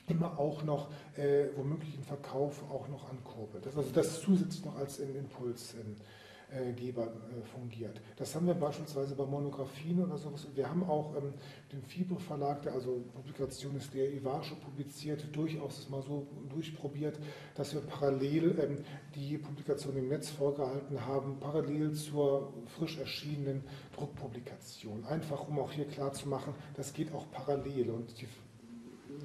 immer 0.07 0.39
auch 0.39 0.63
noch 0.63 0.89
äh, 1.15 1.45
womöglich 1.55 1.95
im 1.95 2.03
Verkauf 2.03 2.63
auch 2.71 2.87
noch 2.87 3.09
ankurbelt. 3.09 3.65
Das, 3.65 3.77
also 3.77 3.89
das 3.91 4.21
zusätzlich 4.21 4.65
noch 4.65 4.77
als 4.77 4.99
Impulsgeber 4.99 7.03
äh, 7.03 7.41
fungiert. 7.55 8.01
Das 8.17 8.35
haben 8.35 8.47
wir 8.47 8.53
beispielsweise 8.53 9.15
bei 9.15 9.25
Monographien 9.25 10.03
oder 10.03 10.17
sowas. 10.17 10.47
Wir 10.53 10.69
haben 10.69 10.83
auch 10.83 11.15
ähm, 11.15 11.33
den 11.71 11.81
Fibre 11.83 12.19
Verlag, 12.19 12.61
der 12.63 12.73
also 12.73 13.01
Publikation 13.13 13.75
ist, 13.77 13.93
der 13.93 14.11
Iwasche 14.11 14.55
publiziert, 14.55 15.25
durchaus 15.31 15.89
mal 15.89 16.01
so 16.01 16.27
durchprobiert, 16.49 17.17
dass 17.55 17.73
wir 17.73 17.81
parallel 17.81 18.59
ähm, 18.59 18.77
die 19.15 19.37
Publikation 19.37 19.95
im 19.97 20.09
Netz 20.09 20.29
vorgehalten 20.29 21.05
haben, 21.05 21.37
parallel 21.39 21.93
zur 21.93 22.53
frisch 22.77 22.97
erschienenen 22.97 23.63
Druckpublikation. 23.95 25.05
Einfach 25.05 25.47
um 25.47 25.59
auch 25.59 25.71
hier 25.71 25.87
klar 25.87 26.11
zu 26.11 26.27
machen, 26.27 26.53
das 26.75 26.93
geht 26.93 27.13
auch 27.13 27.31
parallel 27.31 27.91
und 27.91 28.19
die 28.19 28.27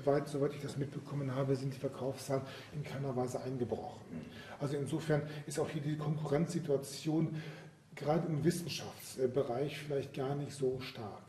weit, 0.04 0.28
soweit 0.28 0.52
ich 0.54 0.60
das 0.60 0.76
mitbekommen 0.76 1.34
habe, 1.34 1.56
sind 1.56 1.72
die 1.74 1.78
Verkaufszahlen 1.78 2.42
in 2.74 2.82
keiner 2.82 3.16
Weise 3.16 3.40
eingebrochen. 3.40 4.00
Also 4.60 4.76
insofern 4.76 5.22
ist 5.46 5.58
auch 5.58 5.68
hier 5.70 5.82
die 5.82 5.96
Konkurrenzsituation 5.96 7.40
gerade 7.94 8.26
im 8.28 8.44
Wissenschaftsbereich 8.44 9.78
vielleicht 9.78 10.14
gar 10.14 10.34
nicht 10.34 10.52
so 10.52 10.78
stark. 10.80 11.22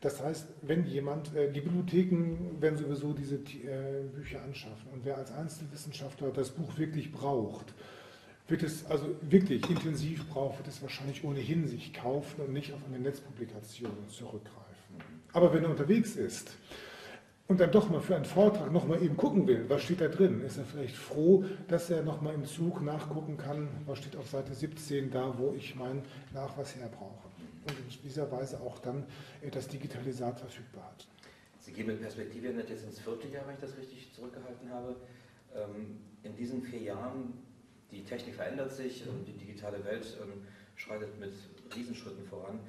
Das 0.00 0.22
heißt, 0.22 0.46
wenn 0.62 0.86
jemand, 0.86 1.34
äh, 1.34 1.50
die 1.50 1.60
Bibliotheken 1.60 2.60
werden 2.60 2.76
sowieso 2.76 3.12
diese 3.12 3.36
äh, 3.36 4.02
Bücher 4.14 4.42
anschaffen 4.42 4.90
und 4.92 5.04
wer 5.04 5.16
als 5.16 5.32
Einzelwissenschaftler 5.32 6.30
das 6.30 6.50
Buch 6.50 6.76
wirklich 6.78 7.10
braucht, 7.10 7.74
wird 8.48 8.62
es 8.62 8.86
also 8.86 9.06
wirklich 9.22 9.68
intensiv 9.68 10.28
braucht, 10.28 10.58
wird 10.58 10.68
es 10.68 10.82
wahrscheinlich 10.82 11.24
ohnehin 11.24 11.66
sich 11.66 11.92
kaufen 11.92 12.42
und 12.42 12.52
nicht 12.52 12.72
auf 12.72 12.80
eine 12.86 13.00
Netzpublikation 13.00 13.90
zurückgreifen. 14.08 14.62
Aber 15.32 15.52
wenn 15.52 15.64
er 15.64 15.70
unterwegs 15.70 16.14
ist 16.14 16.52
und 17.48 17.60
dann 17.60 17.70
doch 17.70 17.88
mal 17.88 18.00
für 18.00 18.16
einen 18.16 18.24
Vortrag 18.24 18.72
noch 18.72 18.86
mal 18.86 19.00
eben 19.02 19.16
gucken 19.16 19.46
will, 19.46 19.64
was 19.68 19.82
steht 19.82 20.00
da 20.00 20.08
drin, 20.08 20.42
ist 20.42 20.58
er 20.58 20.64
vielleicht 20.64 20.96
froh, 20.96 21.44
dass 21.68 21.90
er 21.90 22.02
noch 22.02 22.20
mal 22.20 22.34
im 22.34 22.44
Zug 22.44 22.82
nachgucken 22.82 23.36
kann, 23.36 23.68
was 23.86 23.98
steht 23.98 24.16
auf 24.16 24.28
Seite 24.28 24.54
17 24.54 25.10
da, 25.10 25.34
wo 25.38 25.54
ich 25.56 25.76
meinen 25.76 26.02
Nachweis 26.34 26.74
her 26.76 26.88
brauche. 26.90 27.28
Und 27.68 27.78
in 27.78 28.02
dieser 28.02 28.30
Weise 28.30 28.60
auch 28.60 28.78
dann 28.80 29.04
das 29.50 29.68
Digitalisat 29.68 30.40
verfügbar 30.40 30.84
hat. 30.84 31.06
Sie 31.60 31.72
gehen 31.72 31.86
mit 31.86 32.00
Perspektive 32.00 32.48
jetzt 32.48 32.84
ins 32.84 33.00
vierte 33.00 33.26
Jahr, 33.28 33.46
wenn 33.46 33.54
ich 33.54 33.60
das 33.60 33.76
richtig 33.76 34.12
zurückgehalten 34.12 34.70
habe. 34.70 34.96
Ähm, 35.54 35.98
in 36.22 36.36
diesen 36.36 36.62
vier 36.62 36.80
Jahren, 36.80 37.34
die 37.90 38.04
Technik 38.04 38.36
verändert 38.36 38.72
sich, 38.72 39.04
die 39.26 39.32
digitale 39.32 39.84
Welt 39.84 40.16
ähm, 40.22 40.42
schreitet 40.76 41.18
mit 41.18 41.32
Riesenschritten 41.74 42.24
voran. 42.26 42.60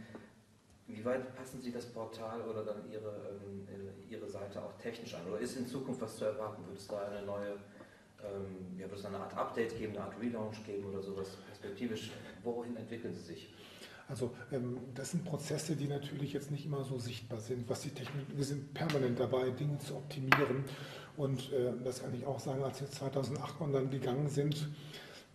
Wie 0.88 1.04
weit 1.04 1.36
passen 1.36 1.62
Sie 1.62 1.72
das 1.72 1.86
Portal 1.88 2.42
oder 2.42 2.64
dann 2.64 2.90
Ihre, 2.90 3.38
ähm, 3.44 3.68
Ihre 4.10 4.28
Seite 4.30 4.64
auch 4.64 4.74
technisch 4.78 5.16
an? 5.16 5.22
Oder 5.28 5.40
ist 5.40 5.58
in 5.58 5.68
Zukunft 5.68 6.02
was 6.02 6.18
zu 6.18 6.26
erwarten? 6.26 6.66
Wird 6.66 6.78
es 6.78 6.88
da 6.88 7.02
eine 7.02 7.26
neue, 7.26 7.52
ähm, 8.24 8.78
ja, 8.78 8.90
wird 8.90 9.00
es 9.00 9.06
eine 9.06 9.18
Art 9.18 9.36
Update 9.36 9.78
geben, 9.78 9.94
eine 9.94 10.06
Art 10.06 10.20
Relaunch 10.22 10.64
geben 10.66 10.86
oder 10.86 11.02
sowas 11.02 11.38
perspektivisch? 11.46 12.12
Wohin 12.44 12.78
entwickeln 12.78 13.14
Sie 13.14 13.22
sich? 13.22 13.54
Also 14.10 14.34
ähm, 14.54 14.80
das 14.96 15.12
sind 15.12 15.26
Prozesse, 15.26 15.76
die 15.76 15.88
natürlich 15.88 16.32
jetzt 16.32 16.52
nicht 16.52 16.66
immer 16.66 16.86
so 16.86 16.98
sichtbar 16.98 17.42
sind. 17.42 17.68
Was 17.70 17.82
die 17.82 17.90
Technik, 17.90 18.26
wir 18.34 18.46
sind 18.46 18.74
permanent 18.74 19.20
dabei, 19.20 19.50
Dinge 19.50 19.78
zu 19.80 19.96
optimieren. 19.98 20.64
Und 21.18 21.52
äh, 21.52 21.74
das 21.84 22.02
kann 22.02 22.14
ich 22.16 22.26
auch 22.26 22.40
sagen, 22.40 22.64
als 22.64 22.80
wir 22.80 22.90
2008 22.90 23.60
online 23.60 23.90
gegangen 23.90 24.30
sind, 24.30 24.70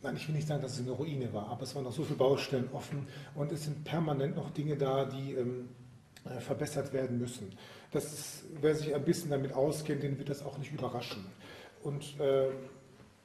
nein, 0.03 0.17
ich 0.17 0.27
will 0.29 0.35
nicht 0.35 0.49
sagen, 0.49 0.63
dass 0.63 0.75
es 0.75 0.81
eine 0.81 0.91
Ruine 0.91 1.33
war, 1.33 1.49
aber 1.49 1.63
es 1.63 1.75
waren 1.75 1.85
noch 1.85 1.93
so 1.93 2.03
viele 2.03 2.17
Baustellen 2.17 2.69
offen 2.73 3.07
und 3.35 3.53
es 3.53 3.65
sind 3.65 3.85
permanent 3.85 4.37
noch 4.37 4.51
Dinge 4.51 4.77
da, 4.77 5.05
die 5.05 5.35
ähm, 5.35 5.69
äh, 6.25 6.41
verbessert 6.41 6.93
werden 6.93 7.19
müssen. 7.19 7.51
Das 7.91 8.13
ist, 8.13 8.45
wer 8.61 8.75
sich 8.75 8.95
ein 8.95 9.05
bisschen 9.05 9.31
damit 9.31 9.53
auskennt, 9.53 10.03
den 10.03 10.19
wird 10.19 10.29
das 10.29 10.45
auch 10.45 10.59
nicht 10.59 10.73
überraschen. 10.73 11.27
Und 11.83 12.19
äh, 12.21 12.49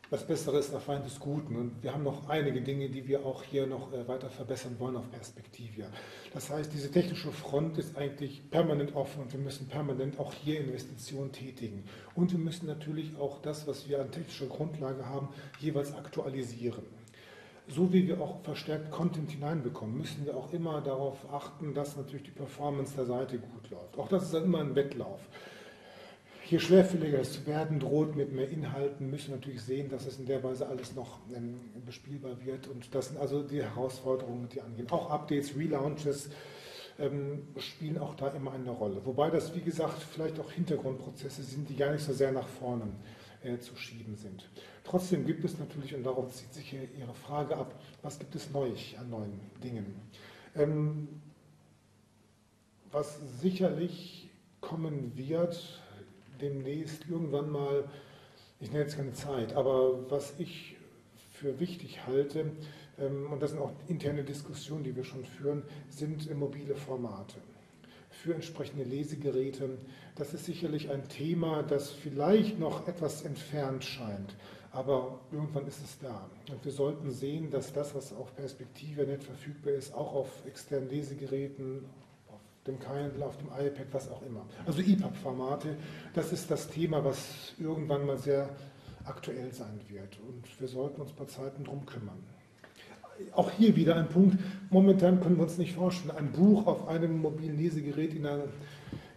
das 0.10 0.26
Bessere 0.26 0.60
ist 0.60 0.72
der 0.72 0.80
Feind 0.80 1.06
des 1.06 1.20
Guten. 1.20 1.56
Und 1.56 1.84
wir 1.84 1.94
haben 1.94 2.04
noch 2.04 2.30
einige 2.30 2.62
Dinge, 2.62 2.90
die 2.90 3.08
wir 3.08 3.26
auch 3.26 3.44
hier 3.44 3.68
noch 3.68 3.92
äh, 3.92 4.08
weiter 4.08 4.30
verbessern 4.30 4.76
wollen 4.80 4.96
auf 4.96 5.10
Perspektivia. 5.12 5.88
Das 6.34 6.50
heißt, 6.50 6.72
diese 6.74 6.90
technische 6.92 7.32
Front 7.32 7.78
ist 7.78 7.98
eigentlich 7.98 8.50
permanent 8.50 8.96
offen 8.96 9.24
und 9.24 9.34
wir 9.34 9.40
müssen 9.40 9.68
permanent 9.68 10.20
auch 10.20 10.34
hier 10.34 10.62
Investitionen 10.62 11.32
tätigen. 11.32 11.84
Und 12.16 12.32
wir 12.32 12.40
müssen 12.40 12.68
natürlich 12.68 13.18
auch 13.18 13.42
das, 13.42 13.68
was 13.68 13.88
wir 13.90 14.00
an 14.00 14.12
technischer 14.12 14.48
Grundlage 14.48 15.06
haben, 15.06 15.30
jeweils 15.60 15.94
aktualisieren. 15.94 16.84
So 17.70 17.92
wie 17.92 18.08
wir 18.08 18.22
auch 18.22 18.42
verstärkt 18.44 18.92
Content 18.92 19.30
hineinbekommen, 19.30 19.98
müssen 19.98 20.26
wir 20.26 20.38
auch 20.38 20.54
immer 20.54 20.80
darauf 20.80 21.18
achten, 21.34 21.74
dass 21.74 21.98
natürlich 21.98 22.24
die 22.24 22.32
Performance 22.32 22.96
der 22.96 23.06
Seite 23.06 23.40
gut 23.40 23.70
läuft. 23.70 23.98
Auch 23.98 24.08
das 24.08 24.24
ist 24.24 24.34
dann 24.34 24.46
immer 24.46 24.60
ein 24.60 24.74
Wettlauf 24.74 25.20
je 26.50 26.60
schwerfälliger 26.60 27.24
zu 27.24 27.46
werden 27.46 27.80
droht 27.80 28.16
mit 28.16 28.32
mehr 28.32 28.50
Inhalten, 28.50 29.10
müssen 29.10 29.32
natürlich 29.32 29.62
sehen, 29.62 29.90
dass 29.90 30.06
es 30.06 30.18
in 30.18 30.26
der 30.26 30.44
Weise 30.44 30.68
alles 30.68 30.96
noch 30.96 31.20
ähm, 31.36 31.60
bespielbar 31.86 32.44
wird. 32.46 32.68
Und 32.68 32.94
das 32.94 33.10
sind 33.10 33.20
also 33.20 33.44
die 33.44 33.62
Herausforderungen, 33.62 34.48
die 34.50 34.62
angehen. 34.62 34.90
Auch 34.90 35.10
Updates, 35.10 35.56
Relaunches 35.56 36.30
ähm, 37.00 37.48
spielen 37.58 37.98
auch 37.98 38.16
da 38.16 38.30
immer 38.30 38.54
eine 38.54 38.72
Rolle. 38.72 39.02
Wobei 39.06 39.30
das, 39.30 39.54
wie 39.56 39.62
gesagt, 39.62 40.02
vielleicht 40.02 40.40
auch 40.40 40.52
Hintergrundprozesse 40.52 41.44
sind, 41.44 41.70
die 41.70 41.76
gar 41.76 41.92
nicht 41.92 42.04
so 42.04 42.14
sehr 42.14 42.32
nach 42.32 42.48
vorne 42.48 42.88
äh, 43.44 43.58
zu 43.60 43.76
schieben 43.76 44.16
sind. 44.16 44.50
Trotzdem 44.84 45.26
gibt 45.26 45.44
es 45.44 45.58
natürlich, 45.60 45.94
und 45.94 46.04
darauf 46.04 46.34
zieht 46.34 46.54
sich 46.54 46.74
Ihre 46.74 47.14
Frage 47.14 47.58
ab, 47.58 47.76
was 48.02 48.20
gibt 48.20 48.36
es 48.36 48.50
neu 48.52 48.72
an 49.00 49.10
neuen 49.10 49.40
Dingen? 49.62 49.96
Ähm, 50.56 51.08
was 52.92 53.20
sicherlich 53.42 54.30
kommen 54.62 55.12
wird, 55.16 55.82
demnächst 56.42 57.08
irgendwann 57.10 57.50
mal, 57.50 57.86
ich 58.60 58.72
nenne 58.72 58.84
jetzt 58.84 58.98
keine 58.98 59.14
Zeit, 59.14 59.54
aber 59.56 60.10
was 60.10 60.34
ich 60.40 60.78
für 61.32 61.60
wichtig 61.60 62.06
halte, 62.08 62.52
ähm, 63.00 63.32
und 63.32 63.42
das 63.42 63.52
sind 63.52 63.60
auch 63.60 63.72
interne 63.88 64.24
Diskussionen, 64.24 64.84
die 64.84 64.96
wir 64.96 65.04
schon 65.04 65.26
führen, 65.26 65.64
sind 65.90 66.34
mobile 66.36 66.76
Formate 66.76 67.38
für 68.10 68.34
entsprechende 68.34 68.84
Lesegeräte. 68.84 69.78
Das 70.16 70.34
ist 70.34 70.46
sicherlich 70.46 70.90
ein 70.90 71.08
Thema, 71.08 71.64
das 71.64 71.92
vielleicht 71.92 72.60
noch 72.60 72.88
etwas 72.88 73.24
entfernt 73.24 73.84
scheint, 73.84 74.36
aber 74.72 75.20
irgendwann 75.32 75.68
ist 75.68 75.84
es 75.84 76.00
da. 76.00 76.30
Und 76.52 76.64
wir 76.66 76.72
sollten 76.72 77.12
sehen, 77.12 77.52
dass 77.52 77.74
das, 77.74 77.94
was 77.94 78.14
auf 78.14 78.36
Perspektive 78.36 79.06
nicht 79.06 79.24
verfügbar 79.24 79.74
ist, 79.74 79.94
auch 79.94 80.14
auf 80.14 80.46
externen 80.46 80.90
Lesegeräten, 80.90 81.86
dem 82.68 82.80
Kindle, 82.80 83.26
auf 83.26 83.38
dem 83.38 83.48
iPad, 83.48 83.88
was 83.92 84.12
auch 84.12 84.22
immer. 84.22 84.46
Also 84.66 84.82
EPUB-Formate, 84.82 85.76
das 86.14 86.32
ist 86.32 86.52
das 86.52 86.68
Thema, 86.68 87.04
was 87.04 87.54
irgendwann 87.60 88.06
mal 88.06 88.18
sehr 88.18 88.50
aktuell 89.06 89.52
sein 89.54 89.80
wird. 89.88 90.20
Und 90.28 90.60
wir 90.60 90.68
sollten 90.68 91.02
uns 91.02 91.12
bei 91.14 91.26
Zeiten 91.26 91.64
drum 91.64 91.86
kümmern. 91.86 92.22
Auch 93.34 93.50
hier 93.52 93.76
wieder 93.76 93.96
ein 93.96 94.10
Punkt. 94.10 94.38
Momentan 94.70 95.22
können 95.22 95.38
wir 95.38 95.44
uns 95.44 95.58
nicht 95.58 95.74
vorstellen, 95.74 96.16
ein 96.16 96.32
Buch 96.32 96.68
auf 96.68 96.88
einem 96.88 97.20
mobilen 97.22 97.58
Lesegerät 97.58 98.14
in 98.14 98.26
einer, 98.26 98.44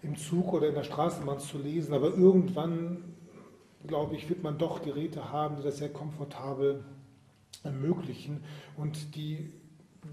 im 0.02 0.16
Zug 0.16 0.54
oder 0.54 0.68
in 0.68 0.74
der 0.74 0.84
Straßenbahn 0.84 1.40
zu 1.40 1.58
lesen. 1.58 1.92
Aber 1.92 2.14
irgendwann, 2.14 3.04
glaube 3.86 4.14
ich, 4.16 4.28
wird 4.30 4.42
man 4.42 4.56
doch 4.56 4.82
Geräte 4.82 5.32
haben, 5.32 5.56
die 5.56 5.62
das 5.62 5.78
sehr 5.78 5.90
komfortabel 5.90 6.82
ermöglichen 7.62 8.42
und 8.76 9.14
die 9.14 9.52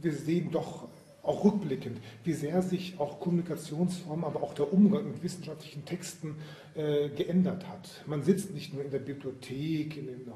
wir 0.02 0.14
sehen 0.14 0.52
doch 0.52 0.88
auch 1.28 1.44
rückblickend, 1.44 2.00
wie 2.24 2.34
sehr 2.34 2.62
sich 2.62 3.00
auch 3.00 3.20
Kommunikationsformen, 3.20 4.26
aber 4.26 4.42
auch 4.42 4.54
der 4.54 4.72
Umgang 4.72 5.12
mit 5.12 5.24
wissenschaftlichen 5.24 5.86
Texten 5.86 6.36
äh, 6.76 7.10
geändert 7.10 7.68
hat. 7.68 8.04
Man 8.06 8.24
sitzt 8.24 8.54
nicht 8.54 8.74
nur 8.74 8.84
in 8.84 8.92
der 8.92 9.00
Bibliothek, 9.00 9.98
in 9.98 10.08
den 10.08 10.32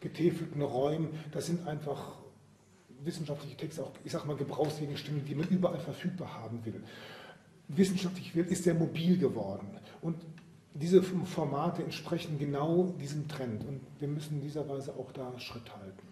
getäfelten 0.00 0.62
Räumen, 0.62 1.08
das 1.32 1.46
sind 1.46 1.66
einfach 1.66 2.16
wissenschaftliche 3.02 3.56
Texte, 3.56 3.82
auch 3.82 3.92
ich 4.04 4.12
sage 4.12 4.26
mal 4.26 4.36
Gebrauchsgegenstände, 4.36 5.22
die 5.22 5.34
man 5.34 5.48
überall 5.48 5.78
verfügbar 5.78 6.34
haben 6.34 6.64
will. 6.64 6.82
Wissenschaftlich 7.68 8.34
wird, 8.34 8.50
ist 8.50 8.64
sehr 8.64 8.74
mobil 8.74 9.18
geworden 9.18 9.68
und 10.02 10.16
diese 10.74 11.02
Formate 11.02 11.82
entsprechen 11.82 12.38
genau 12.38 12.94
diesem 13.00 13.28
Trend 13.28 13.64
und 13.66 13.80
wir 13.98 14.08
müssen 14.08 14.36
in 14.36 14.42
dieser 14.42 14.68
Weise 14.68 14.94
auch 14.94 15.10
da 15.12 15.38
Schritt 15.38 15.74
halten. 15.74 16.02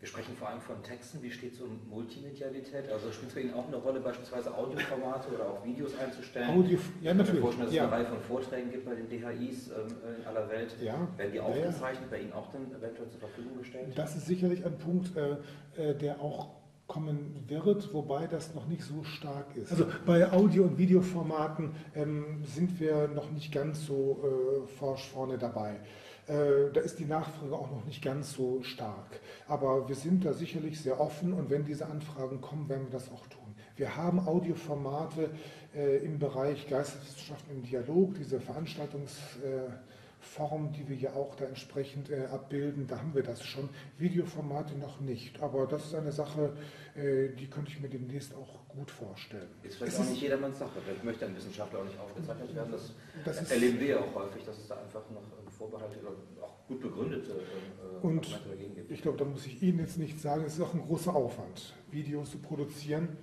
Wir 0.00 0.06
sprechen 0.06 0.36
vor 0.36 0.48
allem 0.48 0.60
von 0.60 0.80
Texten. 0.84 1.20
Wie 1.22 1.30
steht 1.30 1.54
es 1.54 1.60
um 1.60 1.80
Multimedialität? 1.90 2.88
Also 2.92 3.10
spielt 3.10 3.30
es 3.30 3.34
bei 3.34 3.40
Ihnen 3.40 3.54
auch 3.54 3.66
eine 3.66 3.76
Rolle, 3.76 3.98
beispielsweise 3.98 4.56
Audioformate 4.56 5.34
oder 5.34 5.50
auch 5.50 5.64
Videos 5.64 5.98
einzustellen? 5.98 6.50
Audio, 6.50 6.78
ja, 7.02 7.14
natürlich. 7.14 7.18
Ich 7.20 7.26
kann 7.26 7.34
mir 7.34 7.40
vorstellen, 7.40 7.66
dass 7.66 7.74
ja. 7.74 7.84
es 7.84 7.92
eine 7.92 8.02
Reihe 8.04 8.06
von 8.06 8.20
Vorträgen 8.20 8.70
gibt 8.70 8.84
bei 8.84 8.94
den 8.94 9.08
DHIs 9.08 9.68
ähm, 9.70 9.96
in 10.20 10.26
aller 10.26 10.48
Welt. 10.48 10.76
Ja. 10.80 11.08
Werden 11.16 11.32
die 11.32 11.40
aufgezeichnet, 11.40 12.04
ja, 12.04 12.16
bei 12.16 12.20
Ihnen 12.20 12.32
auch 12.32 12.52
dann 12.52 12.70
eventuell 12.70 13.08
zur 13.10 13.18
Verfügung 13.18 13.58
gestellt? 13.58 13.92
Das 13.96 14.14
ist 14.14 14.26
sicherlich 14.26 14.64
ein 14.64 14.78
Punkt, 14.78 15.16
äh, 15.16 15.90
äh, 15.90 15.94
der 15.96 16.20
auch 16.20 16.50
kommen 16.86 17.44
wird, 17.48 17.92
wobei 17.92 18.28
das 18.28 18.54
noch 18.54 18.66
nicht 18.66 18.82
so 18.82 19.02
stark 19.02 19.56
ist. 19.56 19.72
Also 19.72 19.86
bei 20.06 20.32
Audio- 20.32 20.62
und 20.62 20.78
Videoformaten 20.78 21.72
ähm, 21.94 22.42
sind 22.44 22.78
wir 22.80 23.08
noch 23.08 23.30
nicht 23.32 23.52
ganz 23.52 23.84
so 23.84 24.64
äh, 24.64 24.66
forsch 24.78 25.08
vorne 25.08 25.38
dabei. 25.38 25.80
Äh, 26.28 26.70
da 26.72 26.80
ist 26.82 26.98
die 26.98 27.06
Nachfrage 27.06 27.54
auch 27.54 27.70
noch 27.70 27.86
nicht 27.86 28.02
ganz 28.02 28.34
so 28.34 28.62
stark. 28.62 29.20
Aber 29.46 29.88
wir 29.88 29.94
sind 29.94 30.26
da 30.26 30.34
sicherlich 30.34 30.80
sehr 30.80 31.00
offen 31.00 31.32
und 31.32 31.48
wenn 31.48 31.64
diese 31.64 31.86
Anfragen 31.86 32.42
kommen, 32.42 32.68
werden 32.68 32.86
wir 32.86 32.92
das 32.92 33.10
auch 33.10 33.26
tun. 33.28 33.54
Wir 33.76 33.96
haben 33.96 34.20
Audioformate 34.20 35.30
äh, 35.74 36.04
im 36.04 36.18
Bereich 36.18 36.68
Geisteswissenschaften 36.68 37.54
im 37.54 37.62
Dialog, 37.62 38.14
diese 38.14 38.40
Veranstaltungsform, 38.40 40.72
die 40.72 40.86
wir 40.88 40.96
ja 40.96 41.14
auch 41.14 41.34
da 41.36 41.46
entsprechend 41.46 42.10
äh, 42.10 42.26
abbilden, 42.26 42.86
da 42.86 42.98
haben 42.98 43.14
wir 43.14 43.22
das 43.22 43.42
schon. 43.42 43.70
Videoformate 43.96 44.76
noch 44.76 45.00
nicht. 45.00 45.40
Aber 45.40 45.66
das 45.66 45.86
ist 45.86 45.94
eine 45.94 46.12
Sache, 46.12 46.52
die 46.96 47.48
könnte 47.48 47.70
ich 47.70 47.80
mir 47.80 47.88
demnächst 47.88 48.34
auch 48.34 48.66
gut 48.66 48.90
vorstellen. 48.90 49.48
Ist 49.62 49.76
vielleicht 49.76 49.92
es 49.92 50.00
auch 50.00 50.10
nicht 50.10 50.20
jedermanns 50.20 50.58
Sache. 50.58 50.80
Vielleicht 50.84 51.04
möchte 51.04 51.26
ein 51.26 51.36
Wissenschaftler 51.36 51.78
auch 51.78 51.84
nicht 51.84 51.98
aufgezeichnet 51.98 52.52
werden. 52.56 52.72
Das, 52.72 52.92
das 53.24 53.50
erleben 53.52 53.78
wir 53.78 53.86
ja 53.86 54.00
auch 54.00 54.12
häufig, 54.16 54.44
dass 54.44 54.58
es 54.58 54.66
da 54.66 54.80
einfach 54.80 55.08
noch 55.10 55.22
Vorbehalte 55.58 55.98
oder 56.00 56.46
auch 56.46 56.66
gut 56.68 56.80
begründete 56.80 57.32
äh, 57.32 58.06
Und 58.06 58.40
dagegen 58.48 58.74
gibt. 58.74 58.90
Ich 58.92 59.02
glaube, 59.02 59.18
da 59.18 59.24
muss 59.24 59.44
ich 59.46 59.62
Ihnen 59.62 59.80
jetzt 59.80 59.98
nicht 59.98 60.20
sagen, 60.20 60.44
es 60.46 60.54
ist 60.54 60.60
auch 60.60 60.74
ein 60.74 60.80
großer 60.80 61.14
Aufwand, 61.14 61.74
Videos 61.90 62.30
zu 62.30 62.38
produzieren. 62.38 63.16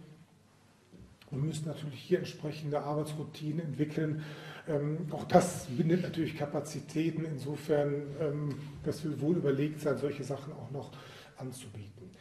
Wir 1.31 1.39
müssen 1.39 1.67
natürlich 1.67 1.99
hier 1.99 2.19
entsprechende 2.19 2.81
Arbeitsroutinen 2.81 3.65
entwickeln. 3.65 4.23
Ähm, 4.67 5.07
auch 5.11 5.25
das 5.25 5.65
bindet 5.65 6.03
natürlich 6.03 6.37
Kapazitäten. 6.37 7.25
Insofern, 7.25 8.03
ähm, 8.19 8.55
das 8.83 9.03
will 9.03 9.19
wohl 9.21 9.37
überlegt 9.37 9.81
sein, 9.81 9.97
solche 9.97 10.23
Sachen 10.23 10.53
auch 10.53 10.71
noch 10.71 10.91
anzubieten. 11.37 12.11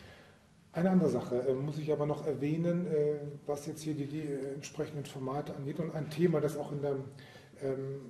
Eine 0.72 0.90
andere 0.90 1.10
Sache 1.10 1.36
äh, 1.46 1.54
muss 1.54 1.78
ich 1.78 1.92
aber 1.92 2.06
noch 2.06 2.26
erwähnen, 2.26 2.86
äh, 2.86 3.18
was 3.46 3.66
jetzt 3.66 3.82
hier 3.82 3.94
die, 3.94 4.06
die 4.06 4.22
äh, 4.22 4.54
entsprechenden 4.54 5.04
Formate 5.04 5.54
angeht 5.54 5.78
und 5.78 5.94
ein 5.94 6.10
Thema, 6.10 6.40
das 6.40 6.56
auch 6.56 6.72
in 6.72 6.82
der 6.82 6.96
ähm, 7.62 8.00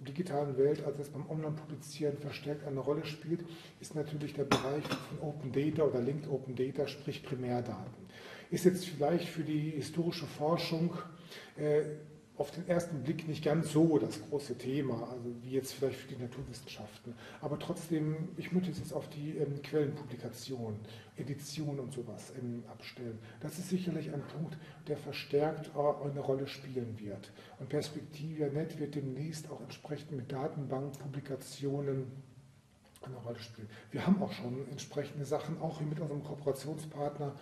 digitalen 0.00 0.56
Welt, 0.56 0.84
als 0.84 0.98
es 0.98 1.08
beim 1.08 1.28
Online-Publizieren 1.28 2.18
verstärkt 2.18 2.66
eine 2.66 2.80
Rolle 2.80 3.04
spielt, 3.06 3.44
ist 3.80 3.94
natürlich 3.94 4.34
der 4.34 4.44
Bereich 4.44 4.84
von 4.84 5.28
Open 5.28 5.52
Data 5.52 5.82
oder 5.82 6.00
Linked 6.00 6.28
Open 6.28 6.54
Data, 6.54 6.86
sprich 6.86 7.22
Primärdaten. 7.22 8.06
Ist 8.50 8.64
jetzt 8.64 8.86
vielleicht 8.86 9.28
für 9.28 9.42
die 9.42 9.70
historische 9.70 10.26
Forschung 10.26 10.94
äh, 11.56 11.82
auf 12.38 12.50
den 12.50 12.68
ersten 12.68 13.02
Blick 13.02 13.26
nicht 13.26 13.42
ganz 13.44 13.72
so 13.72 13.98
das 13.98 14.20
große 14.28 14.58
Thema, 14.58 15.08
also 15.10 15.34
wie 15.42 15.50
jetzt 15.50 15.72
vielleicht 15.72 15.98
für 15.98 16.14
die 16.14 16.22
Naturwissenschaften. 16.22 17.14
Aber 17.40 17.58
trotzdem, 17.58 18.28
ich 18.36 18.52
möchte 18.52 18.70
es 18.70 18.78
jetzt 18.78 18.92
auf 18.92 19.08
die 19.08 19.38
ähm, 19.38 19.62
Quellenpublikation, 19.62 20.78
Edition 21.16 21.80
und 21.80 21.92
sowas 21.92 22.32
ähm, 22.38 22.62
abstellen. 22.68 23.18
Das 23.40 23.58
ist 23.58 23.70
sicherlich 23.70 24.12
ein 24.12 24.22
Punkt, 24.22 24.58
der 24.86 24.98
verstärkt 24.98 25.70
äh, 25.74 26.08
eine 26.08 26.20
Rolle 26.20 26.46
spielen 26.46 26.98
wird. 26.98 27.32
Und 27.58 27.70
Perspektivia.net 27.70 28.78
wird 28.78 28.94
demnächst 28.94 29.50
auch 29.50 29.62
entsprechend 29.62 30.12
mit 30.12 30.30
Datenbankpublikationen 30.30 32.06
eine 33.02 33.16
Rolle 33.16 33.38
spielen. 33.38 33.68
Wir 33.90 34.06
haben 34.06 34.22
auch 34.22 34.32
schon 34.32 34.68
entsprechende 34.70 35.24
Sachen, 35.24 35.60
auch 35.60 35.80
mit 35.80 36.00
unserem 36.00 36.22
Kooperationspartner 36.24 37.34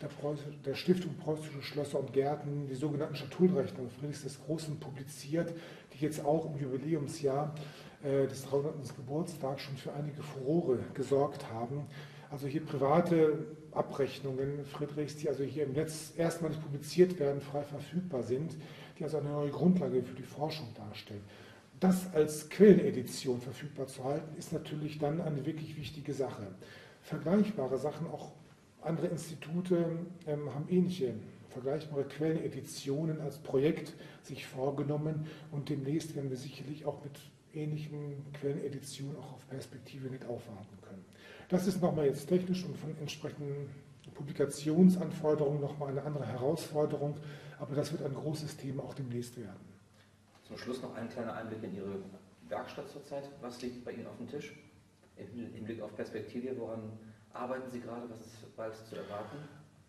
der, 0.00 0.08
Preuß, 0.08 0.40
der, 0.64 0.74
Stiftung 0.74 1.14
Preußische 1.16 1.62
Schlösser 1.62 2.00
und 2.00 2.12
Gärten 2.12 2.66
die 2.66 2.74
sogenannten 2.74 3.16
Schatullrechnungen 3.16 3.90
Friedrichs 3.90 4.22
des 4.22 4.40
Großen 4.42 4.78
publiziert, 4.80 5.52
die 5.92 6.04
jetzt 6.04 6.24
auch 6.24 6.46
im 6.46 6.60
Jubiläumsjahr 6.60 7.54
äh, 8.02 8.26
des 8.26 8.44
300. 8.44 8.96
Geburtstags 8.96 9.62
schon 9.62 9.76
für 9.76 9.92
einige 9.92 10.22
Furore 10.22 10.78
gesorgt 10.94 11.50
haben. 11.50 11.86
Also 12.30 12.46
hier 12.46 12.64
private 12.64 13.46
Abrechnungen 13.72 14.64
Friedrichs, 14.64 15.16
die 15.16 15.28
also 15.28 15.42
hier 15.42 15.64
im 15.64 15.72
Netz 15.72 16.12
erstmalig 16.16 16.60
publiziert 16.60 17.18
werden, 17.18 17.40
frei 17.40 17.62
verfügbar 17.62 18.22
sind, 18.22 18.56
die 18.98 19.04
also 19.04 19.18
eine 19.18 19.30
neue 19.30 19.50
Grundlage 19.50 20.02
für 20.02 20.14
die 20.14 20.22
Forschung 20.22 20.68
darstellen. 20.74 21.22
Das 21.80 22.12
als 22.14 22.48
Quellenedition 22.50 23.40
verfügbar 23.40 23.86
zu 23.86 24.04
halten, 24.04 24.36
ist 24.36 24.52
natürlich 24.52 24.98
dann 24.98 25.20
eine 25.20 25.44
wirklich 25.44 25.76
wichtige 25.76 26.12
Sache. 26.12 26.46
Vergleichbare 27.02 27.78
Sachen 27.78 28.06
auch 28.06 28.32
andere 28.82 29.08
Institute 29.08 29.98
ähm, 30.26 30.54
haben 30.54 30.66
ähnliche 30.68 31.14
vergleichbare 31.50 32.04
Quelleneditionen 32.04 33.20
als 33.20 33.38
Projekt 33.38 33.94
sich 34.22 34.46
vorgenommen 34.46 35.26
und 35.50 35.68
demnächst 35.68 36.14
werden 36.14 36.30
wir 36.30 36.36
sicherlich 36.36 36.86
auch 36.86 37.02
mit 37.02 37.12
ähnlichen 37.52 38.24
Quelleneditionen 38.34 39.16
auch 39.16 39.34
auf 39.34 39.48
Perspektive 39.48 40.08
nicht 40.08 40.24
aufwarten 40.26 40.78
können. 40.82 41.04
Das 41.48 41.66
ist 41.66 41.82
nochmal 41.82 42.06
jetzt 42.06 42.28
technisch 42.28 42.64
und 42.64 42.76
von 42.76 42.96
entsprechenden 42.98 43.68
Publikationsanforderungen 44.14 45.60
nochmal 45.60 45.90
eine 45.90 46.02
andere 46.02 46.26
Herausforderung, 46.26 47.16
aber 47.58 47.74
das 47.74 47.90
wird 47.92 48.02
ein 48.02 48.14
großes 48.14 48.56
Thema 48.56 48.84
auch 48.84 48.94
demnächst 48.94 49.36
werden. 49.36 49.68
Zum 50.46 50.56
Schluss 50.56 50.82
noch 50.82 50.94
ein 50.94 51.08
kleiner 51.08 51.34
Einblick 51.34 51.62
in 51.62 51.74
Ihre 51.74 51.96
Werkstatt 52.48 52.88
zurzeit. 52.88 53.28
Was 53.40 53.60
liegt 53.62 53.84
bei 53.84 53.92
Ihnen 53.92 54.06
auf 54.06 54.16
dem 54.16 54.28
Tisch 54.28 54.54
im 55.16 55.52
Hinblick 55.54 55.80
auf 55.80 55.94
Perspektive? 55.94 56.56
Woran 56.58 56.92
arbeiten 57.32 57.70
Sie 57.70 57.80
gerade? 57.80 58.02
Was 58.10 58.20
ist 58.20 58.56
bald 58.56 58.74
zu 58.88 58.96
erwarten? 58.96 59.36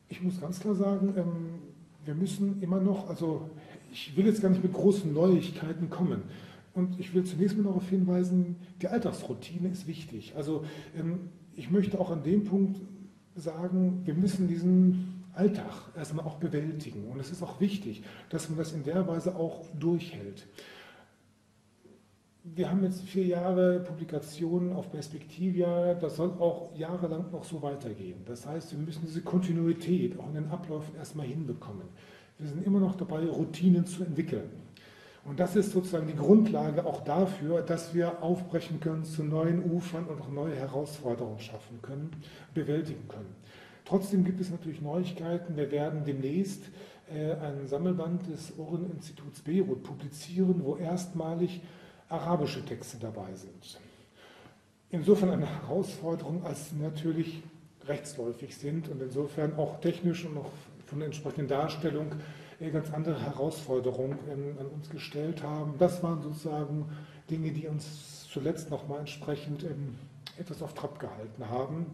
Ich 0.09 0.21
muss 0.21 0.39
ganz 0.39 0.59
klar 0.59 0.75
sagen, 0.75 1.13
ähm, 1.17 1.59
wir 2.05 2.15
müssen 2.15 2.61
immer 2.61 2.79
noch, 2.79 3.09
also 3.09 3.49
ich 3.91 4.15
will 4.15 4.25
jetzt 4.25 4.41
gar 4.41 4.49
nicht 4.49 4.63
mit 4.63 4.73
großen 4.73 5.13
Neuigkeiten 5.13 5.89
kommen. 5.89 6.23
Und 6.73 6.99
ich 6.99 7.13
will 7.13 7.23
zunächst 7.23 7.57
mal 7.57 7.63
darauf 7.63 7.87
hinweisen, 7.89 8.55
die 8.81 8.87
Alltagsroutine 8.87 9.69
ist 9.69 9.87
wichtig. 9.87 10.33
Also 10.35 10.65
ähm, 10.97 11.29
ich 11.55 11.69
möchte 11.69 11.99
auch 11.99 12.11
an 12.11 12.23
dem 12.23 12.45
Punkt 12.45 12.79
sagen, 13.35 14.01
wir 14.05 14.13
müssen 14.13 14.47
diesen 14.47 15.25
Alltag 15.33 15.91
erstmal 15.95 16.25
auch 16.25 16.35
bewältigen. 16.35 17.05
Und 17.07 17.19
es 17.19 17.31
ist 17.31 17.43
auch 17.43 17.59
wichtig, 17.59 18.03
dass 18.29 18.49
man 18.49 18.57
das 18.57 18.71
in 18.71 18.83
der 18.83 19.07
Weise 19.07 19.35
auch 19.35 19.65
durchhält. 19.77 20.47
Wir 22.43 22.69
haben 22.69 22.83
jetzt 22.83 23.03
vier 23.03 23.25
Jahre 23.25 23.79
Publikationen 23.81 24.73
auf 24.73 24.91
Perspektivia, 24.91 25.93
das 25.93 26.15
soll 26.15 26.31
auch 26.39 26.75
jahrelang 26.75 27.31
noch 27.31 27.43
so 27.43 27.61
weitergehen. 27.61 28.21
Das 28.25 28.47
heißt, 28.47 28.71
wir 28.71 28.79
müssen 28.79 29.03
diese 29.05 29.21
Kontinuität 29.21 30.19
auch 30.19 30.27
in 30.27 30.33
den 30.33 30.49
Abläufen 30.49 30.95
erstmal 30.95 31.27
hinbekommen. 31.27 31.87
Wir 32.39 32.47
sind 32.47 32.65
immer 32.65 32.79
noch 32.79 32.95
dabei, 32.95 33.25
Routinen 33.25 33.85
zu 33.85 34.03
entwickeln. 34.03 34.49
Und 35.23 35.39
das 35.39 35.55
ist 35.55 35.71
sozusagen 35.71 36.07
die 36.07 36.15
Grundlage 36.15 36.83
auch 36.83 37.03
dafür, 37.03 37.61
dass 37.61 37.93
wir 37.93 38.23
aufbrechen 38.23 38.79
können 38.79 39.03
zu 39.03 39.23
neuen 39.23 39.71
Ufern 39.71 40.05
und 40.05 40.19
auch 40.19 40.31
neue 40.31 40.55
Herausforderungen 40.55 41.39
schaffen 41.39 41.79
können, 41.83 42.09
bewältigen 42.55 43.07
können. 43.07 43.35
Trotzdem 43.85 44.23
gibt 44.23 44.41
es 44.41 44.49
natürlich 44.49 44.81
Neuigkeiten. 44.81 45.55
Wir 45.55 45.69
werden 45.69 46.03
demnächst 46.05 46.63
äh, 47.13 47.33
einen 47.33 47.67
Sammelband 47.67 48.27
des 48.33 48.57
Ohren-Instituts 48.57 49.41
Beirut 49.41 49.83
publizieren, 49.83 50.61
wo 50.63 50.77
erstmalig 50.77 51.61
arabische 52.11 52.63
Texte 52.65 52.97
dabei 52.97 53.33
sind. 53.33 53.79
Insofern 54.89 55.29
eine 55.29 55.45
Herausforderung, 55.45 56.43
als 56.45 56.69
sie 56.69 56.75
natürlich 56.75 57.41
rechtsläufig 57.87 58.55
sind 58.55 58.89
und 58.89 59.01
insofern 59.01 59.55
auch 59.55 59.79
technisch 59.79 60.25
und 60.25 60.37
auch 60.37 60.51
von 60.85 60.99
der 60.99 61.07
entsprechenden 61.07 61.47
Darstellung 61.47 62.11
ganz 62.71 62.93
andere 62.93 63.19
Herausforderungen 63.19 64.19
an 64.59 64.67
uns 64.67 64.89
gestellt 64.89 65.41
haben. 65.41 65.75
Das 65.79 66.03
waren 66.03 66.21
sozusagen 66.21 66.85
Dinge, 67.29 67.51
die 67.51 67.67
uns 67.67 68.27
zuletzt 68.29 68.69
nochmal 68.69 68.99
entsprechend 68.99 69.65
etwas 70.37 70.61
auf 70.61 70.73
Trab 70.73 70.99
gehalten 70.99 71.49
haben. 71.49 71.87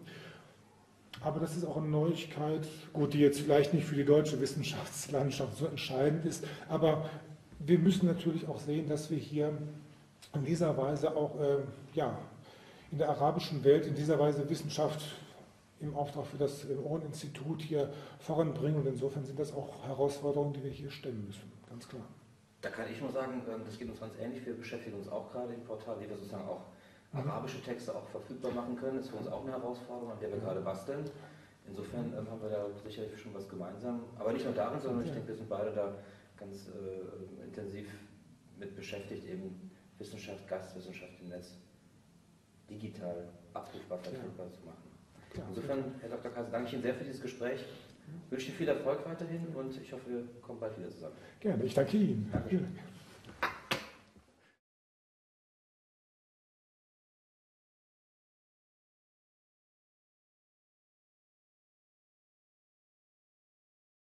Aber 1.21 1.39
das 1.39 1.55
ist 1.55 1.65
auch 1.65 1.77
eine 1.77 1.87
Neuigkeit, 1.87 2.67
gut, 2.93 3.13
die 3.13 3.19
jetzt 3.19 3.39
vielleicht 3.39 3.73
nicht 3.73 3.85
für 3.85 3.95
die 3.95 4.05
deutsche 4.05 4.41
Wissenschaftslandschaft 4.41 5.57
so 5.57 5.65
entscheidend 5.65 6.25
ist, 6.25 6.43
aber 6.69 7.09
wir 7.59 7.79
müssen 7.79 8.05
natürlich 8.05 8.47
auch 8.47 8.59
sehen, 8.59 8.87
dass 8.87 9.09
wir 9.09 9.17
hier 9.17 9.57
in 10.33 10.45
dieser 10.45 10.75
Weise 10.77 11.15
auch 11.15 11.39
äh, 11.39 11.57
ja, 11.93 12.17
in 12.91 12.97
der 12.97 13.09
arabischen 13.09 13.63
Welt, 13.63 13.85
in 13.85 13.95
dieser 13.95 14.19
Weise 14.19 14.49
Wissenschaft 14.49 15.01
im 15.79 15.95
Auftrag 15.95 16.25
für 16.25 16.37
das 16.37 16.65
Ohreninstitut 16.83 17.61
hier 17.61 17.89
voranbringen. 18.19 18.79
Und 18.79 18.87
insofern 18.87 19.23
sind 19.23 19.39
das 19.39 19.53
auch 19.53 19.85
Herausforderungen, 19.85 20.53
die 20.53 20.63
wir 20.63 20.71
hier 20.71 20.89
stemmen 20.89 21.25
müssen, 21.27 21.51
ganz 21.69 21.87
klar. 21.87 22.03
Da 22.61 22.69
kann 22.69 22.85
ich 22.91 22.99
nur 22.99 23.11
sagen, 23.11 23.41
ähm, 23.47 23.61
das 23.65 23.77
geht 23.77 23.89
uns 23.89 23.99
ganz 23.99 24.13
ähnlich. 24.19 24.45
Wir 24.45 24.55
beschäftigen 24.55 24.97
uns 24.97 25.07
auch 25.09 25.31
gerade 25.31 25.53
im 25.53 25.63
Portal, 25.63 25.99
wie 25.99 26.09
wir 26.09 26.17
sozusagen 26.17 26.47
auch 26.47 26.65
mhm. 27.13 27.29
arabische 27.29 27.61
Texte 27.61 27.95
auch 27.95 28.07
verfügbar 28.07 28.51
machen 28.51 28.75
können. 28.75 28.97
Das 28.97 29.05
ist 29.05 29.11
für 29.11 29.17
uns 29.17 29.27
auch 29.27 29.43
eine 29.43 29.51
Herausforderung, 29.51 30.11
an 30.11 30.19
der 30.19 30.29
wir 30.29 30.37
mhm. 30.37 30.41
gerade 30.41 30.61
basteln. 30.61 31.05
Insofern 31.67 32.13
ähm, 32.17 32.29
haben 32.29 32.41
wir 32.41 32.49
da 32.49 32.65
sicherlich 32.83 33.19
schon 33.19 33.33
was 33.33 33.47
gemeinsam. 33.47 34.03
Aber 34.17 34.33
nicht 34.33 34.45
nur 34.45 34.53
darin, 34.53 34.79
sondern 34.79 35.05
ich 35.05 35.11
denke, 35.11 35.27
wir 35.27 35.35
sind 35.35 35.49
beide 35.49 35.71
da 35.71 35.93
ganz 36.37 36.67
äh, 36.67 37.45
intensiv 37.45 37.87
mit 38.57 38.75
beschäftigt, 38.75 39.25
eben 39.25 39.69
Wissenschaft, 39.99 40.47
Gastwissenschaft 40.47 41.13
im 41.21 41.29
Netz 41.29 41.55
digital 42.69 43.27
abrufbar, 43.53 43.97
verfügbar 43.99 44.51
zu 44.51 44.65
machen. 44.65 44.91
Insofern, 45.49 45.95
Herr 46.01 46.09
Dr. 46.09 46.31
Kaiser, 46.31 46.49
danke 46.51 46.67
ich 46.67 46.73
Ihnen 46.73 46.81
sehr 46.83 46.95
für 46.95 47.03
dieses 47.03 47.21
Gespräch. 47.21 47.61
Ich 48.25 48.31
wünsche 48.31 48.47
Ihnen 48.47 48.57
viel 48.57 48.67
Erfolg 48.67 49.05
weiterhin 49.05 49.47
und 49.53 49.81
ich 49.81 49.91
hoffe, 49.91 50.09
wir 50.09 50.23
kommen 50.41 50.59
bald 50.59 50.77
wieder 50.77 50.89
zusammen. 50.89 51.15
Gerne, 51.39 51.63
ich 51.63 51.73
danke 51.73 51.97
Ihnen. 51.97 52.29
Danke. 52.31 52.67